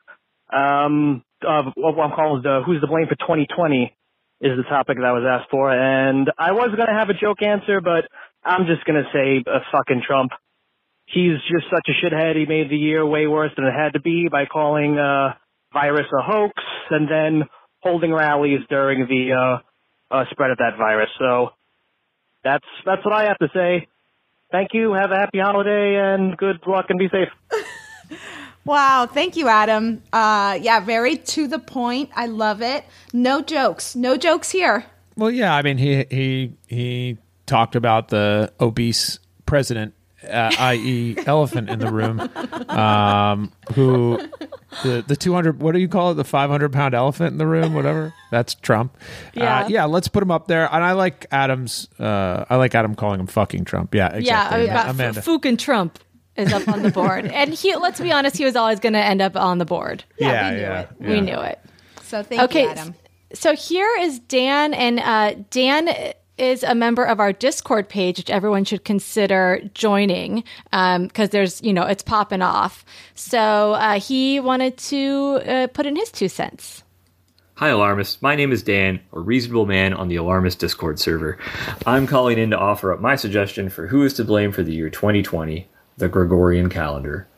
Um, 0.52 1.22
uh, 1.46 1.70
what 1.76 1.98
I'm 2.00 2.16
calling 2.16 2.38
is 2.38 2.42
the, 2.42 2.62
who's 2.64 2.80
to 2.80 2.86
blame 2.86 3.06
for 3.06 3.14
2020 3.14 3.94
is 4.40 4.56
the 4.56 4.64
topic 4.64 4.96
that 4.96 5.04
I 5.04 5.12
was 5.12 5.24
asked 5.28 5.50
for. 5.50 5.70
And 5.70 6.30
I 6.38 6.52
was 6.52 6.74
going 6.74 6.88
to 6.88 6.98
have 6.98 7.10
a 7.10 7.14
joke 7.14 7.42
answer, 7.42 7.80
but 7.80 8.08
I'm 8.42 8.66
just 8.66 8.84
going 8.84 9.02
to 9.02 9.08
say 9.12 9.44
uh, 9.46 9.60
fucking 9.70 10.02
Trump. 10.06 10.32
He's 11.06 11.36
just 11.50 11.66
such 11.70 11.88
a 11.88 11.94
shithead. 11.94 12.36
He 12.36 12.46
made 12.46 12.70
the 12.70 12.76
year 12.76 13.04
way 13.04 13.26
worse 13.26 13.52
than 13.56 13.66
it 13.66 13.74
had 13.76 13.92
to 13.92 14.00
be 14.00 14.28
by 14.30 14.46
calling 14.46 14.98
uh, 14.98 15.34
virus 15.72 16.06
a 16.18 16.22
hoax 16.22 16.54
and 16.90 17.08
then 17.08 17.48
holding 17.82 18.12
rallies 18.12 18.60
during 18.68 19.06
the 19.06 19.32
uh, 19.36 19.62
uh, 20.10 20.24
spread 20.30 20.50
of 20.50 20.58
that 20.58 20.76
virus. 20.76 21.10
So 21.18 21.50
that's 22.44 22.66
that's 22.84 23.04
what 23.04 23.14
I 23.14 23.24
have 23.24 23.38
to 23.38 23.48
say. 23.54 23.88
Thank 24.50 24.70
you. 24.72 24.92
Have 24.92 25.10
a 25.10 25.16
happy 25.16 25.38
holiday 25.38 25.96
and 25.96 26.36
good 26.36 26.60
luck 26.66 26.86
and 26.88 26.98
be 26.98 27.08
safe. 27.08 27.28
Wow, 28.64 29.06
thank 29.06 29.36
you, 29.36 29.48
Adam. 29.48 30.02
Uh, 30.12 30.58
yeah, 30.60 30.80
very 30.80 31.16
to 31.16 31.48
the 31.48 31.58
point. 31.58 32.10
I 32.14 32.26
love 32.26 32.60
it. 32.60 32.84
No 33.12 33.40
jokes. 33.40 33.96
No 33.96 34.16
jokes 34.16 34.50
here. 34.50 34.84
Well, 35.16 35.30
yeah, 35.30 35.54
I 35.54 35.62
mean, 35.62 35.78
he 35.78 36.04
he 36.10 36.52
he 36.66 37.18
talked 37.46 37.74
about 37.74 38.08
the 38.08 38.52
obese 38.60 39.18
president, 39.46 39.94
uh, 40.28 40.52
i.e., 40.58 41.16
elephant 41.26 41.70
in 41.70 41.78
the 41.78 41.90
room, 41.90 42.20
um, 42.68 43.52
who 43.74 44.18
the 44.82 45.04
the 45.06 45.16
two 45.16 45.32
hundred. 45.34 45.60
What 45.60 45.72
do 45.72 45.80
you 45.80 45.88
call 45.88 46.12
it? 46.12 46.14
The 46.14 46.24
five 46.24 46.50
hundred 46.50 46.72
pound 46.72 46.94
elephant 46.94 47.32
in 47.32 47.38
the 47.38 47.46
room, 47.46 47.74
whatever. 47.74 48.14
That's 48.30 48.54
Trump. 48.54 48.96
Yeah, 49.34 49.64
uh, 49.64 49.68
yeah. 49.68 49.84
Let's 49.86 50.08
put 50.08 50.22
him 50.22 50.30
up 50.30 50.46
there. 50.46 50.72
And 50.72 50.84
I 50.84 50.92
like 50.92 51.26
Adam's. 51.30 51.88
Uh, 51.98 52.44
I 52.48 52.56
like 52.56 52.74
Adam 52.74 52.94
calling 52.94 53.20
him 53.20 53.26
fucking 53.26 53.64
Trump. 53.64 53.94
Yeah, 53.94 54.14
exactly. 54.14 54.66
Yeah, 54.66 54.84
yeah. 54.84 54.90
Amanda. 54.90 55.18
F- 55.18 55.24
fucking 55.24 55.56
Trump 55.56 55.98
is 56.36 56.52
up 56.52 56.68
on 56.68 56.82
the 56.82 56.90
board. 56.90 57.26
and 57.32 57.52
he, 57.52 57.74
let's 57.76 58.00
be 58.00 58.12
honest, 58.12 58.36
he 58.36 58.44
was 58.44 58.56
always 58.56 58.80
going 58.80 58.92
to 58.94 59.04
end 59.04 59.20
up 59.20 59.36
on 59.36 59.58
the 59.58 59.64
board. 59.64 60.04
Yeah, 60.18 60.28
yeah 60.28 60.50
we 60.50 60.56
knew 60.56 60.60
yeah, 60.60 60.80
it. 60.80 60.88
Yeah. 61.00 61.08
We 61.08 61.20
knew 61.20 61.40
it. 61.40 61.60
So 62.02 62.22
thank 62.22 62.42
okay, 62.42 62.62
you, 62.64 62.70
Adam. 62.70 62.94
So 63.32 63.54
here 63.54 63.90
is 64.00 64.18
Dan, 64.18 64.74
and 64.74 64.98
uh, 64.98 65.34
Dan 65.50 65.88
is 66.40 66.62
a 66.62 66.74
member 66.74 67.04
of 67.04 67.20
our 67.20 67.32
Discord 67.32 67.88
page, 67.88 68.18
which 68.18 68.30
everyone 68.30 68.64
should 68.64 68.84
consider 68.84 69.60
joining 69.74 70.42
because 70.70 70.70
um, 70.72 71.28
there's, 71.30 71.62
you 71.62 71.72
know, 71.72 71.84
it's 71.84 72.02
popping 72.02 72.42
off. 72.42 72.84
So 73.14 73.74
uh, 73.74 74.00
he 74.00 74.40
wanted 74.40 74.78
to 74.78 75.40
uh, 75.46 75.66
put 75.68 75.86
in 75.86 75.96
his 75.96 76.10
two 76.10 76.28
cents. 76.28 76.82
Hi, 77.54 77.68
Alarmist. 77.68 78.22
My 78.22 78.36
name 78.36 78.52
is 78.52 78.62
Dan, 78.62 79.00
a 79.12 79.20
reasonable 79.20 79.66
man 79.66 79.92
on 79.92 80.08
the 80.08 80.16
Alarmist 80.16 80.58
Discord 80.58 80.98
server. 80.98 81.36
I'm 81.84 82.06
calling 82.06 82.38
in 82.38 82.50
to 82.50 82.58
offer 82.58 82.90
up 82.90 83.00
my 83.00 83.16
suggestion 83.16 83.68
for 83.68 83.86
who 83.86 84.02
is 84.02 84.14
to 84.14 84.24
blame 84.24 84.50
for 84.50 84.62
the 84.62 84.72
year 84.72 84.88
2020 84.88 85.68
the 85.98 86.08
Gregorian 86.08 86.70
calendar. 86.70 87.28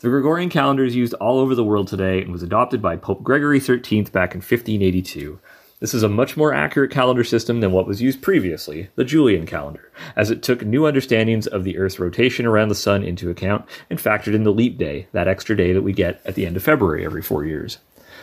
The 0.00 0.08
Gregorian 0.08 0.50
calendar 0.50 0.84
is 0.84 0.96
used 0.96 1.14
all 1.14 1.38
over 1.38 1.54
the 1.54 1.62
world 1.62 1.86
today 1.86 2.20
and 2.20 2.32
was 2.32 2.42
adopted 2.42 2.82
by 2.82 2.96
Pope 2.96 3.22
Gregory 3.22 3.60
XIII 3.60 4.02
back 4.10 4.34
in 4.34 4.40
1582. 4.40 5.38
This 5.82 5.94
is 5.94 6.04
a 6.04 6.08
much 6.08 6.36
more 6.36 6.54
accurate 6.54 6.92
calendar 6.92 7.24
system 7.24 7.58
than 7.58 7.72
what 7.72 7.88
was 7.88 8.00
used 8.00 8.22
previously, 8.22 8.90
the 8.94 9.02
Julian 9.02 9.46
calendar, 9.46 9.90
as 10.14 10.30
it 10.30 10.40
took 10.40 10.62
new 10.62 10.86
understandings 10.86 11.48
of 11.48 11.64
the 11.64 11.76
Earth's 11.76 11.98
rotation 11.98 12.46
around 12.46 12.68
the 12.68 12.76
Sun 12.76 13.02
into 13.02 13.30
account 13.30 13.64
and 13.90 13.98
factored 13.98 14.32
in 14.32 14.44
the 14.44 14.52
leap 14.52 14.78
day, 14.78 15.08
that 15.10 15.26
extra 15.26 15.56
day 15.56 15.72
that 15.72 15.82
we 15.82 15.92
get 15.92 16.20
at 16.24 16.36
the 16.36 16.46
end 16.46 16.56
of 16.56 16.62
February 16.62 17.04
every 17.04 17.20
four 17.20 17.44
years. 17.44 17.78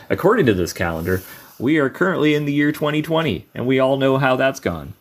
According 0.08 0.46
to 0.46 0.54
this 0.54 0.72
calendar, 0.72 1.20
we 1.58 1.76
are 1.76 1.90
currently 1.90 2.34
in 2.34 2.46
the 2.46 2.52
year 2.54 2.72
2020, 2.72 3.46
and 3.54 3.66
we 3.66 3.78
all 3.78 3.98
know 3.98 4.16
how 4.16 4.36
that's 4.36 4.58
gone. 4.58 4.94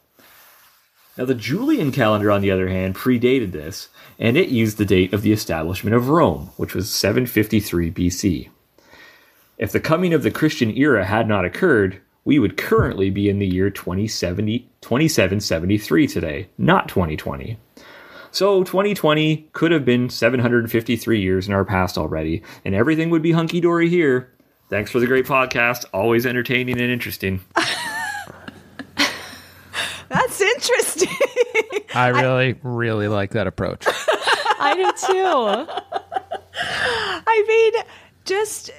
Now, 1.18 1.24
the 1.24 1.36
Julian 1.36 1.94
calendar, 1.94 2.30
on 2.30 2.42
the 2.42 2.52
other 2.52 2.68
hand, 2.68 2.94
predated 2.94 3.54
this, 3.54 3.88
and 4.20 4.36
it 4.36 4.50
used 4.50 4.78
the 4.78 4.84
date 4.84 5.14
of 5.14 5.22
the 5.22 5.32
establishment 5.32 5.96
of 5.96 6.10
Rome, 6.10 6.52
which 6.58 6.76
was 6.76 6.90
753 6.90 7.90
BC. 7.90 8.50
If 9.58 9.72
the 9.72 9.80
coming 9.80 10.14
of 10.14 10.24
the 10.24 10.32
Christian 10.32 10.76
era 10.76 11.06
had 11.06 11.26
not 11.26 11.46
occurred, 11.46 12.02
we 12.30 12.38
would 12.38 12.58
currently 12.58 13.10
be 13.10 13.28
in 13.28 13.40
the 13.40 13.48
year 13.48 13.72
2070, 13.72 14.60
2773 14.82 16.06
today, 16.06 16.48
not 16.60 16.88
2020. 16.88 17.58
So 18.30 18.64
2020 18.64 19.50
could 19.52 19.72
have 19.72 19.84
been 19.84 20.12
753 20.12 21.20
years 21.20 21.48
in 21.48 21.56
our 21.56 21.66
past 21.66 21.98
already, 21.98 22.44
and 22.64 22.76
everything 22.76 23.10
would 23.10 23.24
be 23.24 23.32
hunky 23.32 23.60
dory 23.60 23.90
here. 23.90 24.32
Thanks 24.70 24.92
for 24.92 25.00
the 25.00 25.08
great 25.08 25.26
podcast. 25.26 25.86
Always 25.92 26.28
entertaining 26.28 26.80
and 26.80 26.92
interesting. 26.92 27.40
That's 30.10 30.40
interesting. 30.40 31.10
I 31.96 32.10
really, 32.10 32.60
really 32.62 33.08
like 33.08 33.32
that 33.32 33.48
approach. 33.48 33.88
I 33.88 34.76
do 34.76 34.84
too. 35.08 35.66
I 37.26 37.46
mean, 37.48 37.84
just 38.26 38.70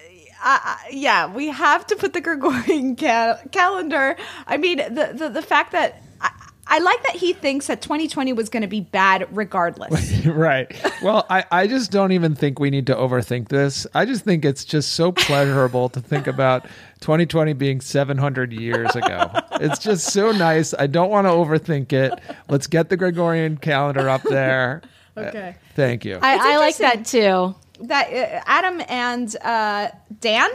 uh, 0.42 0.76
yeah, 0.90 1.32
we 1.32 1.48
have 1.48 1.86
to 1.88 1.96
put 1.96 2.12
the 2.12 2.20
Gregorian 2.20 2.96
cal- 2.96 3.40
calendar. 3.52 4.16
I 4.46 4.56
mean, 4.56 4.78
the, 4.78 5.12
the 5.14 5.28
the 5.28 5.42
fact 5.42 5.72
that 5.72 6.02
I, 6.20 6.30
I 6.66 6.78
like 6.78 7.02
that 7.02 7.16
he 7.16 7.32
thinks 7.32 7.66
that 7.66 7.82
2020 7.82 8.32
was 8.32 8.48
going 8.48 8.62
to 8.62 8.68
be 8.68 8.80
bad 8.80 9.26
regardless. 9.36 10.24
right. 10.26 10.70
Well, 11.02 11.26
I, 11.28 11.44
I 11.50 11.66
just 11.66 11.90
don't 11.90 12.12
even 12.12 12.34
think 12.36 12.58
we 12.58 12.70
need 12.70 12.86
to 12.86 12.94
overthink 12.94 13.48
this. 13.48 13.86
I 13.92 14.04
just 14.04 14.24
think 14.24 14.44
it's 14.44 14.64
just 14.64 14.92
so 14.92 15.10
pleasurable 15.12 15.88
to 15.90 16.00
think 16.00 16.26
about 16.28 16.64
2020 17.00 17.52
being 17.54 17.80
700 17.80 18.52
years 18.52 18.94
ago. 18.94 19.30
It's 19.54 19.78
just 19.78 20.12
so 20.12 20.32
nice. 20.32 20.72
I 20.78 20.86
don't 20.86 21.10
want 21.10 21.26
to 21.26 21.30
overthink 21.30 21.92
it. 21.92 22.12
Let's 22.48 22.66
get 22.66 22.88
the 22.88 22.96
Gregorian 22.96 23.56
calendar 23.56 24.08
up 24.08 24.22
there. 24.22 24.82
Okay. 25.16 25.56
Uh, 25.56 25.74
thank 25.74 26.04
you. 26.04 26.18
I, 26.22 26.54
I 26.54 26.56
like 26.58 26.76
that 26.76 27.04
too. 27.04 27.54
That 27.80 28.12
uh, 28.12 28.42
Adam 28.46 28.82
and 28.88 29.34
uh, 29.42 29.90
Dan 30.20 30.50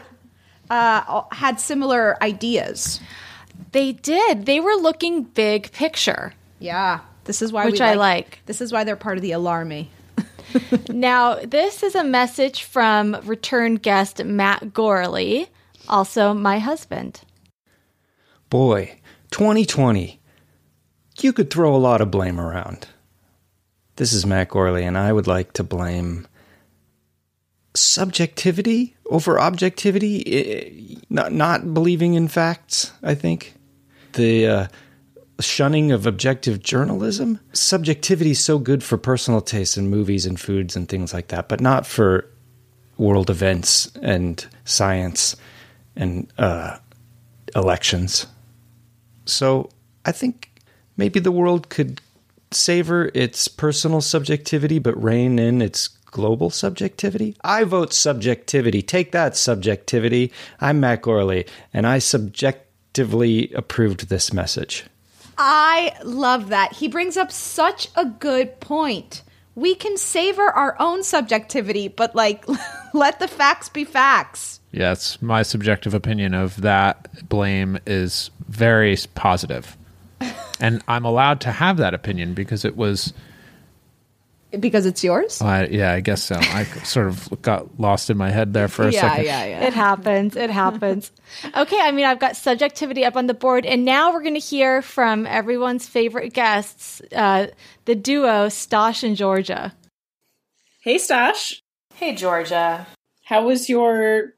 uh, 0.70 1.24
had 1.32 1.60
similar 1.60 2.22
ideas. 2.24 3.00
They 3.72 3.94
did. 3.94 4.46
They 4.46 4.60
were 4.60 4.76
looking 4.76 5.24
big 5.24 5.72
picture. 5.72 6.34
Yeah, 6.60 7.02
this 7.26 7.42
is 7.42 7.52
why 7.52 7.66
which 7.66 7.80
we 7.80 7.86
I 7.86 7.94
like. 7.96 8.40
This 8.46 8.62
is 8.62 8.72
why 8.72 8.84
they're 8.84 8.96
part 8.96 9.18
of 9.18 9.22
the 9.22 9.32
alarmy. 9.32 9.88
now, 10.90 11.36
this 11.36 11.84
is 11.84 11.96
a 11.96 12.04
message 12.04 12.64
from 12.64 13.18
return 13.26 13.76
guest 13.76 14.24
Matt 14.24 14.74
Gorley, 14.74 15.48
also 15.90 16.34
my 16.34 16.60
husband. 16.60 17.22
Boy, 18.50 19.00
2020. 19.32 20.20
You 21.20 21.34
could 21.34 21.50
throw 21.50 21.76
a 21.76 21.78
lot 21.78 22.02
of 22.02 22.12
blame 22.12 22.40
around. 22.40 22.88
This 23.96 24.14
is 24.14 24.26
Matt 24.26 24.50
Gorley, 24.50 24.84
and 24.84 24.98
I 24.98 25.14
would 25.14 25.28
like 25.28 25.54
to 25.54 25.64
blame 25.64 26.28
subjectivity 27.76 28.96
over 29.10 29.40
objectivity, 29.40 31.00
not, 31.10 31.32
not 31.32 31.74
believing 31.74 32.16
in 32.16 32.28
facts, 32.28 32.92
I 33.04 33.16
think. 33.16 33.54
The 34.14 34.48
uh, 34.48 34.68
shunning 35.40 35.92
of 35.92 36.06
objective 36.06 36.62
journalism. 36.62 37.40
Subjectivity 37.54 38.32
is 38.32 38.44
so 38.44 38.58
good 38.58 38.84
for 38.84 38.98
personal 38.98 39.42
tastes 39.42 39.78
in 39.78 39.90
movies 39.90 40.26
and 40.26 40.40
foods 40.40 40.76
and 40.76 40.88
things 40.88 41.14
like 41.14 41.28
that, 41.28 41.50
but 41.50 41.62
not 41.62 41.86
for 41.86 42.30
world 42.98 43.30
events 43.30 43.92
and 44.02 44.46
science 44.64 45.36
and 45.96 46.32
uh, 46.38 46.78
elections. 47.56 48.28
So 49.26 49.70
I 50.06 50.12
think 50.12 50.52
maybe 50.98 51.20
the 51.20 51.32
world 51.32 51.70
could 51.70 52.02
savor 52.52 53.12
its 53.14 53.48
personal 53.48 54.00
subjectivity 54.00 54.80
but 54.80 55.02
rein 55.02 55.40
in 55.40 55.62
its 55.62 55.90
global 56.16 56.49
subjectivity? 56.49 57.36
I 57.43 57.66
vote 57.66 57.91
subjectivity. 57.91 58.82
Take 58.82 59.11
that, 59.11 59.36
subjectivity. 59.36 60.32
I'm 60.61 60.80
Matt 60.80 61.01
Gorley, 61.01 61.45
and 61.74 61.86
I 61.86 61.99
subjectively 61.99 63.51
approved 63.51 64.07
this 64.07 64.32
message. 64.32 64.86
I 65.38 65.93
love 66.05 66.47
that. 66.47 66.72
He 66.72 66.88
brings 66.88 67.18
up 67.18 67.34
such 67.34 67.89
a 67.97 68.05
good 68.05 68.61
point. 68.61 69.24
We 69.55 69.76
can 69.76 69.97
savor 69.97 70.43
our 70.43 70.78
own 70.80 71.03
subjectivity, 71.03 71.89
but 71.89 72.16
like 72.16 72.45
let 72.93 73.20
the 73.20 73.28
facts 73.28 73.68
be 73.68 73.84
facts. 73.84 74.61
Yes, 74.72 75.22
my 75.22 75.43
subjective 75.43 75.93
opinion 75.93 76.34
of 76.34 76.61
that 76.61 77.28
blame 77.28 77.78
is 77.86 78.32
very 78.47 78.95
positive. 79.16 79.76
and 80.61 80.82
I'm 80.88 81.03
allowed 81.03 81.41
to 81.41 81.51
have 81.51 81.76
that 81.76 81.93
opinion 81.93 82.34
because 82.34 82.63
it 82.63 82.78
was 82.78 83.11
because 84.60 84.86
it's 84.86 85.03
yours? 85.03 85.41
Uh, 85.41 85.68
yeah, 85.70 85.93
I 85.93 85.99
guess 85.99 86.24
so. 86.24 86.36
I 86.36 86.64
sort 86.84 87.08
of 87.08 87.41
got 87.41 87.80
lost 87.80 88.10
in 88.10 88.18
my 88.18 88.32
head 88.32 88.53
there 88.53 88.68
for 88.68 88.88
a 88.88 88.91
yeah, 88.91 89.01
second. 89.01 89.26
Yeah, 89.26 89.45
yeah, 89.45 89.60
yeah. 89.60 89.68
It 89.68 89.74
happens. 89.74 90.36
It 90.36 90.49
happens. 90.49 91.12
okay, 91.56 91.80
I 91.82 91.91
mean, 91.91 92.06
I've 92.06 92.20
got 92.20 92.36
subjectivity 92.36 93.06
up 93.06 93.16
on 93.16 93.28
the 93.28 93.34
board, 93.34 93.66
and 93.66 93.86
now 93.86 94.14
we're 94.14 94.22
going 94.22 94.36
to 94.36 94.39
hear 94.39 94.82
from 94.82 95.26
everyone's 95.26 95.88
favorite 95.88 96.34
guests, 96.34 97.01
uh, 97.16 97.47
the 97.86 97.95
duo 97.95 98.47
Stosh 98.47 99.03
and 99.03 99.16
Georgia. 99.16 99.74
Hey, 100.82 100.97
Stosh. 100.97 101.62
Hey, 101.95 102.16
Georgia. 102.16 102.88
How 103.24 103.45
was 103.45 103.70
your 103.70 104.34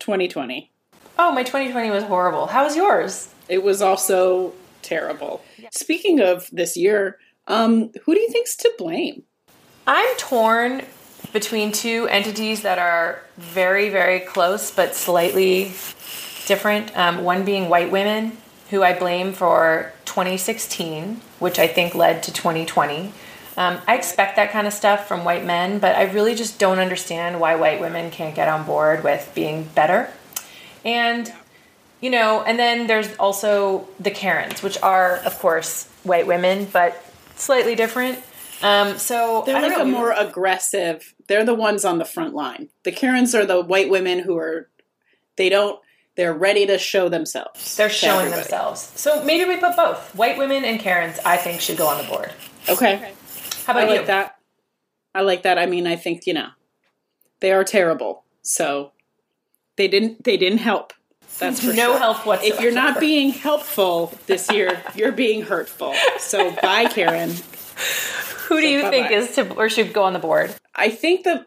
2020? 0.00 0.70
Oh, 1.18 1.32
my 1.32 1.42
2020 1.42 1.90
was 1.90 2.04
horrible. 2.04 2.46
How 2.46 2.64
was 2.64 2.76
yours? 2.76 3.28
It 3.48 3.62
was 3.62 3.82
also 3.82 4.52
terrible. 4.82 5.42
Yeah. 5.58 5.68
Speaking 5.72 6.20
of 6.20 6.48
this 6.52 6.76
year, 6.76 7.18
um, 7.46 7.90
who 8.04 8.14
do 8.14 8.20
you 8.20 8.30
think's 8.30 8.56
to 8.56 8.72
blame? 8.78 9.24
I'm 9.86 10.16
torn 10.16 10.82
between 11.32 11.72
two 11.72 12.06
entities 12.08 12.62
that 12.62 12.78
are 12.78 13.20
very, 13.36 13.90
very 13.90 14.20
close 14.20 14.70
but 14.70 14.94
slightly 14.94 15.64
different. 16.46 16.96
Um, 16.96 17.24
one 17.24 17.44
being 17.44 17.68
white 17.68 17.90
women, 17.90 18.38
who 18.70 18.82
I 18.82 18.98
blame 18.98 19.32
for 19.32 19.92
2016, 20.06 21.20
which 21.38 21.58
I 21.58 21.66
think 21.66 21.94
led 21.94 22.22
to 22.22 22.32
2020. 22.32 23.12
Um, 23.56 23.78
I 23.86 23.96
expect 23.96 24.36
that 24.36 24.50
kind 24.50 24.66
of 24.66 24.72
stuff 24.72 25.06
from 25.06 25.24
white 25.24 25.44
men, 25.44 25.78
but 25.78 25.94
I 25.94 26.04
really 26.04 26.34
just 26.34 26.58
don't 26.58 26.78
understand 26.78 27.40
why 27.40 27.54
white 27.54 27.80
women 27.80 28.10
can't 28.10 28.34
get 28.34 28.48
on 28.48 28.64
board 28.64 29.04
with 29.04 29.30
being 29.34 29.64
better. 29.74 30.10
And, 30.84 31.32
you 32.00 32.10
know, 32.10 32.42
and 32.42 32.58
then 32.58 32.86
there's 32.86 33.14
also 33.16 33.86
the 34.00 34.10
Karens, 34.10 34.62
which 34.62 34.80
are, 34.82 35.18
of 35.18 35.38
course, 35.38 35.88
white 36.02 36.26
women, 36.26 36.66
but 36.72 37.04
slightly 37.36 37.74
different. 37.74 38.18
Um, 38.64 38.96
so 38.96 39.42
they're 39.44 39.60
like 39.60 39.78
a 39.78 39.84
more 39.84 40.10
aggressive. 40.12 41.14
They're 41.28 41.44
the 41.44 41.54
ones 41.54 41.84
on 41.84 41.98
the 41.98 42.06
front 42.06 42.34
line. 42.34 42.70
The 42.84 42.92
Karens 42.92 43.34
are 43.34 43.44
the 43.44 43.60
white 43.60 43.90
women 43.90 44.20
who 44.20 44.38
are. 44.38 44.70
They 45.36 45.50
don't. 45.50 45.78
They're 46.16 46.32
ready 46.32 46.64
to 46.66 46.78
show 46.78 47.10
themselves. 47.10 47.76
They're 47.76 47.90
showing 47.90 48.26
everybody. 48.26 48.42
themselves. 48.42 48.80
So 48.96 49.22
maybe 49.22 49.46
we 49.46 49.58
put 49.58 49.76
both 49.76 50.14
white 50.14 50.38
women 50.38 50.64
and 50.64 50.80
Karens. 50.80 51.18
I 51.26 51.36
think 51.36 51.60
should 51.60 51.76
go 51.76 51.86
on 51.88 51.98
the 51.98 52.08
board. 52.08 52.32
Okay. 52.66 52.94
okay. 52.96 53.12
How 53.66 53.74
about 53.74 53.90
I 53.90 54.00
you? 54.00 54.06
that. 54.06 54.38
I 55.14 55.20
like 55.20 55.42
that. 55.42 55.58
I 55.58 55.66
mean, 55.66 55.86
I 55.86 55.96
think 55.96 56.26
you 56.26 56.32
know, 56.32 56.48
they 57.40 57.52
are 57.52 57.64
terrible. 57.64 58.24
So 58.40 58.92
they 59.76 59.88
didn't. 59.88 60.24
They 60.24 60.38
didn't 60.38 60.58
help. 60.58 60.94
That's 61.38 61.60
for 61.60 61.66
no 61.74 61.74
sure. 61.74 61.98
help 61.98 62.26
whatsoever. 62.26 62.54
If 62.54 62.62
you're 62.62 62.72
not 62.72 62.98
being 62.98 63.28
helpful 63.30 64.14
this 64.26 64.50
year, 64.50 64.82
you're 64.94 65.12
being 65.12 65.42
hurtful. 65.42 65.94
So 66.18 66.50
bye, 66.62 66.86
Karen. 66.86 67.34
Who 68.48 68.60
do 68.60 68.66
so 68.66 68.68
you 68.68 68.82
bye-bye. 68.82 68.90
think 68.90 69.10
is 69.10 69.34
to 69.36 69.54
or 69.54 69.68
should 69.68 69.92
go 69.92 70.04
on 70.04 70.12
the 70.12 70.18
board? 70.18 70.54
I 70.74 70.90
think 70.90 71.24
the. 71.24 71.46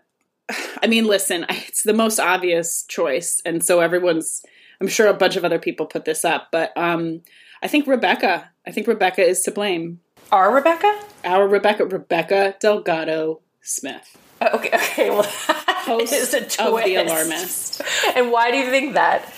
I 0.81 0.87
mean, 0.87 1.05
listen, 1.05 1.45
it's 1.49 1.83
the 1.83 1.93
most 1.93 2.19
obvious 2.19 2.83
choice, 2.83 3.41
and 3.45 3.63
so 3.63 3.79
everyone's. 3.79 4.43
I'm 4.79 4.87
sure 4.87 5.07
a 5.07 5.13
bunch 5.13 5.35
of 5.35 5.45
other 5.45 5.59
people 5.59 5.87
put 5.87 6.05
this 6.05 6.23
up, 6.23 6.49
but 6.51 6.71
um, 6.77 7.21
I 7.63 7.67
think 7.67 7.87
Rebecca. 7.87 8.51
I 8.65 8.71
think 8.71 8.87
Rebecca 8.87 9.23
is 9.23 9.41
to 9.43 9.51
blame. 9.51 10.01
Our 10.31 10.53
Rebecca? 10.53 11.03
Our 11.23 11.47
Rebecca. 11.47 11.85
Rebecca 11.85 12.55
Delgado 12.59 13.41
Smith. 13.61 14.17
Oh, 14.41 14.57
okay. 14.57 14.75
Okay. 14.75 15.09
Well, 15.09 15.23
host 15.87 16.13
is 16.13 16.33
a 16.33 16.41
twist. 16.41 16.59
of 16.59 16.83
the 16.83 16.95
Alarmist. 16.95 17.81
And 18.15 18.31
why 18.31 18.51
do 18.51 18.57
you 18.57 18.69
think 18.69 18.93
that? 18.93 19.33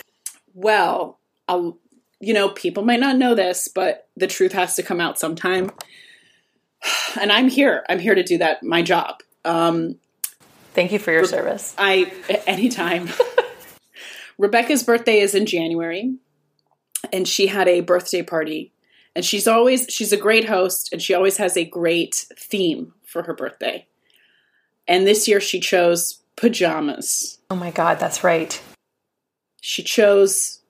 Well, 0.53 1.19
I'll, 1.47 1.77
you 2.19 2.33
know, 2.33 2.49
people 2.49 2.83
might 2.83 2.99
not 2.99 3.17
know 3.17 3.35
this, 3.35 3.67
but 3.67 4.09
the 4.17 4.27
truth 4.27 4.51
has 4.53 4.75
to 4.75 4.83
come 4.83 4.99
out 4.99 5.19
sometime. 5.19 5.71
And 7.19 7.31
I'm 7.31 7.49
here. 7.49 7.83
I'm 7.89 7.99
here 7.99 8.15
to 8.15 8.23
do 8.23 8.37
that, 8.37 8.63
my 8.63 8.81
job. 8.81 9.21
Um, 9.43 9.95
Thank 10.73 10.91
you 10.91 10.99
for 10.99 11.11
your 11.11 11.25
service. 11.25 11.73
I 11.77 12.11
anytime. 12.47 13.09
Rebecca's 14.37 14.83
birthday 14.83 15.19
is 15.19 15.35
in 15.35 15.45
January, 15.45 16.15
and 17.11 17.27
she 17.27 17.47
had 17.47 17.67
a 17.67 17.81
birthday 17.81 18.21
party. 18.21 18.71
And 19.15 19.25
she's 19.25 19.47
always 19.47 19.87
she's 19.89 20.13
a 20.13 20.17
great 20.17 20.47
host, 20.47 20.93
and 20.93 21.01
she 21.01 21.13
always 21.13 21.37
has 21.37 21.57
a 21.57 21.65
great 21.65 22.27
theme 22.37 22.93
for 23.03 23.23
her 23.23 23.33
birthday. 23.33 23.87
And 24.87 25.05
this 25.05 25.27
year 25.27 25.41
she 25.41 25.59
chose 25.59 26.19
pajamas. 26.35 27.39
Oh 27.49 27.55
my 27.55 27.71
god, 27.71 27.99
that's 27.99 28.23
right. 28.23 28.61
She 29.61 29.83
chose 29.83 30.61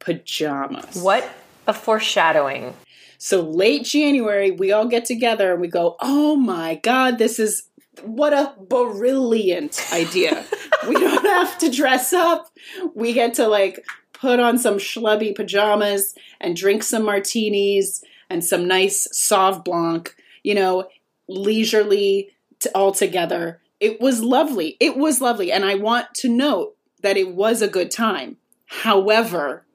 pajamas. 0.00 0.96
What 0.96 1.28
a 1.66 1.72
foreshadowing. 1.72 2.74
So 3.18 3.42
late 3.42 3.84
January, 3.84 4.50
we 4.50 4.72
all 4.72 4.86
get 4.86 5.04
together 5.04 5.52
and 5.52 5.60
we 5.60 5.68
go, 5.68 5.96
"Oh 6.00 6.36
my 6.36 6.76
god, 6.76 7.18
this 7.18 7.38
is 7.38 7.68
what 8.02 8.32
a 8.32 8.54
brilliant 8.68 9.80
idea. 9.92 10.44
we 10.88 10.94
don't 10.94 11.24
have 11.26 11.58
to 11.58 11.70
dress 11.70 12.12
up. 12.12 12.48
We 12.94 13.12
get 13.12 13.34
to 13.34 13.48
like 13.48 13.84
put 14.12 14.40
on 14.40 14.58
some 14.58 14.76
schlubby 14.76 15.34
pajamas 15.34 16.14
and 16.40 16.56
drink 16.56 16.82
some 16.82 17.04
martinis 17.04 18.02
and 18.28 18.44
some 18.44 18.66
nice 18.66 19.06
sauv 19.14 19.64
blanc, 19.64 20.14
you 20.42 20.54
know, 20.54 20.88
leisurely 21.28 22.30
t- 22.60 22.70
all 22.74 22.92
together. 22.92 23.60
It 23.78 24.00
was 24.00 24.22
lovely. 24.22 24.76
It 24.80 24.96
was 24.96 25.20
lovely. 25.20 25.52
And 25.52 25.64
I 25.64 25.74
want 25.74 26.06
to 26.16 26.28
note 26.28 26.76
that 27.02 27.16
it 27.16 27.34
was 27.34 27.60
a 27.62 27.68
good 27.68 27.90
time. 27.90 28.38
However, 28.66 29.65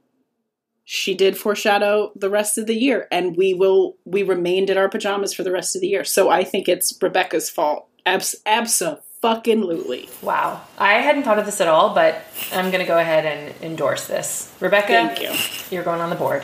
she 0.84 1.14
did 1.14 1.38
foreshadow 1.38 2.12
the 2.16 2.30
rest 2.30 2.58
of 2.58 2.68
the 2.68 2.76
year 2.76 3.08
and 3.12 3.38
we 3.38 3.54
will 3.54 3.96
we 4.06 4.24
remained 4.24 4.70
in 4.70 4.78
our 4.78 4.90
pajamas 4.90 5.34
for 5.34 5.44
the 5.44 5.52
rest 5.52 5.76
of 5.76 5.82
the 5.82 5.88
year. 5.88 6.04
So 6.04 6.30
I 6.30 6.44
think 6.44 6.68
it's 6.68 6.98
Rebecca's 7.02 7.50
fault. 7.50 7.88
Abs 8.06 8.36
absolutely. 8.46 10.10
Wow. 10.22 10.62
I 10.78 10.94
hadn't 10.96 11.24
thought 11.24 11.40
of 11.40 11.46
this 11.46 11.62
at 11.62 11.68
all, 11.68 11.94
but 11.94 12.22
I'm 12.52 12.72
going 12.72 12.82
to 12.82 12.88
go 12.88 12.98
ahead 12.98 13.26
and 13.26 13.64
endorse 13.64 14.08
this. 14.08 14.54
Rebecca, 14.60 14.88
Thank 14.88 15.22
you. 15.22 15.32
You're 15.76 15.84
going 15.84 16.02
on 16.02 16.10
the 16.10 16.16
board. 16.16 16.44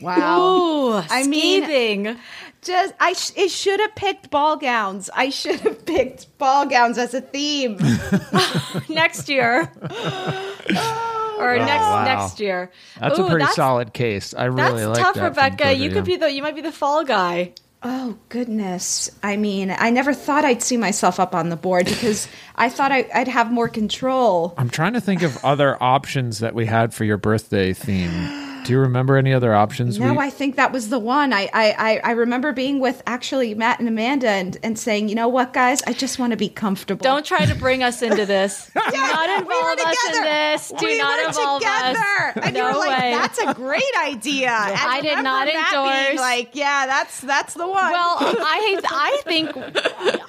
Wow. 0.00 0.40
Ooh, 0.40 0.92
I 0.92 1.22
scathing. 1.22 2.02
mean, 2.02 2.18
just 2.60 2.92
I 3.00 3.14
sh- 3.14 3.32
it 3.36 3.50
should 3.50 3.80
have 3.80 3.94
picked 3.94 4.30
ball 4.30 4.58
gowns. 4.58 5.08
I 5.14 5.30
should 5.30 5.60
have 5.60 5.86
picked 5.86 6.36
ball 6.36 6.66
gowns 6.66 6.98
as 6.98 7.14
a 7.14 7.22
theme. 7.22 7.78
next 8.88 9.28
year. 9.28 9.72
or 11.38 11.54
oh, 11.54 11.64
next 11.64 11.82
Wow. 11.82 12.04
next 12.04 12.40
year. 12.40 12.70
That's 12.98 13.18
Ooh, 13.18 13.26
a 13.26 13.30
pretty 13.30 13.44
that's, 13.44 13.56
solid 13.56 13.92
case. 13.92 14.34
I 14.34 14.44
really 14.44 14.56
That's 14.56 14.72
really 14.74 14.86
like 14.86 15.02
tough, 15.02 15.14
that. 15.14 15.20
from 15.20 15.44
Rebecca. 15.44 15.72
You 15.74 15.90
could 15.90 16.04
be 16.04 16.16
the 16.16 16.30
you 16.32 16.42
might 16.42 16.54
be 16.54 16.62
the 16.62 16.72
fall 16.72 17.04
guy. 17.04 17.52
Oh 17.82 18.16
goodness! 18.30 19.10
I 19.22 19.36
mean, 19.36 19.70
I 19.70 19.90
never 19.90 20.14
thought 20.14 20.44
I'd 20.44 20.62
see 20.62 20.76
myself 20.76 21.20
up 21.20 21.34
on 21.34 21.50
the 21.50 21.56
board 21.56 21.84
because 21.86 22.26
I 22.56 22.68
thought 22.68 22.90
I, 22.90 23.08
I'd 23.14 23.28
have 23.28 23.52
more 23.52 23.68
control. 23.68 24.54
I'm 24.56 24.70
trying 24.70 24.94
to 24.94 25.00
think 25.00 25.22
of 25.22 25.44
other 25.44 25.80
options 25.82 26.38
that 26.40 26.54
we 26.54 26.66
had 26.66 26.94
for 26.94 27.04
your 27.04 27.18
birthday 27.18 27.72
theme. 27.72 28.10
Do 28.66 28.72
you 28.72 28.80
remember 28.80 29.16
any 29.16 29.32
other 29.32 29.54
options? 29.54 29.98
No, 29.98 30.12
we, 30.12 30.18
I 30.18 30.30
think 30.30 30.56
that 30.56 30.72
was 30.72 30.88
the 30.88 30.98
one. 30.98 31.32
I, 31.32 31.48
I, 31.52 31.70
I- 31.78 32.00
I 32.04 32.10
remember 32.12 32.52
being 32.52 32.80
with 32.80 33.02
actually 33.06 33.54
Matt 33.54 33.78
and 33.78 33.88
Amanda 33.88 34.28
and, 34.28 34.56
and 34.62 34.78
saying, 34.78 35.08
you 35.08 35.14
know 35.14 35.28
what, 35.28 35.52
guys, 35.52 35.82
I 35.84 35.92
just 35.92 36.18
want 36.18 36.32
to 36.32 36.36
be 36.36 36.48
comfortable. 36.48 37.02
Don't 37.04 37.24
try 37.24 37.46
to 37.46 37.54
bring 37.54 37.82
us 37.82 38.02
into 38.02 38.26
this. 38.26 38.70
Do 38.74 38.80
not 38.96 39.40
involve 39.40 39.78
us 39.78 39.96
in 40.16 40.22
this. 40.22 40.72
Do 40.78 40.86
we 40.86 40.98
not 40.98 41.18
were 41.22 41.28
involve 41.28 41.60
together. 41.62 41.98
us. 41.98 42.36
And 42.42 42.56
you 42.56 42.62
no 42.62 42.72
were 42.72 42.78
like, 42.78 43.00
way. 43.00 43.10
that's 43.12 43.38
a 43.38 43.54
great 43.54 43.82
idea. 44.04 44.50
And 44.66 44.74
I 44.76 45.00
did 45.00 45.22
not 45.22 45.46
Matt 45.46 45.72
being 45.72 45.86
endorse. 45.86 46.20
Like, 46.20 46.50
yeah, 46.54 46.86
that's 46.86 47.20
that's 47.20 47.54
the 47.54 47.66
one. 47.66 47.92
Well, 47.92 48.16
I. 48.20 48.80
I 48.84 49.20
think 49.24 49.56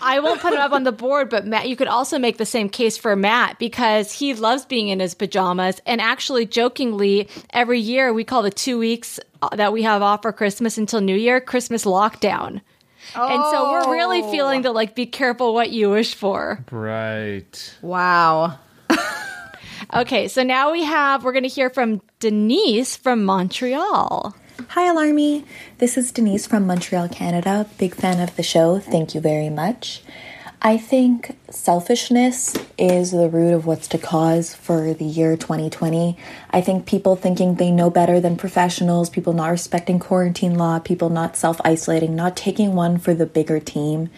I 0.02 0.20
won't 0.20 0.42
put 0.42 0.54
it 0.54 0.60
up 0.60 0.72
on 0.72 0.84
the 0.84 0.92
board, 0.92 1.30
but 1.30 1.46
Matt, 1.46 1.68
you 1.68 1.76
could 1.76 1.88
also 1.88 2.20
make 2.20 2.38
the 2.38 2.46
same 2.46 2.70
case 2.70 2.98
for 2.98 3.16
Matt 3.16 3.58
because 3.60 4.12
he 4.12 4.34
loves 4.34 4.66
being 4.66 4.88
in 4.90 5.00
his 5.00 5.16
pajamas. 5.16 5.82
And 5.86 6.00
actually, 6.02 6.46
jokingly, 6.46 7.30
every 7.52 7.80
year 7.80 8.14
we 8.14 8.24
call 8.28 8.44
the 8.44 8.52
two 8.52 8.78
weeks 8.78 9.20
uh, 9.42 9.56
that 9.56 9.74
we 9.74 9.84
have 9.84 10.02
off 10.02 10.22
for 10.22 10.32
Christmas 10.32 10.78
until 10.78 11.02
New 11.02 11.16
Year 11.16 11.42
Christmas 11.42 11.86
lockdown. 11.86 12.62
And 13.16 13.44
so 13.52 13.72
we're 13.72 13.92
really 13.94 14.22
Oh. 14.22 14.32
feeling 14.32 14.62
the 14.64 14.72
like, 14.72 14.94
be 14.94 15.06
careful 15.06 15.54
what 15.54 15.70
you 15.72 15.90
wish 15.90 16.14
for. 16.14 16.64
right. 16.72 17.76
Wow. 17.82 18.60
Okay, 19.94 20.28
so 20.28 20.44
now 20.44 20.72
we 20.72 20.84
have, 20.84 21.24
we're 21.24 21.32
going 21.32 21.44
to 21.44 21.50
hear 21.50 21.70
from 21.70 22.02
Denise 22.20 22.98
from 22.98 23.24
Montreal. 23.24 24.36
Hi, 24.70 24.94
Alarmy. 24.94 25.46
This 25.78 25.98
is 25.98 26.12
Denise 26.12 26.46
from 26.48 26.66
Montreal, 26.68 27.08
Canada. 27.10 27.68
Big 27.78 27.96
fan 27.96 28.20
of 28.20 28.36
the 28.36 28.44
show. 28.44 28.80
Thank 28.80 29.16
you 29.16 29.22
very 29.22 29.50
much. 29.50 30.02
I 30.62 30.78
think 30.78 31.38
selfishness 31.52 32.56
is 32.80 33.12
the 33.12 33.30
root 33.30 33.54
of 33.54 33.68
what's 33.68 33.88
to 33.90 34.00
cause 34.00 34.56
for 34.56 34.92
the 34.92 35.06
year 35.06 35.38
2020. 35.38 36.18
I 36.50 36.62
think 36.62 36.88
people 36.88 37.16
thinking 37.16 37.56
they 37.56 37.70
know 37.70 37.92
better 37.92 38.20
than 38.20 38.38
professionals, 38.38 39.10
people 39.12 39.34
not 39.34 39.50
respecting 39.50 40.00
quarantine 40.00 40.56
law, 40.56 40.80
people 40.80 41.10
not 41.10 41.38
self 41.38 41.62
isolating, 41.64 42.16
not 42.16 42.36
taking 42.36 42.74
one 42.74 42.98
for 42.98 43.14
the 43.14 43.28
bigger 43.28 43.60
team 43.60 44.10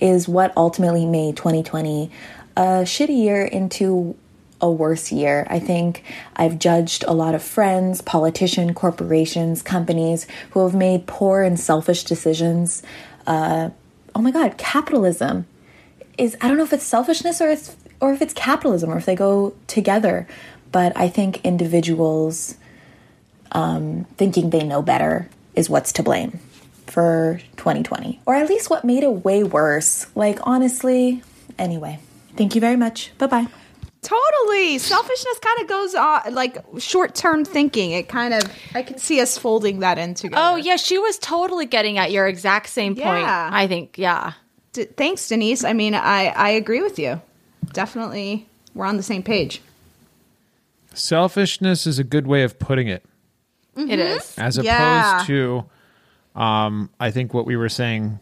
is 0.00 0.26
what 0.26 0.52
ultimately 0.56 1.06
made 1.06 1.36
2020 1.36 2.10
a 2.56 2.60
shitty 2.82 3.16
year 3.16 3.44
into 3.44 4.16
a 4.60 4.70
worse 4.70 5.12
year. 5.12 5.46
I 5.48 5.60
think 5.60 6.02
I've 6.34 6.58
judged 6.58 7.04
a 7.06 7.12
lot 7.12 7.36
of 7.36 7.42
friends, 7.42 8.00
politicians, 8.00 8.72
corporations, 8.74 9.62
companies 9.62 10.26
who 10.50 10.64
have 10.64 10.74
made 10.74 11.06
poor 11.06 11.42
and 11.42 11.58
selfish 11.58 12.02
decisions. 12.02 12.82
Uh, 13.28 13.70
oh 14.14 14.22
my 14.22 14.32
God, 14.32 14.56
capitalism 14.58 15.46
is 16.18 16.36
I 16.40 16.48
don't 16.48 16.56
know 16.56 16.64
if 16.64 16.72
it's 16.72 16.84
selfishness 16.84 17.40
or 17.40 17.48
it's 17.50 17.76
or 18.00 18.12
if 18.12 18.22
it's 18.22 18.34
capitalism 18.34 18.90
or 18.90 18.96
if 18.96 19.06
they 19.06 19.14
go 19.14 19.54
together. 19.66 20.26
But 20.72 20.96
I 20.96 21.08
think 21.08 21.40
individuals 21.44 22.56
um, 23.52 24.06
thinking 24.16 24.50
they 24.50 24.64
know 24.64 24.82
better 24.82 25.28
is 25.54 25.70
what's 25.70 25.92
to 25.92 26.02
blame 26.02 26.40
for 26.86 27.40
2020, 27.56 28.20
or 28.26 28.34
at 28.34 28.48
least 28.48 28.70
what 28.70 28.84
made 28.84 29.02
it 29.02 29.24
way 29.24 29.44
worse. 29.44 30.06
Like 30.14 30.38
honestly, 30.42 31.22
anyway. 31.58 31.98
Thank 32.36 32.54
you 32.54 32.60
very 32.60 32.76
much. 32.76 33.16
Bye 33.18 33.26
bye. 33.28 33.46
Totally. 34.04 34.78
Selfishness 34.78 35.38
kind 35.38 35.60
of 35.62 35.66
goes 35.66 35.94
on 35.94 36.34
like 36.34 36.62
short 36.78 37.14
term 37.14 37.44
thinking. 37.44 37.92
It 37.92 38.08
kind 38.08 38.34
of, 38.34 38.42
I 38.74 38.82
can 38.82 38.98
see 38.98 39.20
us 39.20 39.38
folding 39.38 39.78
that 39.80 39.96
in 39.96 40.14
together. 40.14 40.42
Oh, 40.44 40.56
yeah, 40.56 40.76
she 40.76 40.98
was 40.98 41.18
totally 41.18 41.64
getting 41.64 41.96
at 41.96 42.10
your 42.12 42.26
exact 42.26 42.68
same 42.68 42.94
point. 42.94 43.22
Yeah. 43.22 43.50
I 43.50 43.66
think, 43.66 43.96
yeah. 43.96 44.34
D- 44.74 44.84
thanks, 44.84 45.26
Denise. 45.28 45.64
I 45.64 45.72
mean, 45.72 45.94
I, 45.94 46.26
I 46.26 46.50
agree 46.50 46.82
with 46.82 46.98
you. 46.98 47.20
Definitely, 47.72 48.46
we're 48.74 48.84
on 48.86 48.96
the 48.98 49.02
same 49.02 49.22
page. 49.22 49.62
Selfishness 50.92 51.86
is 51.86 51.98
a 51.98 52.04
good 52.04 52.26
way 52.26 52.42
of 52.42 52.58
putting 52.58 52.88
it. 52.88 53.04
It 53.76 53.98
is. 53.98 54.38
as 54.38 54.56
opposed 54.56 54.66
Yeah. 54.66 55.22
to 55.26 55.64
um 56.36 56.90
i 57.00 57.10
think 57.12 57.32
what 57.34 57.44
we 57.46 57.56
were 57.56 57.68
saying 57.68 58.18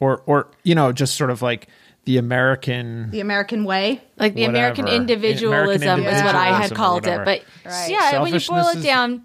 or 0.00 0.22
or 0.26 0.48
you 0.64 0.74
know 0.74 0.90
just 0.92 1.14
sort 1.16 1.30
of 1.30 1.40
like 1.42 1.68
the 2.04 2.16
american 2.18 3.10
The 3.10 3.18
American 3.20 3.64
way. 3.64 4.00
Like 4.18 4.34
the 4.34 4.44
American 4.44 4.84
Whatever. 4.84 5.00
individualism 5.02 6.00
American 6.00 6.14
is 6.16 6.22
what 6.22 6.34
I 6.36 6.60
had 6.60 6.74
called 6.74 7.06
it. 7.08 7.24
But 7.24 7.42
Right. 7.64 7.90
yeah, 7.90 8.20
when 8.22 8.32
you 8.34 8.40
boil 8.46 8.68
it 8.68 8.82
down, 8.82 9.22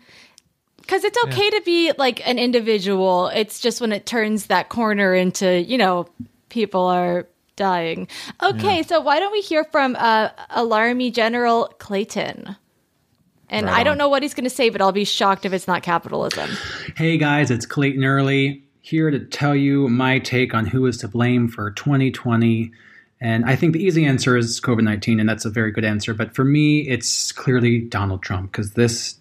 because 0.78 1.04
it's 1.04 1.18
okay 1.26 1.50
to 1.50 1.62
be 1.66 1.92
like 1.98 2.26
an 2.28 2.40
individual. 2.40 3.28
It's 3.28 3.60
just 3.60 3.82
when 3.82 3.92
it 3.92 4.06
turns 4.06 4.46
that 4.48 4.70
corner 4.70 5.14
into, 5.14 5.62
you 5.62 5.78
know, 5.78 6.08
people 6.50 6.86
are 6.86 7.28
dying. 7.56 8.08
Okay, 8.41 8.84
so 8.84 9.02
why 9.02 9.20
don't 9.20 9.32
we 9.32 9.41
hear 9.41 9.64
from 9.66 9.95
uh, 9.97 10.30
Alarmy 10.52 11.14
General 11.14 11.74
Clayton? 11.80 12.56
And 13.50 13.66
Right 13.66 13.80
I 13.80 13.84
don't 13.84 13.97
know 13.97 14.10
what 14.10 14.24
he's 14.24 14.34
going 14.34 14.43
to 14.45 14.50
say, 14.50 14.70
but 14.70 14.82
I'll 14.82 14.91
be 14.91 15.06
shocked 15.06 15.45
if 15.45 15.54
it's 15.54 15.68
not 15.68 15.84
capitalism. 15.84 16.50
Hey 16.95 17.18
guys, 17.18 17.52
it's 17.52 17.66
Clayton 17.66 18.04
Early 18.04 18.64
here 18.82 19.12
to 19.12 19.20
tell 19.20 19.56
you 19.56 19.88
my 19.88 20.20
take 20.20 20.54
on 20.54 20.66
who 20.66 20.86
is 20.86 20.97
to 20.97 21.08
blame 21.08 21.47
for 21.47 21.72
2020. 21.72 22.72
And 23.22 23.45
I 23.45 23.56
think 23.56 23.74
the 23.74 23.84
easy 23.84 24.06
answer 24.06 24.38
is 24.38 24.62
COVID 24.62 24.84
19, 24.84 25.20
and 25.20 25.28
that's 25.28 25.45
a 25.45 25.50
very 25.50 25.72
good 25.72 25.84
answer. 25.84 26.14
But 26.14 26.34
for 26.34 26.45
me, 26.45 26.88
it's 26.88 27.32
clearly 27.32 27.80
Donald 27.80 28.24
Trump 28.24 28.52
because 28.52 28.74
this 28.74 29.16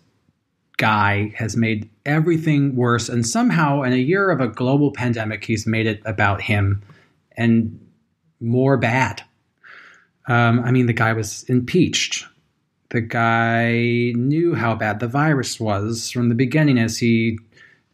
guy 0.76 1.34
has 1.36 1.56
made 1.56 1.90
everything 2.06 2.76
worse. 2.76 3.08
And 3.08 3.26
somehow, 3.26 3.82
in 3.82 3.92
a 3.92 3.96
year 3.96 4.30
of 4.30 4.40
a 4.40 4.46
global 4.46 4.92
pandemic, 4.92 5.44
he's 5.44 5.66
made 5.66 5.86
it 5.86 6.00
about 6.04 6.40
him 6.40 6.82
and 7.38 7.80
more 8.40 8.76
bad. 8.76 9.22
Um, 10.26 10.60
I 10.60 10.70
mean, 10.70 10.84
the 10.84 10.92
guy 10.92 11.14
was 11.14 11.44
impeached. 11.44 12.26
The 12.90 13.00
guy 13.00 14.12
knew 14.14 14.54
how 14.54 14.74
bad 14.74 15.00
the 15.00 15.08
virus 15.08 15.58
was 15.58 16.10
from 16.10 16.28
the 16.28 16.34
beginning, 16.34 16.78
as 16.78 16.98
he 16.98 17.38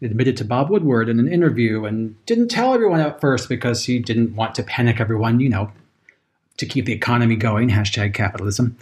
admitted 0.03 0.37
to 0.39 0.45
Bob 0.45 0.71
Woodward 0.71 1.09
in 1.09 1.19
an 1.21 1.29
interview 1.29 1.85
and 1.85 2.15
didn't 2.27 2.49
tell 2.49 2.75
everyone 2.75 3.01
at 3.01 3.21
first 3.21 3.49
because 3.49 3.85
he 3.85 3.99
didn't 3.99 4.35
want 4.35 4.55
to 4.57 4.63
panic 4.63 5.01
everyone, 5.01 5.41
you 5.41 5.49
know, 5.49 5.71
to 6.59 6.67
keep 6.67 6.87
the 6.87 6.93
economy 6.93 7.37
going. 7.37 7.69
Hashtag 7.71 8.15
capitalism. 8.15 8.77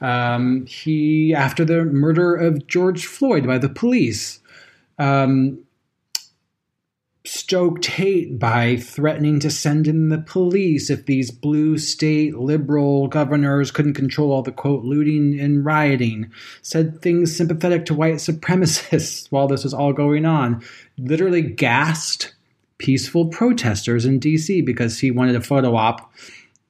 Um, 0.00 0.66
he, 0.66 1.34
after 1.34 1.64
the 1.64 1.84
murder 1.84 2.34
of 2.34 2.66
George 2.66 3.06
Floyd 3.06 3.46
by 3.46 3.58
the 3.58 3.68
police, 3.68 4.40
um, 4.98 5.58
stoked 7.24 7.86
hate 7.86 8.38
by 8.38 8.76
threatening 8.76 9.40
to 9.40 9.50
send 9.50 9.86
in 9.86 10.08
the 10.08 10.18
police 10.18 10.88
if 10.88 11.06
these 11.06 11.30
blue 11.30 11.76
state 11.76 12.36
liberal 12.36 13.08
governors 13.08 13.70
couldn't 13.70 13.94
control 13.94 14.32
all 14.32 14.42
the 14.42 14.52
quote 14.52 14.84
looting 14.84 15.38
and 15.38 15.64
rioting. 15.64 16.30
Said 16.62 17.02
things 17.02 17.36
sympathetic 17.36 17.84
to 17.86 17.94
white 17.94 18.14
supremacists 18.16 19.30
while 19.30 19.48
this 19.48 19.64
was 19.64 19.74
all 19.74 19.92
going 19.92 20.24
on. 20.24 20.62
Literally 20.96 21.42
gassed 21.42 22.34
peaceful 22.78 23.26
protesters 23.26 24.04
in 24.04 24.20
DC 24.20 24.64
because 24.64 25.00
he 25.00 25.10
wanted 25.10 25.36
a 25.36 25.40
photo 25.40 25.74
op 25.76 26.12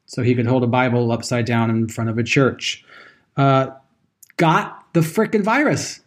so 0.07 0.23
he 0.23 0.35
could 0.35 0.47
hold 0.47 0.65
a 0.65 0.69
Bible 0.69 1.13
upside 1.13 1.45
down 1.45 1.71
in 1.71 1.89
front 1.89 2.09
of 2.09 2.19
a 2.19 2.23
church. 2.23 2.85
Uh, 3.37 3.69
got 4.39 4.93
the 4.95 5.01
frickin' 5.01 5.45
virus 5.45 6.01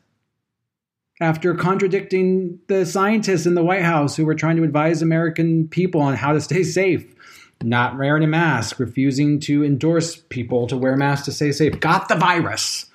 after 1.21 1.53
contradicting 1.53 2.59
the 2.65 2.83
scientists 2.83 3.45
in 3.45 3.53
the 3.53 3.63
White 3.63 3.83
House 3.83 4.15
who 4.15 4.25
were 4.25 4.33
trying 4.33 4.57
to 4.57 4.63
advise 4.63 5.01
American 5.03 5.67
people 5.67 6.01
on 6.01 6.15
how 6.15 6.33
to 6.33 6.41
stay 6.41 6.63
safe. 6.63 7.05
Not 7.63 7.95
wearing 7.95 8.23
a 8.23 8.27
mask, 8.27 8.79
refusing 8.79 9.39
to 9.41 9.63
endorse 9.63 10.15
people 10.15 10.65
to 10.65 10.75
wear 10.75 10.97
masks 10.97 11.25
to 11.25 11.31
stay 11.31 11.51
safe. 11.51 11.79
Got 11.79 12.09
the 12.09 12.15
virus. 12.15 12.87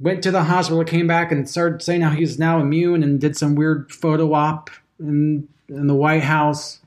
Went 0.00 0.22
to 0.22 0.30
the 0.30 0.42
hospital, 0.42 0.82
came 0.84 1.06
back 1.06 1.30
and 1.30 1.48
started 1.48 1.82
saying 1.82 2.00
how 2.00 2.10
he's 2.10 2.38
now 2.38 2.60
immune 2.60 3.02
and 3.02 3.20
did 3.20 3.36
some 3.36 3.54
weird 3.54 3.92
photo 3.92 4.32
op 4.32 4.70
in, 4.98 5.46
in 5.68 5.86
the 5.86 5.94
White 5.94 6.24
House. 6.24 6.80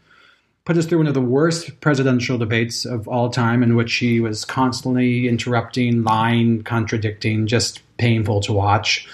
Put 0.66 0.76
us 0.76 0.88
through 0.88 0.98
one 0.98 1.08
of 1.08 1.14
the 1.14 1.22
worst 1.22 1.80
presidential 1.82 2.40
debates 2.40 2.84
of 2.84 3.08
all 3.08 3.30
time, 3.30 3.62
in 3.62 3.76
which 3.76 3.94
he 3.98 4.20
was 4.20 4.44
constantly 4.44 5.28
interrupting, 5.28 6.04
lying, 6.04 6.64
contradicting, 6.64 7.46
just 7.46 7.82
painful 7.98 8.42
to 8.42 8.54
watch 8.54 9.08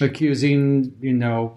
accusing, 0.00 0.94
you 1.00 1.12
know, 1.12 1.56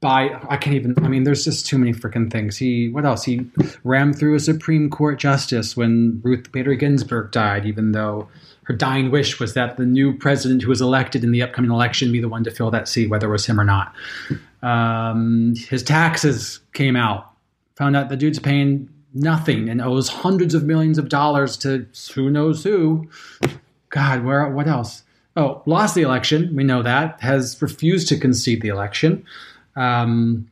by 0.00 0.40
I 0.48 0.56
can't 0.56 0.76
even. 0.76 0.94
I 1.04 1.08
mean, 1.08 1.24
there's 1.24 1.44
just 1.44 1.66
too 1.66 1.78
many 1.78 1.92
freaking 1.92 2.30
things. 2.30 2.56
He 2.56 2.88
what 2.88 3.04
else? 3.04 3.24
He 3.24 3.50
rammed 3.84 4.18
through 4.18 4.34
a 4.36 4.40
Supreme 4.40 4.90
Court 4.90 5.18
justice 5.18 5.76
when 5.76 6.20
Ruth 6.22 6.52
Bader 6.52 6.74
Ginsburg 6.74 7.32
died, 7.32 7.66
even 7.66 7.92
though 7.92 8.28
her 8.64 8.74
dying 8.74 9.10
wish 9.10 9.40
was 9.40 9.54
that 9.54 9.76
the 9.76 9.86
new 9.86 10.16
president 10.16 10.62
who 10.62 10.68
was 10.68 10.80
elected 10.80 11.24
in 11.24 11.32
the 11.32 11.42
upcoming 11.42 11.70
election 11.70 12.12
be 12.12 12.20
the 12.20 12.28
one 12.28 12.44
to 12.44 12.50
fill 12.50 12.70
that 12.70 12.86
seat, 12.86 13.08
whether 13.08 13.26
it 13.26 13.32
was 13.32 13.46
him 13.46 13.58
or 13.58 13.64
not. 13.64 13.94
Um, 14.62 15.54
his 15.56 15.82
taxes 15.82 16.60
came 16.74 16.94
out. 16.94 17.32
Found 17.76 17.96
out 17.96 18.08
the 18.08 18.16
dude's 18.16 18.38
paying 18.38 18.88
nothing 19.14 19.68
and 19.68 19.80
owes 19.80 20.08
hundreds 20.08 20.54
of 20.54 20.64
millions 20.64 20.98
of 20.98 21.08
dollars 21.08 21.56
to 21.58 21.86
who 22.14 22.28
knows 22.28 22.62
who. 22.62 23.08
God, 23.88 24.24
where? 24.24 24.46
What 24.48 24.68
else? 24.68 25.02
Oh, 25.38 25.62
lost 25.64 25.94
the 25.94 26.02
election. 26.02 26.54
We 26.54 26.64
know 26.64 26.82
that. 26.82 27.20
Has 27.20 27.60
refused 27.62 28.08
to 28.08 28.18
concede 28.18 28.60
the 28.60 28.68
election. 28.68 29.24
Um, 29.76 30.50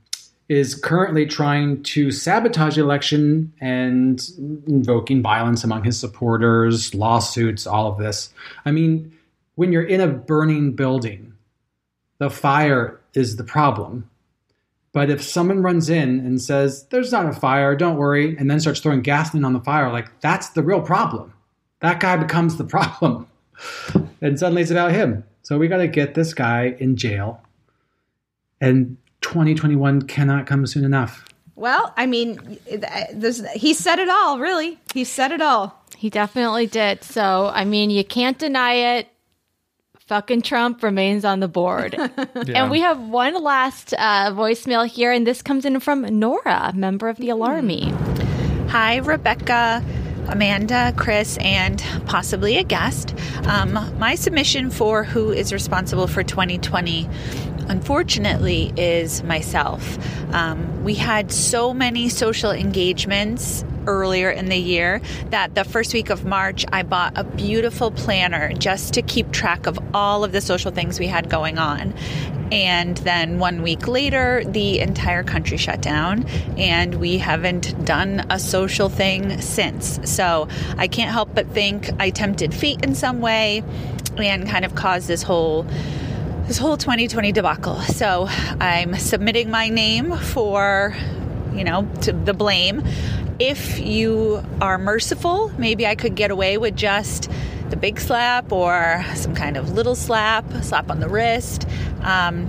is 0.49 0.77
currently 0.77 1.27
trying 1.27 1.83
to 1.83 2.13
sabotage 2.13 2.77
the 2.77 2.81
election 2.81 3.53
and 3.61 4.23
invoking 4.69 5.21
violence 5.21 5.65
among 5.65 5.83
his 5.83 5.99
supporters, 5.99 6.95
lawsuits, 6.95 7.67
all 7.67 7.91
of 7.91 7.99
this. 7.99 8.33
I 8.65 8.71
mean, 8.71 9.13
when 9.57 9.73
you're 9.73 9.83
in 9.83 10.01
a 10.01 10.07
burning 10.07 10.77
building, 10.77 11.33
the 12.19 12.31
fire 12.31 13.01
is 13.13 13.37
the 13.37 13.45
problem. 13.45 14.09
But 14.93 15.11
if 15.11 15.21
someone 15.21 15.63
runs 15.63 15.91
in 15.91 16.21
and 16.21 16.41
says, 16.41 16.87
There's 16.91 17.11
not 17.11 17.27
a 17.27 17.33
fire, 17.33 17.75
don't 17.75 17.97
worry, 17.97 18.37
and 18.37 18.49
then 18.49 18.61
starts 18.61 18.81
throwing 18.81 19.03
gasoline 19.03 19.45
on 19.45 19.53
the 19.53 19.61
fire, 19.61 19.91
like 19.91 20.21
that's 20.21 20.51
the 20.51 20.63
real 20.63 20.81
problem. 20.81 21.35
That 21.81 21.99
guy 21.99 22.17
becomes 22.17 22.57
the 22.57 22.65
problem 22.77 23.27
and 24.21 24.39
suddenly 24.39 24.63
it's 24.63 24.71
about 24.71 24.93
him. 24.93 25.25
So 25.43 25.59
we 25.59 25.69
got 25.69 25.79
to 25.79 25.89
get 25.89 26.15
this 26.15 26.35
guy 26.35 26.77
in 26.79 26.97
jail. 26.97 27.41
And 28.61 28.97
2021 29.21 30.03
cannot 30.03 30.47
come 30.47 30.67
soon 30.67 30.85
enough. 30.85 31.25
Well, 31.57 31.95
I 31.97 32.07
mean, 32.07 32.59
this, 33.13 33.45
he 33.55 33.73
said 33.73 33.99
it 33.99 34.09
all, 34.09 34.39
really. 34.39 34.79
He 34.93 35.05
said 35.05 35.33
it 35.33 35.41
all. 35.41 35.83
He 35.97 36.11
definitely 36.11 36.67
did. 36.67 37.03
So, 37.03 37.51
I 37.53 37.65
mean, 37.65 37.91
you 37.91 38.05
can't 38.05 38.39
deny 38.39 38.99
it. 38.99 39.09
Fucking 40.07 40.43
Trump 40.43 40.83
remains 40.83 41.25
on 41.25 41.41
the 41.41 41.49
board. 41.49 41.95
yeah. 41.99 42.15
And 42.63 42.71
we 42.71 42.81
have 42.81 43.01
one 43.01 43.43
last 43.43 43.95
uh, 43.95 44.31
voicemail 44.33 44.87
here, 44.87 45.11
and 45.11 45.27
this 45.27 45.43
comes 45.43 45.65
in 45.65 45.81
from 45.81 46.03
Nora, 46.03 46.73
member 46.75 47.09
of 47.09 47.17
the 47.17 47.29
Alarmy. 47.29 47.91
Hi, 48.69 48.97
Rebecca. 48.97 49.83
Amanda, 50.29 50.93
Chris, 50.97 51.39
and 51.39 51.83
possibly 52.07 52.57
a 52.57 52.65
guest. 52.65 53.15
Um, 53.47 53.73
my 53.99 54.15
submission 54.15 54.71
for 54.71 55.05
who 55.05 55.31
is 55.31 55.53
responsible 55.53 56.07
for 56.07 56.23
2020 56.23 57.09
unfortunately 57.69 58.73
is 58.77 59.23
myself. 59.23 59.99
Um, 60.35 60.85
we 60.85 60.95
had 60.95 61.33
so 61.33 61.73
many 61.73 62.09
social 62.09 62.51
engagements 62.51 63.65
earlier 63.87 64.31
in 64.31 64.49
the 64.49 64.57
year 64.57 65.01
that 65.31 65.55
the 65.55 65.65
first 65.65 65.95
week 65.95 66.11
of 66.11 66.25
March, 66.25 66.65
I 66.73 66.83
bought 66.83 67.17
a 67.17 67.25
beautiful 67.25 67.91
planner 67.91 68.53
just 68.55 68.95
to 68.95 69.03
keep 69.03 69.31
track 69.33 69.67
of 69.67 69.79
all 69.95 70.25
of 70.25 70.33
the 70.33 70.41
social 70.41 70.71
things 70.71 70.99
we 70.99 71.07
had 71.07 71.31
going 71.31 71.59
on. 71.59 71.95
And 72.53 72.97
then 72.99 73.41
one 73.41 73.63
week 73.63 73.89
later, 73.89 74.45
the 74.45 74.79
entire 74.79 75.25
country 75.25 75.57
shut 75.57 75.81
down, 75.81 76.25
and 76.57 76.97
we 76.97 77.19
haven't 77.19 77.85
done 77.85 78.25
a 78.31 78.39
social 78.39 78.89
thing 78.89 79.41
since. 79.41 79.99
So 80.05 80.49
I 80.77 80.87
can't 80.87 81.11
help 81.11 81.35
but 81.35 81.49
think 81.49 81.91
I 81.99 82.11
tempted 82.11 82.55
fate 82.55 82.85
in 82.85 82.95
some 82.95 83.21
way 83.21 83.65
and 84.17 84.49
kind 84.49 84.65
of 84.65 84.77
caused 84.77 85.09
this 85.09 85.23
whole 85.23 85.67
this 86.47 86.59
whole 86.59 86.77
2020 86.77 87.33
debacle. 87.33 87.81
So 87.81 88.27
I'm 88.61 88.95
submitting 88.97 89.51
my 89.51 89.69
name 89.69 90.17
for, 90.17 90.97
you 91.53 91.65
know, 91.65 91.89
to 92.03 92.13
the 92.13 92.35
blame. 92.35 92.85
If 93.39 93.81
you 93.81 94.43
are 94.61 94.79
merciful, 94.79 95.53
maybe 95.59 95.87
I 95.87 95.95
could 95.95 96.15
get 96.15 96.31
away 96.31 96.57
with 96.57 96.77
just 96.77 97.31
the 97.71 97.77
big 97.77 97.99
slap 97.99 98.53
or 98.53 99.05
some 99.15 99.35
kind 99.35 99.57
of 99.57 99.73
little 99.73 99.97
slap, 99.97 100.45
slap 100.63 100.89
on 100.89 101.01
the 101.01 101.09
wrist. 101.09 101.67
Um, 102.03 102.49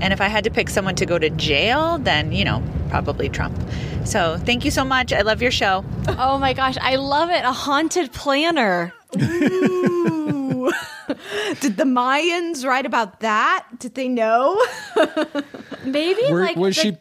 and 0.00 0.12
if 0.12 0.20
I 0.20 0.28
had 0.28 0.44
to 0.44 0.50
pick 0.50 0.68
someone 0.68 0.94
to 0.96 1.06
go 1.06 1.18
to 1.18 1.30
jail, 1.30 1.98
then, 1.98 2.32
you 2.32 2.44
know, 2.44 2.62
probably 2.90 3.28
Trump. 3.30 3.58
So 4.04 4.38
thank 4.38 4.64
you 4.64 4.70
so 4.70 4.84
much. 4.84 5.12
I 5.12 5.22
love 5.22 5.40
your 5.40 5.50
show. 5.50 5.84
Oh 6.06 6.38
my 6.38 6.52
gosh, 6.52 6.76
I 6.80 6.96
love 6.96 7.30
it. 7.30 7.44
A 7.44 7.52
haunted 7.52 8.12
planner. 8.12 8.92
Ooh. 10.68 11.14
Did 11.60 11.76
the 11.76 11.84
Mayans 11.84 12.66
write 12.66 12.86
about 12.86 13.20
that? 13.20 13.66
Did 13.78 13.94
they 13.94 14.08
know? 14.08 14.62
Maybe 15.84 16.22
Were, 16.30 16.40
like 16.42 16.56
was 16.56 16.76
the- 16.76 16.82
she 16.82 16.96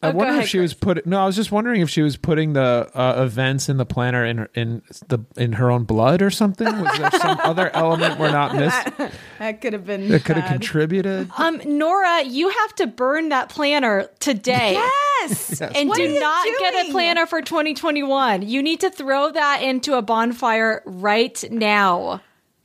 I 0.00 0.10
Oh, 0.10 0.12
wonder 0.12 0.30
ahead, 0.30 0.44
if 0.44 0.48
she 0.48 0.60
was 0.60 0.74
putting. 0.74 1.02
No, 1.06 1.18
I 1.20 1.26
was 1.26 1.34
just 1.34 1.50
wondering 1.50 1.80
if 1.80 1.90
she 1.90 2.02
was 2.02 2.16
putting 2.16 2.52
the 2.52 2.88
uh, 2.94 3.20
events 3.24 3.68
in 3.68 3.78
the 3.78 3.84
planner 3.84 4.24
in 4.24 4.38
her, 4.38 4.50
in 4.54 4.80
the 5.08 5.18
in 5.36 5.54
her 5.54 5.72
own 5.72 5.82
blood 5.82 6.22
or 6.22 6.30
something. 6.30 6.66
Was 6.68 6.98
there 6.98 7.10
some 7.20 7.36
other 7.42 7.68
element 7.74 8.16
we're 8.16 8.30
not 8.30 8.54
missing 8.54 8.92
that, 8.96 9.12
that 9.40 9.60
could 9.60 9.72
have 9.72 9.84
been 9.84 10.08
that 10.10 10.24
could 10.24 10.36
have 10.36 10.48
contributed? 10.52 11.28
Um, 11.36 11.60
Nora, 11.64 12.22
you 12.22 12.48
have 12.48 12.74
to 12.76 12.86
burn 12.86 13.30
that 13.30 13.48
planner 13.48 14.08
today. 14.20 14.74
Yes. 14.74 15.58
Yes. 15.60 15.72
And 15.74 15.88
What 15.88 15.96
do 15.96 16.04
are 16.04 16.06
you 16.06 16.20
not 16.20 16.46
get 16.60 16.86
a 16.86 16.92
planner 16.92 17.26
for 17.26 17.42
2021. 17.42 18.42
You 18.42 18.62
need 18.62 18.78
to 18.82 18.90
throw 18.90 19.32
that 19.32 19.62
into 19.62 19.94
a 19.94 20.02
bonfire 20.02 20.80
right 20.86 21.42
now. 21.50 22.20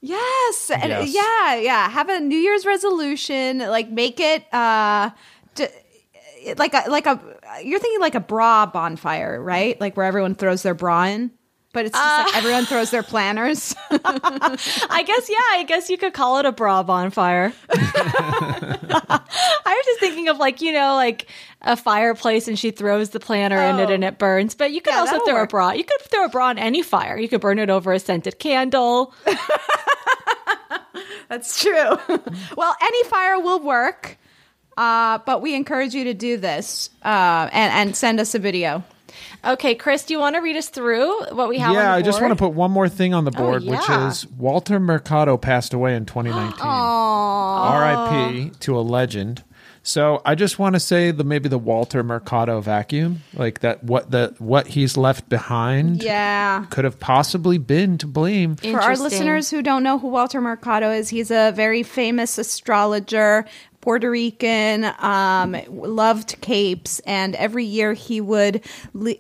Yes. 0.06 0.70
and- 0.70 0.90
Yes. 0.90 1.14
Yeah, 1.16 1.56
yeah. 1.56 1.90
Have 1.90 2.10
a 2.10 2.20
New 2.20 2.38
Year's 2.38 2.66
resolution. 2.66 3.60
Like 3.60 3.90
make 3.90 4.20
it 4.20 4.44
uh 4.54 5.12
d- 5.56 5.68
like 6.58 6.74
a 6.74 6.90
like 6.90 7.06
a 7.06 7.20
you're 7.64 7.80
thinking 7.80 8.02
like 8.02 8.16
a 8.16 8.20
bra 8.20 8.66
bonfire, 8.66 9.42
right? 9.42 9.80
Like 9.80 9.96
where 9.96 10.06
everyone 10.06 10.36
throws 10.36 10.62
their 10.62 10.74
bra 10.74 11.06
in. 11.06 11.32
But 11.74 11.86
it's 11.88 11.98
just 11.98 12.28
like 12.28 12.38
everyone 12.38 12.66
throws 12.66 12.92
their 12.92 13.02
planners. 13.04 13.76
I 13.92 15.04
guess, 15.08 15.28
yeah, 15.30 15.38
I 15.54 15.66
guess 15.68 15.90
you 15.90 15.98
could 15.98 16.14
call 16.14 16.38
it 16.38 16.46
a 16.46 16.52
bra 16.52 16.84
bonfire. 16.84 17.52
I 17.70 19.20
was 19.66 19.86
just 19.86 20.00
thinking 20.00 20.28
of 20.30 20.38
like, 20.38 20.62
you 20.62 20.72
know, 20.72 20.94
like 20.96 21.26
a 21.64 21.76
fireplace 21.76 22.48
and 22.48 22.60
she 22.60 22.70
throws 22.72 23.10
the 23.10 23.20
planner 23.20 23.60
in 23.60 23.80
it 23.80 23.90
Oh. 23.90 23.94
and 23.94 24.04
it 24.04 24.20
burns. 24.20 24.54
But 24.54 24.72
you 24.72 24.82
could 24.82 24.94
Yeah, 24.94 25.00
also 25.00 25.26
throw 25.26 25.42
a 25.42 25.48
bra. 25.48 25.72
You 25.72 25.84
could 25.84 26.00
throw 26.02 26.26
a 26.26 26.30
bra 26.30 26.48
on 26.50 26.60
any 26.60 26.84
fire. 26.84 27.18
You 27.18 27.28
could 27.28 27.42
burn 27.42 27.58
it 27.58 27.70
over 27.72 27.92
a 27.92 28.00
scented 28.00 28.38
candle. 28.40 29.14
That's 31.30 31.60
true. 31.62 31.98
well, 32.56 32.76
any 32.82 33.04
fire 33.06 33.40
will 33.40 33.60
work. 33.62 34.18
Uh, 34.78 35.20
but 35.26 35.42
we 35.42 35.56
encourage 35.56 35.94
you 35.94 36.04
to 36.06 36.14
do 36.14 36.38
this 36.38 36.90
uh, 37.04 37.50
and, 37.52 37.74
and 37.74 37.96
send 37.96 38.20
us 38.20 38.36
a 38.36 38.40
video. 38.40 38.84
Okay, 39.44 39.76
Chris, 39.76 40.04
do 40.04 40.14
you 40.14 40.20
want 40.20 40.36
to 40.36 40.42
read 40.42 40.56
us 40.56 40.70
through 40.70 41.26
what 41.32 41.50
we 41.50 41.58
have? 41.60 41.74
yeah, 41.74 41.92
on 41.92 41.98
I 41.98 42.02
just 42.02 42.22
want 42.22 42.32
to 42.32 42.36
put 42.36 42.54
one 42.54 42.72
more 42.72 42.90
thing 42.90 43.14
on 43.14 43.26
the 43.26 43.34
oh, 43.36 43.38
board, 43.38 43.64
which 43.64 43.88
yeah. 43.88 44.08
is 44.08 44.26
Walter 44.28 44.80
Mercado 44.80 45.38
passed 45.38 45.74
away 45.74 45.96
in 45.96 46.06
2019. 46.06 46.60
R.I.P. 46.62 48.52
to 48.62 48.78
a 48.78 48.82
legend. 48.82 49.44
So 49.86 50.22
I 50.26 50.36
just 50.36 50.60
want 50.60 50.76
to 50.76 50.80
say 50.80 51.12
the 51.12 51.26
maybe 51.26 51.50
the 51.50 51.58
Walter 51.58 52.04
Mercado 52.04 52.62
vacuum, 52.62 53.22
like 53.34 53.60
that 53.60 53.84
what 53.84 54.12
the 54.12 54.34
what 54.40 54.68
he's 54.68 54.96
left 54.96 55.28
behind 55.28 56.02
Yeah. 56.02 56.66
could 56.70 56.86
have 56.86 57.02
possibly 57.02 57.58
been 57.58 57.98
to 57.98 58.08
blame. 58.08 58.56
For 58.56 58.80
our 58.80 58.96
listeners 58.96 59.50
who 59.50 59.62
don't 59.62 59.84
know 59.84 60.00
who 60.00 60.08
Walter 60.08 60.40
Mercado 60.40 60.90
is, 60.90 61.10
he's 61.10 61.32
a 61.32 61.52
very 61.54 61.84
famous 61.84 62.38
astrologer, 62.38 63.46
Puerto 63.84 64.10
Rican, 64.10 64.86
um, 65.00 65.58
loved 65.68 66.40
capes, 66.40 67.02
and 67.06 67.36
every 67.36 67.66
year 67.66 67.92
he 67.92 68.22
would, 68.22 68.64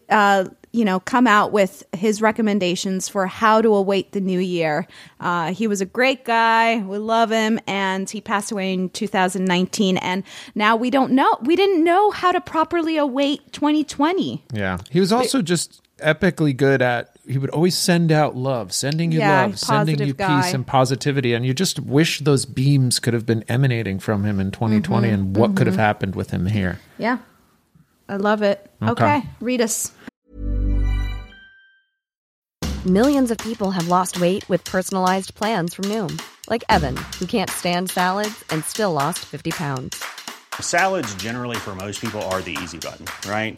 uh, 0.10 0.46
you 0.72 0.86
know, 0.86 1.02
come 1.02 1.28
out 1.28 1.52
with 1.52 1.84
his 1.92 2.22
recommendations 2.22 3.10
for 3.10 3.28
how 3.28 3.62
to 3.62 3.76
await 3.76 4.14
the 4.14 4.22
new 4.22 4.40
year. 4.40 4.88
Uh, 5.20 5.52
he 5.52 5.68
was 5.68 5.82
a 5.82 5.86
great 5.86 6.24
guy. 6.24 6.78
We 6.78 6.98
love 6.98 7.30
him, 7.30 7.60
and 7.68 8.10
he 8.10 8.22
passed 8.22 8.54
away 8.54 8.72
in 8.72 8.88
2019. 8.92 9.98
And 9.98 10.24
now 10.56 10.78
we 10.78 10.90
don't 10.90 11.12
know. 11.12 11.38
We 11.42 11.58
didn't 11.58 11.84
know 11.84 12.12
how 12.12 12.32
to 12.32 12.40
properly 12.40 12.96
await 12.96 13.52
2020. 13.52 14.46
Yeah. 14.54 14.78
He 14.90 15.02
was 15.02 15.12
also 15.12 15.42
just 15.42 15.82
epically 15.98 16.56
good 16.56 16.82
at 16.82 17.13
he 17.28 17.38
would 17.38 17.50
always 17.52 17.78
send 17.78 18.12
out 18.12 18.36
love, 18.36 18.74
sending 18.74 19.12
you 19.12 19.20
Yeah, 19.20 19.44
love, 19.44 19.60
sending 19.60 20.00
you 20.06 20.14
guy. 20.14 20.42
peace 20.42 20.54
and 20.54 20.66
positivity. 20.68 21.34
And 21.34 21.46
you 21.46 21.54
just 21.54 21.80
wish 21.80 22.20
those 22.20 22.46
beams 22.46 23.00
could 23.00 23.14
have 23.14 23.26
been 23.26 23.44
emanating 23.48 24.00
from 24.00 24.24
him 24.26 24.40
in 24.40 24.52
2020 24.52 25.08
Mhm, 25.08 25.14
and 25.14 25.36
what 25.38 25.56
could 25.56 25.68
have 25.68 25.78
mhm. 25.78 25.80
happened 25.80 26.16
with 26.16 26.32
him 26.32 26.48
here. 26.48 26.80
Yeah, 26.98 27.20
I 28.10 28.18
love 28.18 28.42
it. 28.42 28.70
Okay. 28.82 28.92
okay 28.92 29.24
read 29.40 29.62
us. 29.62 29.92
Millions 32.86 33.32
of 33.32 33.38
people 33.38 33.72
have 33.72 33.88
lost 33.88 34.20
weight 34.20 34.48
with 34.50 34.64
personalized 34.66 35.34
plans 35.36 35.74
from 35.74 35.86
Noom, 35.86 36.22
like 36.50 36.66
Evan, 36.68 36.98
who 37.18 37.26
can't 37.26 37.50
stand 37.50 37.90
salads 37.90 38.44
and 38.50 38.66
still 38.66 38.92
lost 38.92 39.20
50 39.20 39.52
pounds. 39.52 40.04
Salads, 40.60 41.16
generally, 41.16 41.56
for 41.56 41.74
most 41.76 42.02
people, 42.02 42.22
are 42.24 42.42
the 42.42 42.58
easy 42.62 42.78
button, 42.78 43.06
right? 43.30 43.58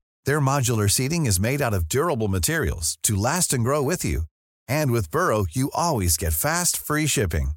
Their 0.25 0.41
modular 0.41 0.89
seating 0.89 1.25
is 1.25 1.39
made 1.39 1.61
out 1.61 1.73
of 1.73 1.87
durable 1.87 2.27
materials 2.27 2.97
to 3.03 3.15
last 3.15 3.53
and 3.53 3.63
grow 3.63 3.81
with 3.81 4.03
you. 4.03 4.23
And 4.67 4.91
with 4.91 5.09
Burrow, 5.11 5.45
you 5.51 5.71
always 5.73 6.17
get 6.17 6.33
fast, 6.33 6.75
free 6.77 7.07
shipping. 7.07 7.51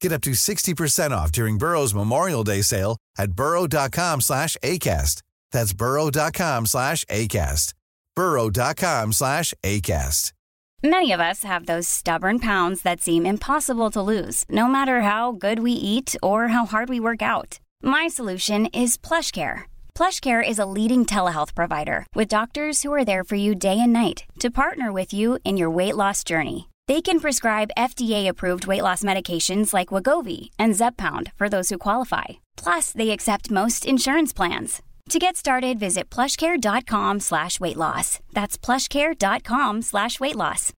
Get 0.00 0.12
up 0.12 0.22
to 0.22 0.30
60% 0.30 1.10
off 1.10 1.32
during 1.32 1.58
Burrow's 1.58 1.94
Memorial 1.94 2.44
Day 2.44 2.62
sale 2.62 2.96
at 3.18 3.32
burrow.com 3.32 4.20
slash 4.20 4.56
ACAST. 4.62 5.22
That's 5.52 5.72
burrow.com 5.72 6.66
slash 6.66 7.04
ACAST. 7.06 7.74
burrow.com 8.16 9.12
slash 9.12 9.54
ACAST. 9.62 10.32
Many 10.82 11.12
of 11.12 11.20
us 11.20 11.44
have 11.44 11.66
those 11.66 11.86
stubborn 11.86 12.38
pounds 12.38 12.80
that 12.82 13.02
seem 13.02 13.26
impossible 13.26 13.90
to 13.90 14.00
lose, 14.00 14.46
no 14.48 14.66
matter 14.66 15.02
how 15.02 15.32
good 15.32 15.58
we 15.58 15.72
eat 15.72 16.16
or 16.22 16.48
how 16.48 16.64
hard 16.64 16.88
we 16.88 16.98
work 16.98 17.20
out. 17.20 17.60
My 17.82 18.08
solution 18.08 18.64
is 18.66 18.96
PlushCare. 18.96 19.64
PlushCare 20.00 20.42
is 20.42 20.58
a 20.58 20.64
leading 20.64 21.04
telehealth 21.04 21.54
provider 21.54 22.06
with 22.14 22.36
doctors 22.36 22.82
who 22.82 22.90
are 22.94 23.04
there 23.04 23.22
for 23.22 23.34
you 23.34 23.54
day 23.54 23.78
and 23.78 23.92
night 23.92 24.24
to 24.38 24.50
partner 24.50 24.90
with 24.90 25.12
you 25.12 25.38
in 25.44 25.58
your 25.58 25.68
weight 25.68 25.94
loss 25.94 26.24
journey. 26.24 26.70
They 26.88 27.02
can 27.02 27.20
prescribe 27.20 27.76
FDA-approved 27.76 28.66
weight 28.66 28.82
loss 28.82 29.02
medications 29.02 29.74
like 29.74 29.88
Wegovy 29.88 30.48
and 30.58 30.72
Zepbound 30.72 31.34
for 31.36 31.50
those 31.50 31.68
who 31.68 31.76
qualify. 31.76 32.40
Plus, 32.56 32.92
they 32.92 33.10
accept 33.10 33.50
most 33.50 33.84
insurance 33.84 34.32
plans. 34.32 34.80
To 35.10 35.18
get 35.18 35.36
started, 35.36 35.78
visit 35.78 36.08
plushcare.com 36.08 37.20
slash 37.20 37.60
weight 37.60 37.76
loss. 37.76 38.20
That's 38.32 38.56
plushcare.com 38.56 39.82
slash 39.82 40.18
weight 40.18 40.36
loss. 40.36 40.72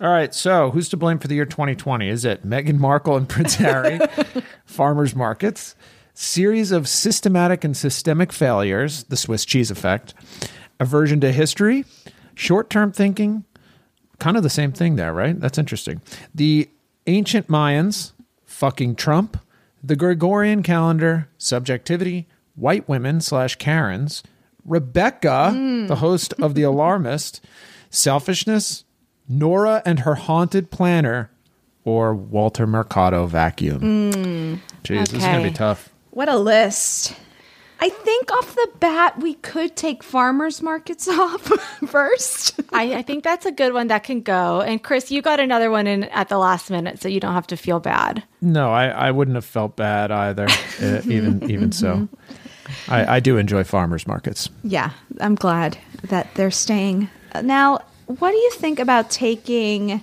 All 0.00 0.10
right, 0.10 0.34
so 0.34 0.70
who's 0.70 0.88
to 0.88 0.96
blame 0.96 1.18
for 1.18 1.28
the 1.28 1.34
year 1.34 1.44
2020? 1.44 2.08
Is 2.08 2.24
it 2.24 2.46
Meghan 2.46 2.78
Markle 2.78 3.18
and 3.18 3.28
Prince 3.28 3.56
Harry, 3.56 4.00
farmers 4.64 5.14
markets, 5.14 5.76
series 6.14 6.72
of 6.72 6.88
systematic 6.88 7.64
and 7.64 7.76
systemic 7.76 8.32
failures, 8.32 9.04
the 9.04 9.16
Swiss 9.16 9.44
cheese 9.44 9.70
effect, 9.70 10.14
aversion 10.80 11.20
to 11.20 11.32
history, 11.32 11.84
short 12.34 12.70
term 12.70 12.92
thinking, 12.92 13.44
kind 14.18 14.36
of 14.36 14.42
the 14.42 14.50
same 14.50 14.72
thing 14.72 14.96
there, 14.96 15.12
right? 15.12 15.38
That's 15.40 15.58
interesting. 15.58 16.00
The 16.34 16.68
ancient 17.06 17.48
Mayans, 17.48 18.12
fucking 18.44 18.96
Trump, 18.96 19.38
the 19.82 19.96
Gregorian 19.96 20.62
calendar, 20.62 21.28
subjectivity, 21.38 22.28
white 22.54 22.88
women 22.88 23.20
slash 23.20 23.56
Karens, 23.56 24.22
Rebecca, 24.64 25.50
Mm. 25.52 25.88
the 25.88 25.96
host 25.96 26.34
of 26.40 26.54
The 26.54 26.62
Alarmist, 26.62 27.44
selfishness, 27.90 28.84
Nora 29.28 29.82
and 29.84 30.00
her 30.00 30.14
haunted 30.14 30.70
planner, 30.70 31.30
or 31.84 32.14
Walter 32.14 32.66
Mercado 32.66 33.26
vacuum. 33.26 33.80
Mm. 34.12 34.60
Jeez, 34.84 35.08
this 35.08 35.14
is 35.14 35.24
going 35.24 35.42
to 35.42 35.48
be 35.50 35.54
tough. 35.54 35.91
What 36.12 36.28
a 36.28 36.36
list. 36.36 37.16
I 37.80 37.88
think 37.88 38.30
off 38.30 38.54
the 38.54 38.68
bat, 38.78 39.18
we 39.18 39.34
could 39.34 39.74
take 39.74 40.04
farmers 40.04 40.62
markets 40.62 41.08
off 41.10 41.42
first. 41.88 42.60
I, 42.70 42.96
I 42.96 43.02
think 43.02 43.24
that's 43.24 43.46
a 43.46 43.50
good 43.50 43.72
one 43.72 43.88
that 43.88 44.04
can 44.04 44.20
go. 44.20 44.60
And 44.60 44.80
Chris, 44.80 45.10
you 45.10 45.22
got 45.22 45.40
another 45.40 45.70
one 45.70 45.86
in 45.86 46.04
at 46.04 46.28
the 46.28 46.36
last 46.36 46.70
minute, 46.70 47.00
so 47.00 47.08
you 47.08 47.18
don't 47.18 47.32
have 47.32 47.46
to 47.48 47.56
feel 47.56 47.80
bad. 47.80 48.22
No, 48.42 48.70
I, 48.70 48.88
I 48.88 49.10
wouldn't 49.10 49.34
have 49.34 49.46
felt 49.46 49.74
bad 49.74 50.12
either, 50.12 50.46
uh, 50.80 51.00
even 51.06 51.50
even 51.50 51.72
so. 51.72 52.08
I, 52.88 53.16
I 53.16 53.20
do 53.20 53.38
enjoy 53.38 53.64
farmers 53.64 54.06
markets. 54.06 54.50
Yeah, 54.62 54.90
I'm 55.20 55.34
glad 55.34 55.78
that 56.04 56.34
they're 56.34 56.50
staying. 56.50 57.08
Now, 57.42 57.80
what 58.06 58.32
do 58.32 58.36
you 58.36 58.50
think 58.52 58.78
about 58.78 59.10
taking 59.10 60.02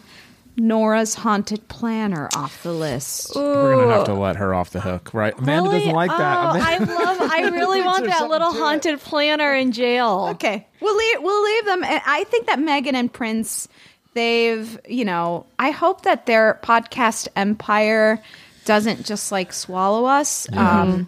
Nora's 0.59 1.15
haunted 1.15 1.67
planner 1.67 2.29
off 2.35 2.61
the 2.63 2.73
list? 2.73 3.35
We're 3.35 3.75
gonna 3.75 3.93
have 3.93 4.05
to 4.05 4.13
let 4.13 4.35
her 4.35 4.53
off 4.53 4.69
the 4.71 4.81
hook, 4.81 5.13
right? 5.13 5.33
Amanda 5.37 5.71
doesn't 5.71 5.91
like 5.93 6.11
that. 6.11 6.37
Oh, 6.37 6.49
Amanda- 6.59 6.93
I 6.93 7.03
love. 7.03 7.31
I 7.31 7.49
really 7.49 7.81
want 7.81 8.05
that 8.05 8.29
little 8.29 8.51
haunted 8.53 8.99
planner 8.99 9.53
in 9.53 9.71
jail. 9.71 10.27
Okay, 10.31 10.67
we'll 10.81 10.95
leave. 10.97 11.21
We'll 11.21 11.43
leave 11.43 11.65
them. 11.65 11.83
And 11.83 12.01
I 12.05 12.23
think 12.25 12.47
that 12.47 12.59
Meghan 12.59 12.93
and 12.93 13.11
Prince, 13.11 13.67
they've, 14.13 14.79
you 14.87 15.05
know, 15.05 15.45
I 15.57 15.71
hope 15.71 16.01
that 16.03 16.25
their 16.25 16.59
podcast 16.63 17.27
empire 17.35 18.21
doesn't 18.65 19.05
just 19.05 19.31
like 19.31 19.53
swallow 19.53 20.05
us. 20.05 20.47
Yeah. 20.51 20.81
Um, 20.81 21.07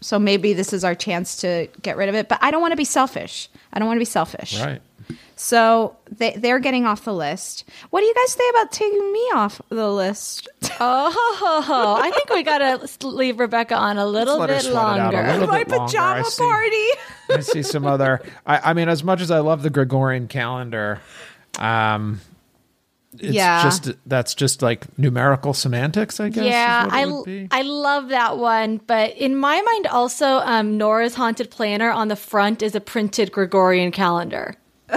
so 0.00 0.18
maybe 0.18 0.52
this 0.52 0.72
is 0.72 0.84
our 0.84 0.94
chance 0.94 1.36
to 1.38 1.68
get 1.82 1.96
rid 1.96 2.08
of 2.08 2.14
it. 2.14 2.28
But 2.28 2.38
I 2.42 2.50
don't 2.50 2.60
want 2.60 2.72
to 2.72 2.76
be 2.76 2.84
selfish. 2.84 3.48
I 3.72 3.78
don't 3.78 3.86
want 3.88 3.96
to 3.96 4.00
be 4.00 4.04
selfish. 4.06 4.60
Right. 4.60 4.80
So 5.36 5.96
they 6.10 6.32
they're 6.32 6.58
getting 6.58 6.84
off 6.84 7.04
the 7.04 7.14
list. 7.14 7.64
What 7.90 8.00
do 8.00 8.06
you 8.06 8.14
guys 8.14 8.32
say 8.32 8.42
about 8.50 8.72
taking 8.72 9.12
me 9.12 9.20
off 9.34 9.60
the 9.68 9.90
list? 9.90 10.48
Oh, 10.80 11.98
I 12.00 12.12
think 12.12 12.30
we 12.30 12.44
gotta 12.44 12.88
leave 13.04 13.40
Rebecca 13.40 13.74
on 13.74 13.98
a 13.98 14.06
little 14.06 14.38
let 14.38 14.48
her 14.48 14.54
bit 14.56 14.62
sweat 14.62 14.74
it 14.74 14.76
out 14.78 15.12
a 15.12 15.16
longer. 15.16 15.32
little 15.32 15.46
My 15.48 15.64
bit 15.64 15.70
longer. 15.76 15.86
pajama 15.92 16.20
I 16.20 16.22
see. 16.22 16.42
party. 16.44 16.86
I 17.30 17.40
see 17.40 17.62
some 17.64 17.84
other. 17.84 18.22
I, 18.46 18.70
I 18.70 18.72
mean, 18.74 18.88
as 18.88 19.02
much 19.02 19.20
as 19.20 19.32
I 19.32 19.40
love 19.40 19.62
the 19.64 19.70
Gregorian 19.70 20.28
calendar, 20.28 21.00
um, 21.58 22.20
it's 23.14 23.34
Yeah. 23.34 23.62
just 23.62 23.90
that's 24.06 24.34
just 24.34 24.62
like 24.62 24.86
numerical 24.98 25.54
semantics, 25.54 26.20
I 26.20 26.28
guess. 26.28 26.44
Yeah, 26.44 26.84
what 26.84 26.94
I. 27.28 27.48
I 27.50 27.62
love 27.62 28.08
that 28.10 28.38
one, 28.38 28.80
but 28.86 29.16
in 29.16 29.36
my 29.36 29.60
mind, 29.60 29.86
also 29.86 30.26
um, 30.38 30.76
Nora's 30.76 31.14
haunted 31.14 31.50
planner 31.50 31.90
on 31.90 32.08
the 32.08 32.16
front 32.16 32.62
is 32.62 32.74
a 32.74 32.80
printed 32.80 33.32
Gregorian 33.32 33.90
calendar. 33.92 34.54
I 34.90 34.96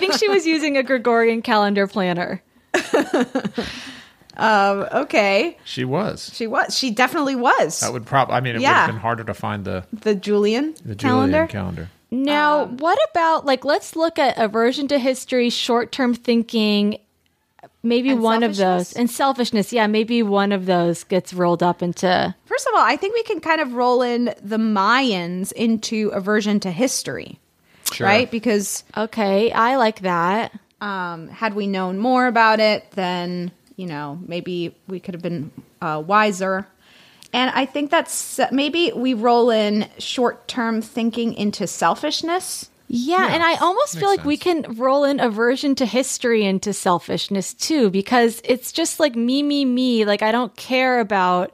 think 0.00 0.14
she 0.14 0.28
was 0.28 0.44
using 0.46 0.76
a 0.76 0.82
Gregorian 0.82 1.42
calendar 1.42 1.86
planner. 1.86 2.42
Um, 4.36 4.86
okay, 4.92 5.58
She 5.64 5.84
was. 5.84 6.30
she 6.32 6.46
was. 6.46 6.78
She 6.78 6.90
definitely 6.92 7.34
was. 7.36 7.80
That 7.80 7.92
would 7.92 8.06
probably. 8.06 8.36
I 8.36 8.40
mean, 8.40 8.54
it 8.54 8.58
would 8.60 8.66
have 8.68 8.86
been 8.88 8.96
harder 8.96 9.24
to 9.24 9.34
find 9.34 9.64
the 9.66 9.84
the 9.92 10.14
Julian 10.14 10.74
the 10.82 10.94
Calendar? 10.94 11.46
Julian 11.46 11.48
calendar. 11.48 11.90
Now, 12.10 12.64
what 12.66 12.98
about 13.10 13.46
like 13.46 13.64
let's 13.64 13.94
look 13.94 14.18
at 14.18 14.36
aversion 14.36 14.88
to 14.88 14.98
history, 14.98 15.48
short-term 15.50 16.14
thinking, 16.14 16.98
maybe 17.82 18.14
one 18.14 18.42
of 18.42 18.56
those, 18.56 18.92
and 18.94 19.08
selfishness. 19.08 19.72
Yeah, 19.72 19.86
maybe 19.86 20.22
one 20.22 20.50
of 20.52 20.66
those 20.66 21.04
gets 21.04 21.32
rolled 21.32 21.62
up 21.62 21.82
into. 21.82 22.34
First 22.46 22.66
of 22.66 22.74
all, 22.74 22.82
I 22.84 22.96
think 22.96 23.14
we 23.14 23.22
can 23.22 23.40
kind 23.40 23.60
of 23.60 23.74
roll 23.74 24.02
in 24.02 24.34
the 24.42 24.56
Mayans 24.58 25.52
into 25.52 26.08
aversion 26.08 26.58
to 26.60 26.70
history, 26.70 27.38
Sure. 27.92 28.06
right? 28.06 28.30
Because 28.30 28.82
okay, 28.96 29.52
I 29.52 29.76
like 29.76 30.00
that. 30.00 30.52
Um, 30.80 31.28
had 31.28 31.54
we 31.54 31.66
known 31.66 31.98
more 31.98 32.26
about 32.26 32.58
it, 32.58 32.90
then 32.92 33.52
you 33.76 33.86
know, 33.86 34.18
maybe 34.26 34.74
we 34.88 35.00
could 35.00 35.14
have 35.14 35.22
been 35.22 35.50
uh, 35.80 36.02
wiser. 36.04 36.66
And 37.32 37.50
I 37.54 37.64
think 37.64 37.90
that's 37.90 38.40
maybe 38.50 38.92
we 38.94 39.14
roll 39.14 39.50
in 39.50 39.88
short 39.98 40.48
term 40.48 40.82
thinking 40.82 41.34
into 41.34 41.66
selfishness. 41.66 42.68
Yeah, 42.92 43.28
and 43.32 43.40
I 43.40 43.54
almost 43.58 43.96
feel 43.98 44.08
like 44.08 44.24
we 44.24 44.36
can 44.36 44.74
roll 44.76 45.04
in 45.04 45.20
aversion 45.20 45.76
to 45.76 45.86
history 45.86 46.44
into 46.44 46.72
selfishness 46.72 47.54
too, 47.54 47.88
because 47.88 48.40
it's 48.44 48.72
just 48.72 48.98
like 48.98 49.14
me, 49.14 49.44
me, 49.44 49.64
me. 49.64 50.04
Like 50.04 50.22
I 50.22 50.32
don't 50.32 50.54
care 50.56 50.98
about 50.98 51.52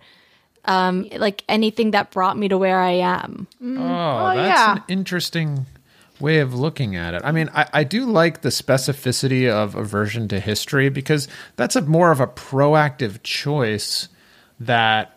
um 0.64 1.06
like 1.14 1.44
anything 1.46 1.90
that 1.90 2.10
brought 2.10 2.38
me 2.38 2.48
to 2.48 2.56
where 2.56 2.80
I 2.80 2.92
am. 2.92 3.46
Oh, 3.62 4.34
that's 4.34 4.78
an 4.78 4.84
interesting 4.88 5.66
way 6.20 6.38
of 6.38 6.54
looking 6.54 6.96
at 6.96 7.12
it. 7.12 7.20
I 7.22 7.32
mean, 7.32 7.50
I, 7.54 7.68
I 7.72 7.84
do 7.84 8.06
like 8.06 8.40
the 8.40 8.48
specificity 8.48 9.50
of 9.50 9.74
aversion 9.74 10.28
to 10.28 10.40
history 10.40 10.88
because 10.88 11.28
that's 11.56 11.76
a 11.76 11.82
more 11.82 12.10
of 12.10 12.20
a 12.20 12.26
proactive 12.26 13.22
choice 13.22 14.08
that 14.58 15.15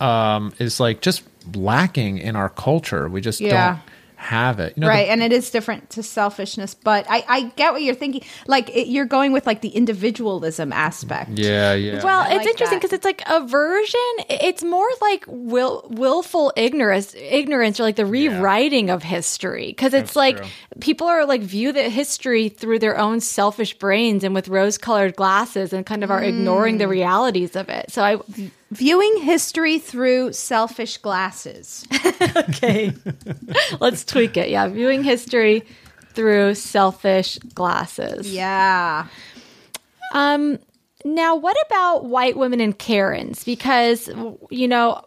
um, 0.00 0.52
is 0.58 0.80
like 0.80 1.00
just 1.02 1.22
lacking 1.54 2.18
in 2.18 2.36
our 2.36 2.48
culture. 2.48 3.08
We 3.08 3.20
just 3.20 3.40
Yeah. 3.40 3.72
don't 3.74 3.80
have 4.16 4.60
it. 4.60 4.74
You 4.76 4.82
know, 4.82 4.88
right, 4.88 5.06
the- 5.06 5.12
and 5.12 5.22
it 5.22 5.32
is 5.32 5.50
different 5.50 5.88
to 5.90 6.02
selfishness, 6.02 6.74
but 6.74 7.06
I, 7.08 7.24
I 7.26 7.40
get 7.56 7.72
what 7.72 7.82
you're 7.82 7.94
thinking. 7.94 8.20
Like 8.46 8.68
it, 8.68 8.88
you're 8.88 9.06
going 9.06 9.32
with 9.32 9.46
like 9.46 9.62
the 9.62 9.70
individualism 9.70 10.74
aspect. 10.74 11.30
yeah, 11.38 11.72
yeah. 11.72 12.04
Well, 12.04 12.20
I 12.20 12.26
it's 12.34 12.36
like 12.38 12.46
interesting 12.48 12.78
because 12.78 12.92
it's 12.92 13.04
like 13.06 13.22
aversion. 13.26 14.00
It's 14.28 14.62
more 14.62 14.86
like 15.00 15.24
will 15.26 15.86
willful 15.90 16.52
ignorance, 16.54 17.14
ignorance, 17.16 17.80
or 17.80 17.84
like 17.84 17.96
the 17.96 18.04
rewriting 18.04 18.90
of 18.90 19.02
history. 19.02 19.68
Because 19.68 19.94
it's 19.94 20.10
That's 20.12 20.16
like 20.16 20.36
true. 20.36 20.46
people 20.80 21.06
are 21.06 21.24
like 21.24 21.40
view 21.40 21.72
the 21.72 21.88
history 21.88 22.50
through 22.50 22.80
their 22.80 22.98
own 22.98 23.20
selfish 23.20 23.72
brains 23.78 24.22
and 24.22 24.34
with 24.34 24.48
rose-colored 24.48 25.16
glasses, 25.16 25.72
and 25.72 25.86
kind 25.86 26.04
of 26.04 26.10
are 26.10 26.22
ignoring 26.22 26.76
the 26.76 26.84
Mm. 26.84 26.90
realities 26.90 27.56
of 27.56 27.70
it. 27.70 27.90
So 27.90 28.02
I 28.02 28.18
viewing 28.70 29.18
history 29.18 29.78
through 29.78 30.32
selfish 30.32 30.98
glasses. 30.98 31.86
okay, 32.36 32.92
let's 33.80 34.04
tweak 34.04 34.36
it. 34.36 34.48
Yeah, 34.48 34.68
viewing 34.68 35.02
history 35.02 35.64
through 36.12 36.54
selfish 36.54 37.38
glasses. 37.54 38.32
Yeah. 38.32 39.06
Um. 40.12 40.58
Now, 41.02 41.34
what 41.36 41.56
about 41.66 42.04
white 42.04 42.36
women 42.36 42.60
and 42.60 42.78
Karens? 42.78 43.44
Because 43.44 44.10
you 44.50 44.68
know, 44.68 45.04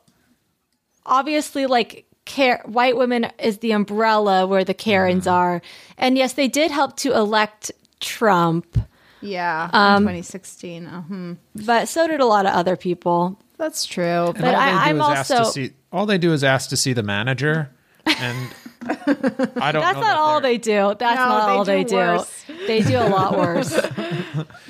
obviously, 1.05 1.65
like 1.65 2.05
care, 2.25 2.63
white 2.65 2.97
women 2.97 3.27
is 3.39 3.59
the 3.59 3.71
umbrella 3.71 4.47
where 4.47 4.63
the 4.63 4.73
Karens 4.73 5.27
are, 5.27 5.61
and 5.97 6.17
yes, 6.17 6.33
they 6.33 6.47
did 6.47 6.71
help 6.71 6.97
to 6.97 7.13
elect 7.13 7.71
Trump, 7.99 8.77
Yeah, 9.23 9.69
Um, 9.73 10.03
2016. 10.03 10.85
Uh-huh. 10.87 11.35
but 11.65 11.87
so 11.87 12.07
did 12.07 12.19
a 12.19 12.25
lot 12.25 12.45
of 12.45 12.53
other 12.53 12.75
people. 12.75 13.39
That's 13.57 13.85
true. 13.85 14.03
And 14.27 14.33
But 14.41 14.45
all 14.45 14.51
they 14.51 14.57
I, 14.57 14.71
do 14.71 14.89
I'm 14.89 14.95
is 14.97 15.17
ask 15.17 15.27
to 15.29 15.37
also 15.39 15.51
see, 15.51 15.71
all 15.91 16.05
they 16.05 16.17
do 16.17 16.33
is 16.33 16.43
ask 16.43 16.69
to 16.69 16.77
see 16.77 16.93
the 16.93 17.03
manager, 17.03 17.69
and 18.05 18.49
I 18.87 19.71
don't. 19.71 19.81
that's 19.81 19.95
know 19.95 20.01
not 20.01 20.17
all 20.17 20.41
they 20.41 20.57
do. 20.57 20.93
That's 20.97 21.17
No, 21.17 21.25
not 21.27 21.45
they 21.47 21.53
all 21.53 21.65
do 21.65 21.71
they 21.71 21.83
do. 21.83 21.95
worse. 21.95 22.45
They 22.67 22.81
do 22.81 22.97
a 22.97 23.07
lot 23.09 23.37
worse. 23.37 23.73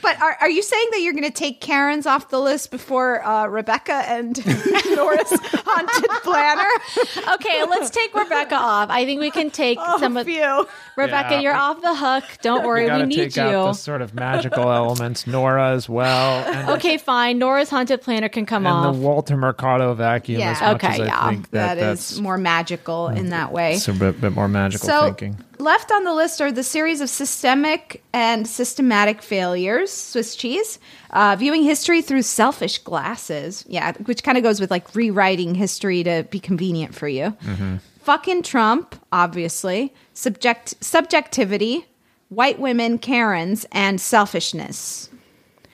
But 0.02 0.22
are, 0.22 0.36
are 0.42 0.50
you 0.50 0.62
saying 0.62 0.88
that 0.92 1.00
you're 1.00 1.14
going 1.14 1.24
to 1.24 1.30
take 1.32 1.62
Karen's 1.62 2.06
off 2.06 2.28
the 2.28 2.40
list 2.40 2.72
before 2.72 3.26
uh, 3.26 3.48
Rebecca 3.48 3.94
and 3.94 4.36
Nora's 4.96 5.30
haunted 5.32 6.10
planner? 6.24 7.34
okay, 7.36 7.64
let's 7.70 7.90
take 7.90 8.14
Rebecca 8.14 8.56
off. 8.56 8.90
I 8.90 9.06
think 9.06 9.22
we 9.22 9.32
can 9.32 9.50
take 9.50 9.78
Oh, 9.82 9.98
some 10.00 10.18
of 10.18 10.28
you. 10.28 10.68
Rebecca. 10.98 11.36
Yeah. 11.36 11.40
you're 11.40 11.56
off 11.56 11.82
the 11.82 11.96
hook. 11.96 12.26
Don't 12.42 12.66
worry, 12.66 12.92
we 12.92 12.98
we, 12.98 13.06
need 13.06 13.16
take 13.16 13.36
you. 13.38 13.42
out 13.44 13.68
the 13.68 13.74
sort 13.74 14.02
of 14.02 14.14
magical 14.14 14.70
elements. 14.74 15.26
Nora 15.26 15.72
as 15.72 15.88
well, 15.88 16.44
and, 16.54 16.70
Okay, 16.72 16.98
fine. 16.98 17.38
Nora's 17.40 17.70
haunted 17.70 18.02
planner 18.02 18.28
can 18.28 18.46
come 18.46 18.66
and 18.68 18.76
off. 18.76 18.94
the 18.96 19.00
Walter 19.02 19.38
Mercado 19.38 19.94
vacuum. 19.94 20.42
Yeah. 20.42 20.52
as 20.52 20.62
much 20.62 20.76
Okay, 20.84 20.94
as 20.96 21.00
I 21.00 21.06
yeah. 21.06 21.30
think 21.30 21.50
that, 21.52 21.76
that 21.76 21.80
that's 21.82 22.20
more 22.20 22.38
magical 22.38 23.08
in 23.08 23.30
that 23.30 23.54
way. 23.54 23.76
it's 23.76 23.88
a 23.88 23.94
bit, 24.12 24.22
bit 24.22 24.34
more 24.34 24.48
magical 24.48 24.88
so, 24.88 25.06
thinking. 25.06 25.38
left 25.60 25.92
on 25.92 26.04
the 26.04 26.14
list 26.14 26.42
are 26.42 26.52
the 26.52 26.64
series 26.64 27.02
of 27.02 27.10
systemic 27.10 28.04
and 28.14 28.48
systematic 28.48 29.22
failures, 29.22 29.92
Swiss 29.92 30.36
cheese, 30.36 30.80
uh, 31.12 31.36
viewing 31.38 31.64
history 31.64 32.02
through 32.02 32.24
selfish 32.24 32.80
glasses. 32.80 33.64
Yeah, 33.68 33.94
which 34.06 34.24
kind 34.24 34.38
of 34.38 34.44
goes 34.44 34.60
with 34.60 34.72
like 34.72 34.94
rewriting 34.96 35.56
history 35.56 36.04
to 36.04 36.24
be 36.30 36.40
convenient 36.40 36.94
for 36.94 37.08
you. 37.08 37.36
Mm-hmm. 37.44 37.78
Fucking 38.02 38.44
Trump, 38.44 38.96
obviously. 39.12 39.94
Subject 40.14 40.76
subjectivity, 40.84 41.86
white 42.30 42.60
women, 42.60 42.98
Karens, 42.98 43.66
and 43.72 44.02
selfishness. 44.02 45.10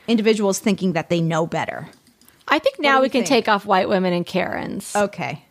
Individuals 0.08 0.60
thinking 0.60 0.94
that 0.94 1.10
they 1.10 1.22
know 1.22 1.48
better. 1.48 1.88
I 2.48 2.60
think 2.60 2.80
now 2.80 2.98
we 3.00 3.04
we 3.04 3.10
can 3.10 3.24
take 3.24 3.48
off 3.48 3.66
white 3.66 3.90
women 3.90 4.14
and 4.14 4.26
Karens. 4.26 4.96
Okay. 4.96 5.44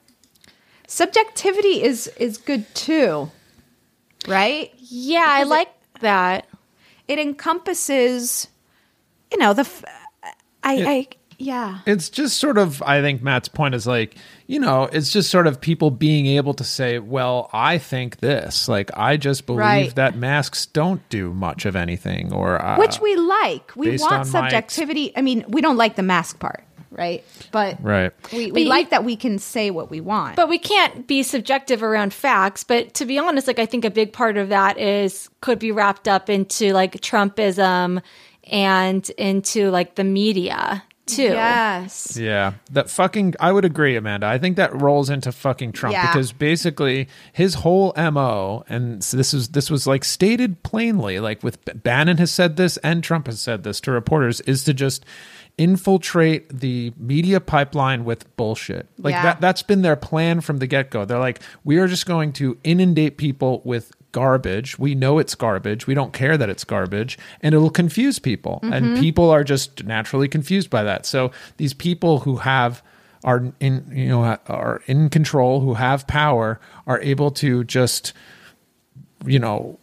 Subjectivity 0.89 1.83
is 1.83 2.09
is 2.19 2.39
good 2.39 2.65
too. 2.75 3.31
Right? 4.27 4.73
Yeah, 4.79 5.25
I 5.27 5.39
Because 5.41 5.47
it- 5.47 5.51
like 5.51 5.69
that. 6.01 6.47
It 7.07 7.19
encompasses 7.19 8.49
you 9.31 9.39
know, 9.39 9.53
the 9.53 9.61
f- 9.61 9.85
I 10.65 10.75
It- 10.75 10.87
I 10.87 11.07
yeah. 11.41 11.79
It's 11.87 12.09
just 12.09 12.39
sort 12.41 12.59
of, 12.59 12.83
I 12.83 13.01
think 13.01 13.23
Matt's 13.23 13.47
point 13.49 13.73
is 13.77 13.87
like, 13.87 14.17
you 14.49 14.59
know, 14.59 14.89
it's 14.93 15.13
just 15.13 15.31
sort 15.31 15.47
of 15.47 15.61
people 15.61 15.93
being 15.93 16.27
able 16.27 16.53
to 16.55 16.65
say, 16.65 16.99
well, 16.99 17.49
I 17.53 17.79
think 17.79 18.19
this. 18.19 18.67
Like, 18.69 18.91
I 18.97 19.17
just 19.17 19.47
believe 19.47 19.61
Right. 19.61 19.95
that 19.95 20.17
masks 20.17 20.67
don't 20.67 21.07
do 21.11 21.33
much 21.33 21.65
of 21.65 21.77
anything, 21.77 22.33
or 22.33 22.61
uh, 22.61 22.77
Which 22.79 23.01
we 23.01 23.15
like. 23.15 23.71
We 23.77 23.91
want 23.99 24.03
on 24.03 24.09
my 24.11 24.21
ex- 24.21 24.31
subjectivity. 24.31 25.13
I 25.17 25.23
mean, 25.23 25.45
we 25.47 25.61
don't 25.61 25.77
like 25.77 25.95
the 25.95 26.03
mask 26.03 26.41
part, 26.41 26.65
right? 26.99 27.25
But 27.53 27.83
right. 27.83 28.13
we, 28.33 28.47
But 28.49 28.55
we 28.55 28.63
you- 28.65 28.69
like 28.69 28.91
that 28.91 29.05
we 29.05 29.17
can 29.17 29.39
say 29.39 29.71
what 29.71 29.89
we 29.91 30.01
want. 30.03 30.37
But 30.37 30.49
we 30.49 30.59
can't 30.59 31.07
be 31.07 31.23
subjective 31.23 31.83
around 31.83 32.13
facts. 32.13 32.65
But 32.65 32.93
to 32.95 33.07
be 33.07 33.19
honest, 33.19 33.47
like 33.47 33.59
I 33.59 33.67
think 33.67 33.85
a 33.85 33.91
big 33.91 34.13
part 34.13 34.37
of 34.37 34.49
that 34.51 34.77
is 34.77 35.31
could 35.41 35.59
be 35.59 35.73
wrapped 35.73 36.09
up 36.09 36.29
into 36.29 36.73
like 36.73 37.01
Trumpism 37.01 38.03
and 38.51 39.09
into 39.11 39.71
like 39.71 39.95
the 39.95 40.05
media 40.05 40.83
too. 41.07 41.23
Yes. 41.23 42.19
Yeah, 42.19 42.53
that 42.73 42.91
fucking. 42.91 43.35
I 43.41 43.51
would 43.51 43.65
agree, 43.65 43.97
Amanda. 43.97 44.27
I 44.27 44.37
think 44.37 44.57
that 44.57 44.79
rolls 44.79 45.09
into 45.09 45.33
fucking 45.33 45.73
Trump 45.73 45.95
Yeah. 45.95 46.07
because 46.07 46.33
basically 46.33 47.09
his 47.33 47.55
whole 47.55 47.95
mo, 47.97 48.63
and 48.69 49.03
so 49.03 49.17
this 49.17 49.33
is 49.33 49.49
this 49.49 49.71
was 49.71 49.87
like 49.87 50.05
stated 50.05 50.63
plainly, 50.63 51.19
like 51.19 51.43
with 51.43 51.59
Bannon 51.83 52.19
has 52.19 52.31
said 52.31 52.57
this 52.57 52.77
and 52.79 53.03
Trump 53.03 53.27
has 53.27 53.41
said 53.41 53.63
this 53.65 53.81
to 53.83 53.91
reporters, 53.91 54.43
is 54.43 54.65
to 54.65 54.75
just 54.75 55.07
infiltrate 55.59 56.49
the 56.61 56.93
media 56.97 57.41
pipeline 57.41 58.05
with 58.05 58.35
bullshit. 58.37 58.87
Like 58.99 59.13
Yeah. 59.13 59.23
that. 59.25 59.41
That's 59.41 59.63
been 59.63 59.83
their 59.83 59.97
plan 59.97 60.41
from 60.41 60.59
the 60.59 60.67
get 60.67 60.91
go. 60.91 61.05
They're 61.05 61.19
like, 61.19 61.41
we 61.65 61.79
are 61.79 61.89
just 61.89 62.07
going 62.07 62.33
to 62.35 62.57
inundate 62.65 63.17
people 63.19 63.61
with 63.65 63.93
garbage. 64.13 64.79
We 64.79 64.95
know 64.95 65.19
it's 65.19 65.35
garbage. 65.35 65.87
We 65.87 65.95
don't 65.95 66.13
care 66.15 66.39
that 66.39 66.49
it's 66.49 66.65
garbage, 66.65 67.19
and 67.43 67.55
it'll 67.55 67.69
confuse 67.71 68.19
people. 68.19 68.61
And 68.63 68.97
Mhm. 68.97 69.01
people 69.01 69.29
are 69.31 69.45
just 69.45 69.85
naturally 69.85 70.29
confused 70.29 70.71
by 70.71 70.83
that. 70.85 71.05
So 71.05 71.31
these 71.59 71.75
people 71.75 72.21
who 72.21 72.37
have 72.37 72.83
are 73.25 73.53
in 73.59 73.85
you 73.93 74.09
know 74.09 74.39
are 74.49 74.81
in 74.87 75.11
control, 75.11 75.61
who 75.61 75.75
have 75.75 76.07
power, 76.07 76.61
are 76.87 77.01
able 77.01 77.31
to 77.33 77.65
just 77.65 78.13
you 79.27 79.39
know 79.41 79.79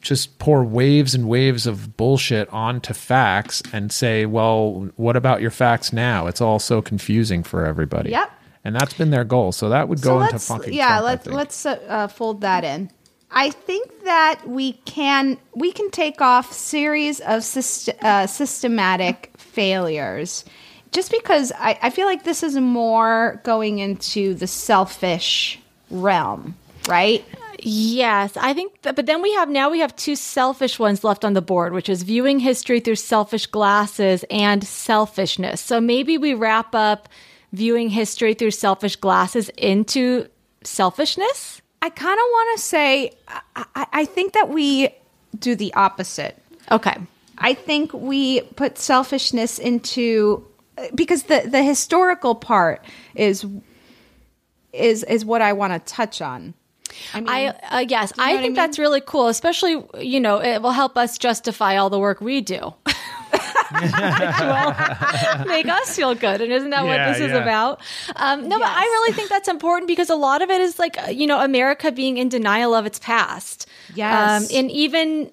just 0.00 0.38
pour 0.38 0.64
waves 0.64 1.14
and 1.14 1.28
waves 1.28 1.66
of 1.66 1.96
bullshit 1.96 2.48
onto 2.50 2.94
facts 2.94 3.62
and 3.72 3.92
say, 3.92 4.26
well, 4.26 4.88
what 4.96 5.16
about 5.16 5.40
your 5.40 5.50
facts 5.50 5.92
now? 5.92 6.26
It's 6.26 6.40
all 6.40 6.58
so 6.58 6.80
confusing 6.82 7.42
for 7.42 7.66
everybody. 7.66 8.10
Yep. 8.10 8.30
And 8.64 8.74
that's 8.74 8.94
been 8.94 9.10
their 9.10 9.24
goal. 9.24 9.52
So 9.52 9.68
that 9.70 9.88
would 9.88 10.00
So 10.00 10.04
go 10.04 10.20
into 10.20 10.32
let's- 10.32 10.48
fucking 10.48 10.72
yeah 10.74 11.00
Trump, 11.00 11.04
let's 11.04 11.26
let's 11.26 11.66
uh, 11.66 11.70
uh, 11.88 12.08
fold 12.08 12.40
that 12.42 12.64
in 12.64 12.90
i 13.32 13.48
think 13.50 13.86
that 14.04 14.40
we 14.44 14.72
can 14.72 15.38
we 15.54 15.70
can 15.70 15.88
take 15.92 16.20
off 16.20 16.52
series 16.52 17.20
of 17.20 17.42
syst- 17.42 17.88
uh, 18.02 18.26
systematic 18.26 19.30
failures 19.36 20.44
just 20.90 21.12
because 21.12 21.52
I, 21.56 21.78
I 21.80 21.90
feel 21.90 22.06
like 22.06 22.24
this 22.24 22.42
is 22.42 22.56
more 22.56 23.40
going 23.44 23.78
into 23.78 24.34
the 24.34 24.48
selfish 24.48 25.60
realm 25.92 26.56
right 26.88 27.24
Yes, 27.62 28.36
I 28.36 28.54
think 28.54 28.82
that, 28.82 28.96
but 28.96 29.06
then 29.06 29.22
we 29.22 29.32
have 29.34 29.48
now 29.48 29.70
we 29.70 29.80
have 29.80 29.94
two 29.96 30.16
selfish 30.16 30.78
ones 30.78 31.04
left 31.04 31.24
on 31.24 31.34
the 31.34 31.42
board, 31.42 31.72
which 31.72 31.88
is 31.88 32.02
viewing 32.02 32.38
history 32.38 32.80
through 32.80 32.96
selfish 32.96 33.46
glasses 33.46 34.24
and 34.30 34.64
selfishness. 34.64 35.60
So 35.60 35.80
maybe 35.80 36.18
we 36.18 36.34
wrap 36.34 36.74
up 36.74 37.08
viewing 37.52 37.90
history 37.90 38.34
through 38.34 38.52
selfish 38.52 38.96
glasses 38.96 39.48
into 39.56 40.26
selfishness. 40.62 41.60
i 41.82 41.88
kind 41.88 42.18
of 42.18 42.24
want 42.30 42.58
to 42.58 42.62
say 42.62 43.12
I, 43.28 43.64
I, 43.74 43.86
I 43.92 44.04
think 44.04 44.34
that 44.34 44.50
we 44.50 44.90
do 45.38 45.56
the 45.56 45.72
opposite 45.74 46.40
Okay. 46.70 46.96
I 47.38 47.54
think 47.54 47.92
we 47.92 48.42
put 48.42 48.78
selfishness 48.78 49.58
into 49.58 50.46
because 50.94 51.24
the 51.24 51.42
the 51.46 51.62
historical 51.62 52.34
part 52.34 52.84
is 53.14 53.46
is 54.72 55.04
is 55.04 55.24
what 55.24 55.42
I 55.42 55.52
want 55.52 55.72
to 55.72 55.92
touch 55.92 56.20
on. 56.20 56.54
I 57.14 57.20
mean, 57.20 57.28
I 57.28 57.46
uh, 57.46 57.84
yes, 57.88 58.12
you 58.16 58.22
know 58.22 58.28
I 58.28 58.32
what 58.32 58.38
I 58.38 58.42
think 58.42 58.56
that's 58.56 58.78
really 58.78 59.00
cool. 59.00 59.28
Especially, 59.28 59.82
you 59.98 60.20
know, 60.20 60.40
it 60.40 60.62
will 60.62 60.72
help 60.72 60.96
us 60.96 61.18
justify 61.18 61.76
all 61.76 61.90
the 61.90 61.98
work 61.98 62.20
we 62.20 62.40
do. 62.40 62.74
will 63.72 64.74
make 65.46 65.66
us 65.66 65.94
feel 65.96 66.14
good. 66.14 66.40
And 66.40 66.52
isn't 66.52 66.70
that 66.70 66.84
Yeah, 66.84 67.06
what 67.06 67.12
this 67.12 67.20
is 67.30 67.32
about? 67.32 67.80
Um, 68.16 68.48
no, 68.48 68.58
but 68.58 68.68
I 68.68 68.82
really 68.82 69.12
think 69.12 69.28
that's 69.28 69.48
important 69.48 69.88
because 69.88 70.10
a 70.10 70.16
lot 70.16 70.42
of 70.42 70.50
it 70.50 70.60
is 70.60 70.78
like, 70.78 70.96
uh, 70.98 71.10
you 71.10 71.26
know, 71.26 71.40
America 71.40 71.92
being 71.92 72.18
in 72.18 72.28
denial 72.28 72.74
of 72.74 72.86
its 72.86 72.98
past. 72.98 73.68
Yes. 73.94 74.50
Um, 74.50 74.56
and 74.56 74.70
even 74.70 75.30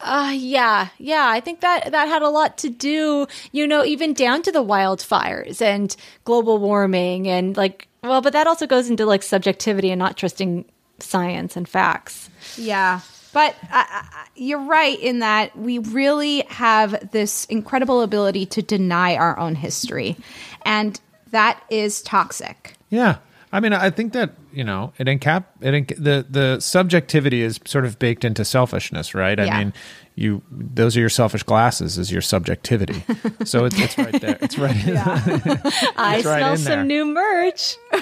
uh 0.00 0.32
yeah, 0.34 0.88
yeah, 0.98 1.26
I 1.28 1.40
think 1.40 1.60
that 1.60 1.92
that 1.92 2.08
had 2.08 2.22
a 2.22 2.30
lot 2.30 2.56
to 2.58 2.70
do, 2.70 3.26
you 3.52 3.66
know, 3.66 3.84
even 3.84 4.14
down 4.14 4.42
to 4.42 4.52
the 4.52 4.64
wildfires 4.64 5.60
and 5.60 5.94
global 6.24 6.56
warming 6.58 7.28
and 7.28 7.54
like 7.56 7.86
well, 8.02 8.20
but 8.20 8.32
that 8.32 8.46
also 8.46 8.66
goes 8.66 8.88
into 8.90 9.06
like 9.06 9.22
subjectivity 9.22 9.90
and 9.90 9.98
not 9.98 10.16
trusting 10.16 10.64
science 10.98 11.56
and 11.56 11.68
facts. 11.68 12.30
Yeah. 12.56 13.00
But 13.32 13.54
uh, 13.72 13.84
uh, 13.92 14.02
you're 14.34 14.64
right 14.64 14.98
in 14.98 15.20
that 15.20 15.56
we 15.56 15.78
really 15.78 16.40
have 16.48 17.10
this 17.12 17.44
incredible 17.46 18.02
ability 18.02 18.46
to 18.46 18.62
deny 18.62 19.16
our 19.16 19.38
own 19.38 19.54
history. 19.54 20.16
And 20.62 21.00
that 21.30 21.62
is 21.70 22.02
toxic. 22.02 22.74
Yeah. 22.88 23.18
I 23.52 23.60
mean, 23.60 23.72
I 23.72 23.90
think 23.90 24.12
that 24.12 24.34
you 24.52 24.62
know 24.64 24.92
it 24.98 25.06
encap 25.06 25.44
it 25.60 25.72
enc- 25.72 25.96
the 25.96 26.24
the 26.28 26.60
subjectivity 26.60 27.42
is 27.42 27.58
sort 27.64 27.84
of 27.84 27.98
baked 27.98 28.24
into 28.24 28.44
selfishness, 28.44 29.14
right? 29.14 29.38
Yeah. 29.38 29.46
I 29.46 29.58
mean, 29.58 29.72
you 30.20 30.42
those 30.50 30.96
are 30.96 31.00
your 31.00 31.08
selfish 31.08 31.42
glasses 31.42 31.96
is 31.98 32.12
your 32.12 32.20
subjectivity, 32.20 33.02
so 33.44 33.64
it's 33.64 33.78
it's 33.78 33.96
right 33.96 34.20
there. 34.20 34.38
It's 34.40 34.58
right. 34.58 34.76
There. 34.84 35.02
I 35.96 36.16
right 36.16 36.22
smell 36.22 36.52
in 36.52 36.58
some 36.58 36.64
there. 36.72 36.84
new 36.84 37.06
merch. 37.06 37.76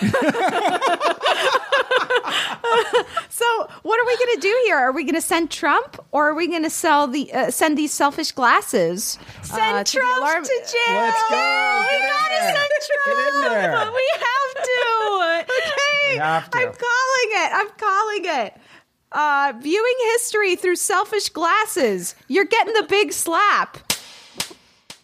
So, 3.30 3.68
what 3.82 4.00
are 4.00 4.06
we 4.06 4.16
going 4.16 4.34
to 4.34 4.40
do 4.40 4.62
here? 4.66 4.76
Are 4.76 4.92
we 4.92 5.04
going 5.04 5.14
to 5.14 5.20
send 5.20 5.50
Trump 5.50 6.04
or 6.10 6.28
are 6.28 6.34
we 6.34 6.48
going 6.48 6.64
to 6.64 6.70
sell 6.70 7.06
the 7.06 7.32
uh, 7.32 7.50
send 7.52 7.78
these 7.78 7.92
selfish 7.92 8.32
glasses? 8.32 9.16
Send 9.42 9.86
Trump 9.86 10.44
to 10.44 10.50
jail. 10.50 10.94
Let's 10.94 11.22
go. 11.30 11.84
We 11.88 11.98
gotta 12.00 12.40
send 12.40 12.72
Trump. 12.88 13.52
there. 13.52 13.92
We 13.92 14.06
have 14.12 14.64
to. 14.64 15.44
okay. 15.52 16.12
We 16.12 16.18
have 16.18 16.50
to. 16.50 16.58
I'm 16.58 16.72
calling 16.72 17.30
it. 17.30 17.50
I'm 17.54 17.70
calling 17.78 18.24
it. 18.24 18.56
Uh, 19.10 19.52
viewing 19.60 19.94
history 20.12 20.54
through 20.56 20.76
selfish 20.76 21.28
glasses. 21.30 22.14
You're 22.28 22.44
getting 22.44 22.74
the 22.74 22.82
big 22.88 23.12
slap. 23.12 23.78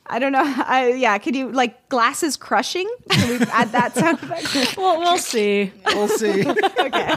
I 0.07 0.18
don't 0.18 0.32
know. 0.32 0.42
I, 0.44 0.92
yeah, 0.98 1.16
can 1.16 1.32
you 1.32 1.50
like 1.50 1.88
glasses 1.88 2.36
crushing? 2.36 2.86
Can 3.09 3.28
we 3.30 3.46
add 3.46 3.72
that 3.72 3.94
sound 3.94 4.18
effect? 4.22 4.76
well, 4.76 4.98
we'll 4.98 5.16
see. 5.16 5.72
We'll 5.86 6.09
see. 6.09 6.46
okay, 6.78 7.14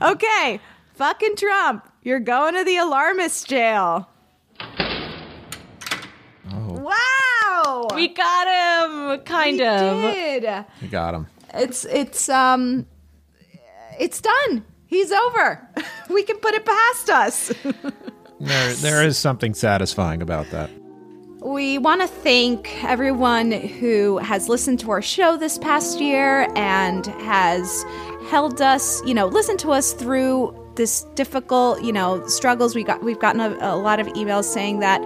okay. 0.00 0.60
fucking 0.94 1.36
Trump, 1.36 1.86
you're 2.02 2.20
going 2.20 2.54
to 2.54 2.64
the 2.64 2.78
alarmist 2.78 3.46
jail. 3.46 4.08
Oh. 6.50 6.72
Wow, 6.80 7.88
We 7.94 8.08
got 8.08 8.46
him, 8.48 9.20
kind 9.24 9.60
of. 9.60 9.96
we 9.98 10.06
of. 10.08 10.14
Did. 10.14 10.64
You 10.80 10.88
got 10.88 11.14
him. 11.14 11.26
It's 11.52 11.84
it's 11.84 12.30
um, 12.30 12.86
it's 13.98 14.22
done. 14.22 14.64
He's 14.88 15.12
over. 15.12 15.68
We 16.10 16.22
can 16.22 16.38
put 16.38 16.54
it 16.54 16.64
past 16.64 17.10
us. 17.10 17.52
There, 18.40 18.72
there 18.74 19.04
is 19.04 19.18
something 19.18 19.52
satisfying 19.52 20.22
about 20.22 20.48
that. 20.50 20.70
We 21.40 21.78
want 21.78 22.02
to 22.02 22.06
thank 22.06 22.84
everyone 22.84 23.50
who 23.50 24.18
has 24.18 24.48
listened 24.48 24.78
to 24.80 24.92
our 24.92 25.02
show 25.02 25.36
this 25.36 25.58
past 25.58 26.00
year 26.00 26.46
and 26.54 27.04
has 27.06 27.84
held 28.30 28.60
us, 28.62 29.02
you 29.04 29.12
know, 29.12 29.26
listened 29.26 29.58
to 29.60 29.72
us 29.72 29.92
through 29.92 30.54
this 30.76 31.02
difficult, 31.16 31.82
you 31.82 31.92
know, 31.92 32.24
struggles. 32.28 32.76
We 32.76 32.84
got 32.84 33.02
we've 33.02 33.18
gotten 33.18 33.40
a, 33.40 33.56
a 33.60 33.76
lot 33.76 33.98
of 33.98 34.06
emails 34.08 34.44
saying 34.44 34.78
that 34.80 35.00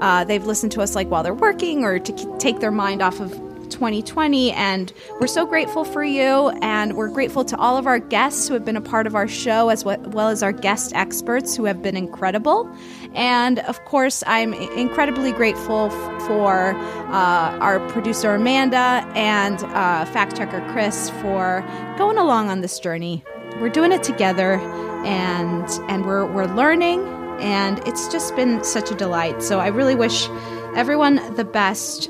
uh, 0.00 0.24
they've 0.24 0.44
listened 0.44 0.72
to 0.72 0.82
us 0.82 0.96
like 0.96 1.08
while 1.08 1.22
they're 1.22 1.34
working 1.34 1.84
or 1.84 2.00
to 2.00 2.12
k- 2.12 2.26
take 2.38 2.58
their 2.58 2.72
mind 2.72 3.00
off 3.00 3.20
of 3.20 3.30
2020 3.72 4.52
and 4.52 4.92
we're 5.20 5.26
so 5.26 5.46
grateful 5.46 5.84
for 5.84 6.04
you 6.04 6.50
and 6.60 6.94
we're 6.96 7.08
grateful 7.08 7.44
to 7.44 7.56
all 7.56 7.76
of 7.76 7.86
our 7.86 7.98
guests 7.98 8.46
who 8.46 8.54
have 8.54 8.64
been 8.64 8.76
a 8.76 8.80
part 8.80 9.06
of 9.06 9.14
our 9.14 9.26
show 9.26 9.70
as 9.70 9.84
well 9.84 10.28
as 10.28 10.42
our 10.42 10.52
guest 10.52 10.92
experts 10.94 11.56
who 11.56 11.64
have 11.64 11.82
been 11.82 11.96
incredible. 11.96 12.70
And 13.14 13.58
of 13.60 13.84
course 13.86 14.22
i'm 14.26 14.52
incredibly 14.54 15.32
grateful 15.32 15.90
for 16.26 16.74
uh, 16.74 17.58
our 17.60 17.80
producer 17.88 18.34
amanda 18.34 19.04
and 19.14 19.62
uh, 19.64 20.04
fact 20.06 20.36
checker 20.36 20.60
chris 20.72 21.10
for 21.22 21.64
going 21.98 22.18
along 22.18 22.50
on 22.50 22.60
this 22.60 22.78
journey. 22.78 23.24
We're 23.60 23.70
doing 23.70 23.92
it 23.92 24.02
together 24.02 24.60
and 25.04 25.68
and 25.90 26.04
we're 26.04 26.26
we're 26.26 26.52
learning 26.54 27.00
and 27.40 27.80
it's 27.88 28.06
just 28.08 28.36
been 28.36 28.62
such 28.62 28.90
a 28.90 28.94
delight. 28.94 29.42
So 29.42 29.58
i 29.60 29.68
really 29.68 29.94
wish 29.94 30.28
everyone 30.74 31.16
the 31.36 31.44
best 31.44 32.08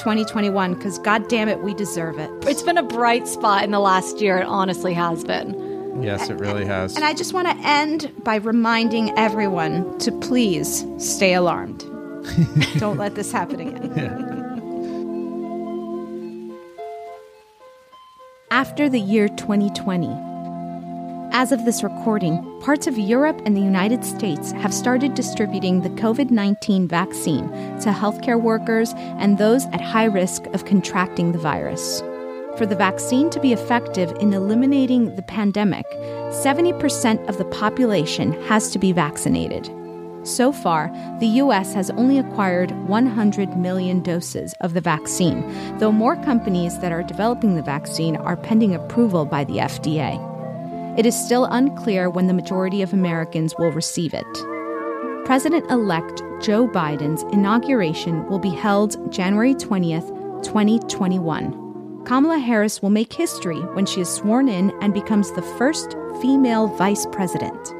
2021 0.00 0.74
because 0.74 0.98
god 0.98 1.28
damn 1.28 1.48
it 1.48 1.60
we 1.62 1.74
deserve 1.74 2.18
it 2.18 2.30
It's 2.46 2.62
been 2.62 2.78
a 2.78 2.82
bright 2.82 3.28
spot 3.28 3.64
in 3.64 3.70
the 3.70 3.80
last 3.80 4.20
year. 4.20 4.38
It 4.38 4.46
honestly 4.46 4.94
has 4.94 5.22
been. 5.24 6.02
Yes, 6.02 6.30
it 6.30 6.38
really 6.40 6.64
has. 6.64 6.96
and 6.96 7.04
i 7.04 7.12
just 7.12 7.34
want 7.34 7.46
to 7.48 7.56
end 7.66 8.10
by 8.24 8.36
reminding 8.36 9.16
everyone 9.18 9.98
to 9.98 10.10
please 10.12 10.86
stay 10.98 11.34
alarmed 11.34 11.80
don't 12.78 12.96
let 12.96 13.14
this 13.14 13.30
happen 13.32 13.60
again 13.60 14.36
After 18.52 18.88
the 18.88 18.98
year 18.98 19.28
2020. 19.28 20.08
As 21.32 21.52
of 21.52 21.64
this 21.64 21.84
recording, 21.84 22.42
parts 22.60 22.88
of 22.88 22.98
Europe 22.98 23.40
and 23.44 23.56
the 23.56 23.60
United 23.60 24.04
States 24.04 24.50
have 24.50 24.74
started 24.74 25.14
distributing 25.14 25.80
the 25.80 25.90
COVID 25.90 26.32
19 26.32 26.88
vaccine 26.88 27.48
to 27.80 27.90
healthcare 27.90 28.40
workers 28.40 28.92
and 28.96 29.38
those 29.38 29.64
at 29.66 29.80
high 29.80 30.06
risk 30.06 30.46
of 30.46 30.64
contracting 30.64 31.30
the 31.30 31.38
virus. 31.38 32.00
For 32.58 32.66
the 32.66 32.74
vaccine 32.74 33.30
to 33.30 33.38
be 33.38 33.52
effective 33.52 34.10
in 34.18 34.32
eliminating 34.32 35.14
the 35.14 35.22
pandemic, 35.22 35.86
70% 36.30 37.28
of 37.28 37.38
the 37.38 37.44
population 37.44 38.32
has 38.48 38.72
to 38.72 38.80
be 38.80 38.90
vaccinated. 38.90 39.70
So 40.24 40.52
far, 40.52 40.90
the 41.20 41.28
U.S. 41.28 41.72
has 41.74 41.90
only 41.90 42.18
acquired 42.18 42.72
100 42.88 43.56
million 43.56 44.02
doses 44.02 44.52
of 44.60 44.74
the 44.74 44.80
vaccine, 44.80 45.48
though 45.78 45.92
more 45.92 46.16
companies 46.16 46.78
that 46.80 46.92
are 46.92 47.04
developing 47.04 47.54
the 47.54 47.62
vaccine 47.62 48.16
are 48.16 48.36
pending 48.36 48.74
approval 48.74 49.24
by 49.24 49.44
the 49.44 49.58
FDA. 49.58 50.29
It 50.96 51.06
is 51.06 51.14
still 51.14 51.44
unclear 51.44 52.10
when 52.10 52.26
the 52.26 52.34
majority 52.34 52.82
of 52.82 52.92
Americans 52.92 53.54
will 53.58 53.70
receive 53.70 54.12
it. 54.12 54.26
President 55.24 55.70
elect 55.70 56.22
Joe 56.40 56.66
Biden's 56.66 57.22
inauguration 57.32 58.26
will 58.26 58.40
be 58.40 58.50
held 58.50 59.12
January 59.12 59.54
20th, 59.54 60.08
2021. 60.42 62.04
Kamala 62.04 62.38
Harris 62.38 62.82
will 62.82 62.90
make 62.90 63.12
history 63.12 63.60
when 63.74 63.86
she 63.86 64.00
is 64.00 64.08
sworn 64.08 64.48
in 64.48 64.72
and 64.80 64.92
becomes 64.92 65.30
the 65.32 65.42
first 65.42 65.96
female 66.20 66.66
vice 66.66 67.06
president. 67.12 67.72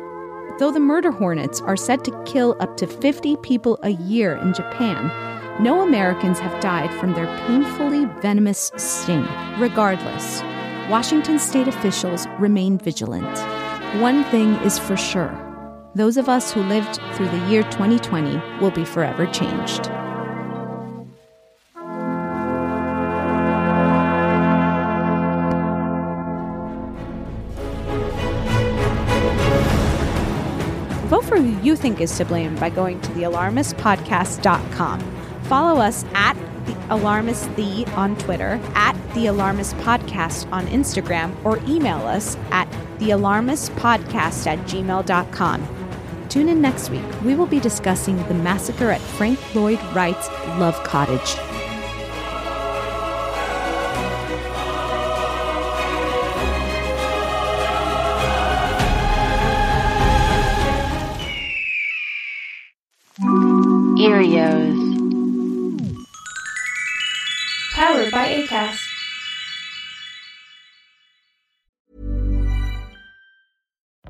Though 0.60 0.70
the 0.70 0.78
murder 0.78 1.10
hornets 1.10 1.60
are 1.62 1.76
said 1.76 2.04
to 2.04 2.22
kill 2.24 2.54
up 2.60 2.76
to 2.76 2.86
50 2.86 3.36
people 3.38 3.78
a 3.82 3.90
year 3.90 4.36
in 4.36 4.54
Japan, 4.54 5.10
no 5.60 5.80
Americans 5.80 6.38
have 6.38 6.60
died 6.60 6.92
from 7.00 7.14
their 7.14 7.26
painfully 7.46 8.04
venomous 8.20 8.70
sting. 8.76 9.26
Regardless, 9.58 10.42
Washington 10.90 11.38
state 11.38 11.68
officials 11.68 12.26
remain 12.40 12.76
vigilant. 12.76 13.38
One 14.02 14.24
thing 14.24 14.54
is 14.64 14.76
for 14.76 14.96
sure 14.96 15.32
those 15.94 16.16
of 16.16 16.28
us 16.28 16.50
who 16.50 16.64
lived 16.64 16.96
through 17.14 17.28
the 17.28 17.38
year 17.48 17.62
2020 17.62 18.42
will 18.60 18.72
be 18.72 18.84
forever 18.84 19.24
changed. 19.26 19.86
Vote 31.06 31.24
for 31.24 31.36
who 31.36 31.56
you 31.62 31.76
think 31.76 32.00
is 32.00 32.16
to 32.16 32.24
blame 32.24 32.56
by 32.56 32.68
going 32.68 33.00
to 33.02 33.10
thealarmistpodcast.com. 33.10 35.00
Follow 35.44 35.80
us 35.80 36.04
at 36.14 36.36
the 36.66 36.94
Alarmist 36.94 37.54
The 37.56 37.86
on 37.96 38.16
Twitter, 38.16 38.60
at 38.74 38.94
The 39.14 39.26
Alarmist 39.26 39.76
Podcast 39.76 40.50
on 40.52 40.66
Instagram, 40.66 41.34
or 41.44 41.58
email 41.68 41.98
us 42.06 42.36
at 42.50 42.70
thealarmistpodcast 42.98 44.46
at 44.46 44.58
gmail.com. 44.60 45.68
Tune 46.28 46.48
in 46.48 46.60
next 46.60 46.90
week. 46.90 47.02
We 47.24 47.34
will 47.34 47.46
be 47.46 47.60
discussing 47.60 48.16
the 48.28 48.34
massacre 48.34 48.90
at 48.90 49.00
Frank 49.00 49.38
Lloyd 49.54 49.80
Wright's 49.94 50.28
Love 50.58 50.82
Cottage. 50.84 51.49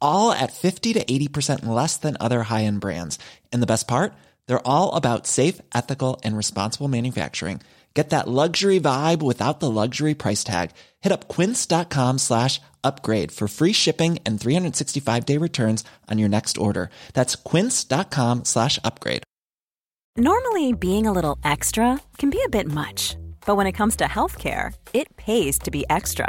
all 0.00 0.32
at 0.32 0.52
50 0.52 0.94
to 0.94 1.04
80% 1.04 1.66
less 1.66 1.96
than 1.96 2.16
other 2.18 2.42
high 2.44 2.64
end 2.64 2.80
brands. 2.80 3.18
And 3.52 3.62
the 3.62 3.72
best 3.74 3.86
part? 3.86 4.14
They're 4.46 4.66
all 4.66 4.94
about 4.94 5.26
safe, 5.26 5.60
ethical, 5.74 6.20
and 6.24 6.36
responsible 6.36 6.88
manufacturing. 6.88 7.60
Get 7.96 8.10
that 8.10 8.28
luxury 8.28 8.78
vibe 8.78 9.22
without 9.22 9.60
the 9.60 9.70
luxury 9.70 10.14
price 10.14 10.44
tag. 10.44 10.72
Hit 11.00 11.12
up 11.12 11.28
quince.com 11.28 12.18
slash 12.18 12.60
upgrade 12.84 13.32
for 13.32 13.48
free 13.48 13.72
shipping 13.72 14.18
and 14.26 14.38
365 14.38 15.24
day 15.24 15.38
returns 15.38 15.82
on 16.10 16.18
your 16.18 16.28
next 16.28 16.58
order. 16.58 16.90
That's 17.14 17.36
quince.com 17.36 18.44
slash 18.44 18.78
upgrade. 18.84 19.22
Normally, 20.18 20.72
being 20.72 21.06
a 21.06 21.12
little 21.12 21.38
extra 21.42 22.00
can 22.18 22.30
be 22.30 22.42
a 22.44 22.50
bit 22.50 22.66
much, 22.66 23.16
but 23.46 23.56
when 23.56 23.66
it 23.66 23.72
comes 23.72 23.96
to 23.96 24.04
healthcare, 24.04 24.74
it 24.92 25.16
pays 25.16 25.58
to 25.60 25.70
be 25.70 25.84
extra. 25.88 26.28